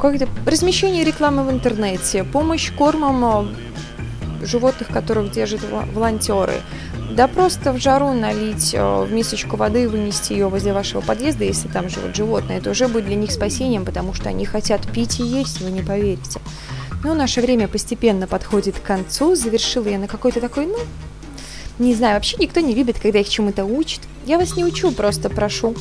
как-то 0.00 0.28
размещение 0.46 1.04
рекламы 1.04 1.44
в 1.44 1.50
интернете, 1.50 2.24
помощь 2.24 2.72
кормом 2.72 3.54
э, 4.40 4.46
животных, 4.46 4.88
которых 4.88 5.30
держат 5.30 5.62
вол- 5.62 5.84
волонтеры, 5.92 6.54
да 7.10 7.26
просто 7.28 7.72
в 7.72 7.78
жару 7.78 8.12
налить 8.12 8.72
э, 8.72 9.02
в 9.02 9.12
мисочку 9.12 9.56
воды 9.56 9.84
и 9.84 9.86
вынести 9.86 10.32
ее 10.32 10.48
возле 10.48 10.72
вашего 10.72 11.00
подъезда, 11.00 11.44
если 11.44 11.68
там 11.68 11.88
живут 11.88 12.14
животные, 12.14 12.58
это 12.58 12.70
уже 12.70 12.88
будет 12.88 13.06
для 13.06 13.16
них 13.16 13.32
спасением, 13.32 13.84
потому 13.84 14.14
что 14.14 14.28
они 14.28 14.44
хотят 14.44 14.90
пить 14.90 15.20
и 15.20 15.24
есть, 15.24 15.60
вы 15.60 15.70
не 15.70 15.82
поверите. 15.82 16.40
Но 17.02 17.14
наше 17.14 17.40
время 17.40 17.66
постепенно 17.66 18.26
подходит 18.26 18.78
к 18.78 18.82
концу. 18.82 19.34
Завершила 19.34 19.88
я 19.88 19.98
на 19.98 20.06
какой-то 20.06 20.40
такой, 20.40 20.66
ну, 20.66 20.78
не 21.78 21.94
знаю, 21.94 22.14
вообще 22.14 22.36
никто 22.38 22.60
не 22.60 22.74
любит, 22.74 23.00
когда 23.00 23.18
их 23.20 23.28
чему-то 23.28 23.64
учат. 23.64 24.00
Я 24.26 24.38
вас 24.38 24.56
не 24.56 24.64
учу, 24.64 24.92
просто 24.92 25.30
прошу. 25.30 25.74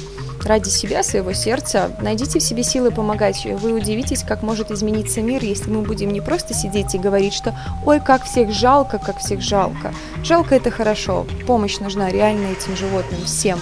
Ради 0.43 0.69
себя, 0.69 1.03
своего 1.03 1.33
сердца, 1.33 1.91
найдите 2.01 2.39
в 2.39 2.43
себе 2.43 2.63
силы 2.63 2.91
помогать. 2.91 3.45
Вы 3.45 3.73
удивитесь, 3.73 4.23
как 4.23 4.41
может 4.41 4.71
измениться 4.71 5.21
мир, 5.21 5.43
если 5.43 5.69
мы 5.69 5.81
будем 5.81 6.11
не 6.11 6.21
просто 6.21 6.53
сидеть 6.53 6.95
и 6.95 6.99
говорить, 6.99 7.33
что 7.33 7.53
«Ой, 7.85 7.99
как 7.99 8.23
всех 8.23 8.51
жалко, 8.51 8.97
как 8.97 9.19
всех 9.19 9.41
жалко». 9.41 9.93
Жалко 10.23 10.55
это 10.55 10.71
хорошо. 10.71 11.27
Помощь 11.45 11.79
нужна 11.79 12.09
реально 12.09 12.47
этим 12.47 12.75
животным, 12.77 13.21
всем. 13.25 13.59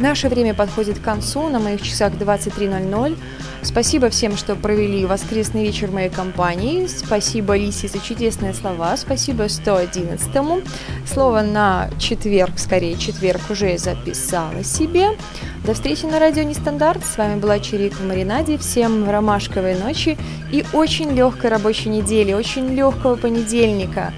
Наше 0.00 0.30
время 0.30 0.54
подходит 0.54 0.98
к 0.98 1.02
концу, 1.02 1.50
на 1.50 1.58
моих 1.58 1.82
часах 1.82 2.14
23.00. 2.14 3.18
Спасибо 3.60 4.08
всем, 4.08 4.34
что 4.34 4.56
провели 4.56 5.04
воскресный 5.04 5.62
вечер 5.62 5.90
моей 5.90 6.08
компании. 6.08 6.86
Спасибо 6.86 7.54
Лисе 7.54 7.86
за 7.86 7.98
чудесные 7.98 8.54
слова. 8.54 8.96
Спасибо 8.96 9.44
111-му. 9.44 10.62
Слово 11.06 11.42
на 11.42 11.90
четверг, 11.98 12.58
скорее 12.58 12.96
четверг, 12.96 13.42
уже 13.50 13.76
записала 13.76 14.64
себе. 14.64 15.18
До 15.66 15.74
встречи 15.74 16.06
на 16.06 16.18
радио 16.18 16.44
Нестандарт. 16.44 17.04
С 17.04 17.18
вами 17.18 17.38
была 17.38 17.58
Чирик 17.58 17.92
в 17.92 18.06
Маринаде. 18.06 18.56
Всем 18.56 19.06
ромашковой 19.08 19.74
ночи 19.74 20.16
и 20.50 20.64
очень 20.72 21.10
легкой 21.10 21.50
рабочей 21.50 21.90
недели, 21.90 22.32
очень 22.32 22.74
легкого 22.74 23.16
понедельника. 23.16 24.14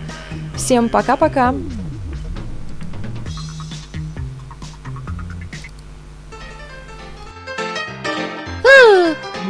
Всем 0.55 0.89
пока-пока. 0.89 1.53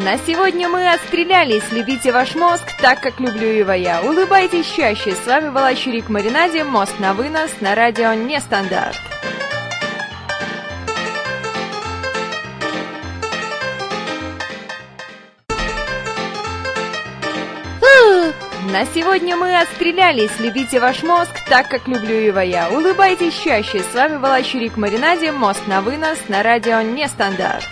На 0.05 0.19
сегодня 0.19 0.69
мы 0.69 0.93
отстрелялись. 0.93 1.63
Любите 1.71 2.11
ваш 2.11 2.35
мозг 2.35 2.65
так, 2.81 3.01
как 3.01 3.21
люблю 3.21 3.47
его 3.47 3.73
я. 3.73 4.03
Улыбайтесь 4.03 4.67
чаще. 4.67 5.13
С 5.13 5.27
вами 5.27 5.51
была 5.51 5.77
Чирик 5.77 6.09
Маринаде. 6.09 6.65
Мозг 6.65 6.99
на 6.99 7.15
вынос 7.15 7.53
на 7.61 7.77
радио 7.77 8.13
Нестандарт. 8.13 8.97
На 18.73 18.87
сегодня 18.87 19.37
мы 19.37 19.57
отстрелялись. 19.57 20.33
Любите 20.41 20.81
ваш 20.81 21.05
мозг 21.05 21.31
так, 21.49 21.69
как 21.69 21.87
люблю 21.87 22.17
его 22.17 22.41
я. 22.41 22.71
Улыбайтесь 22.71 23.35
чаще. 23.35 23.81
С 23.81 23.95
вами 23.95 24.17
была 24.17 24.43
Чирик 24.43 24.77
Маринаде. 24.77 25.31
Мозг 25.31 25.61
на 25.69 25.81
вынос 25.81 26.19
на 26.29 26.43
радио 26.43 26.81
Нестандарт. 26.81 27.69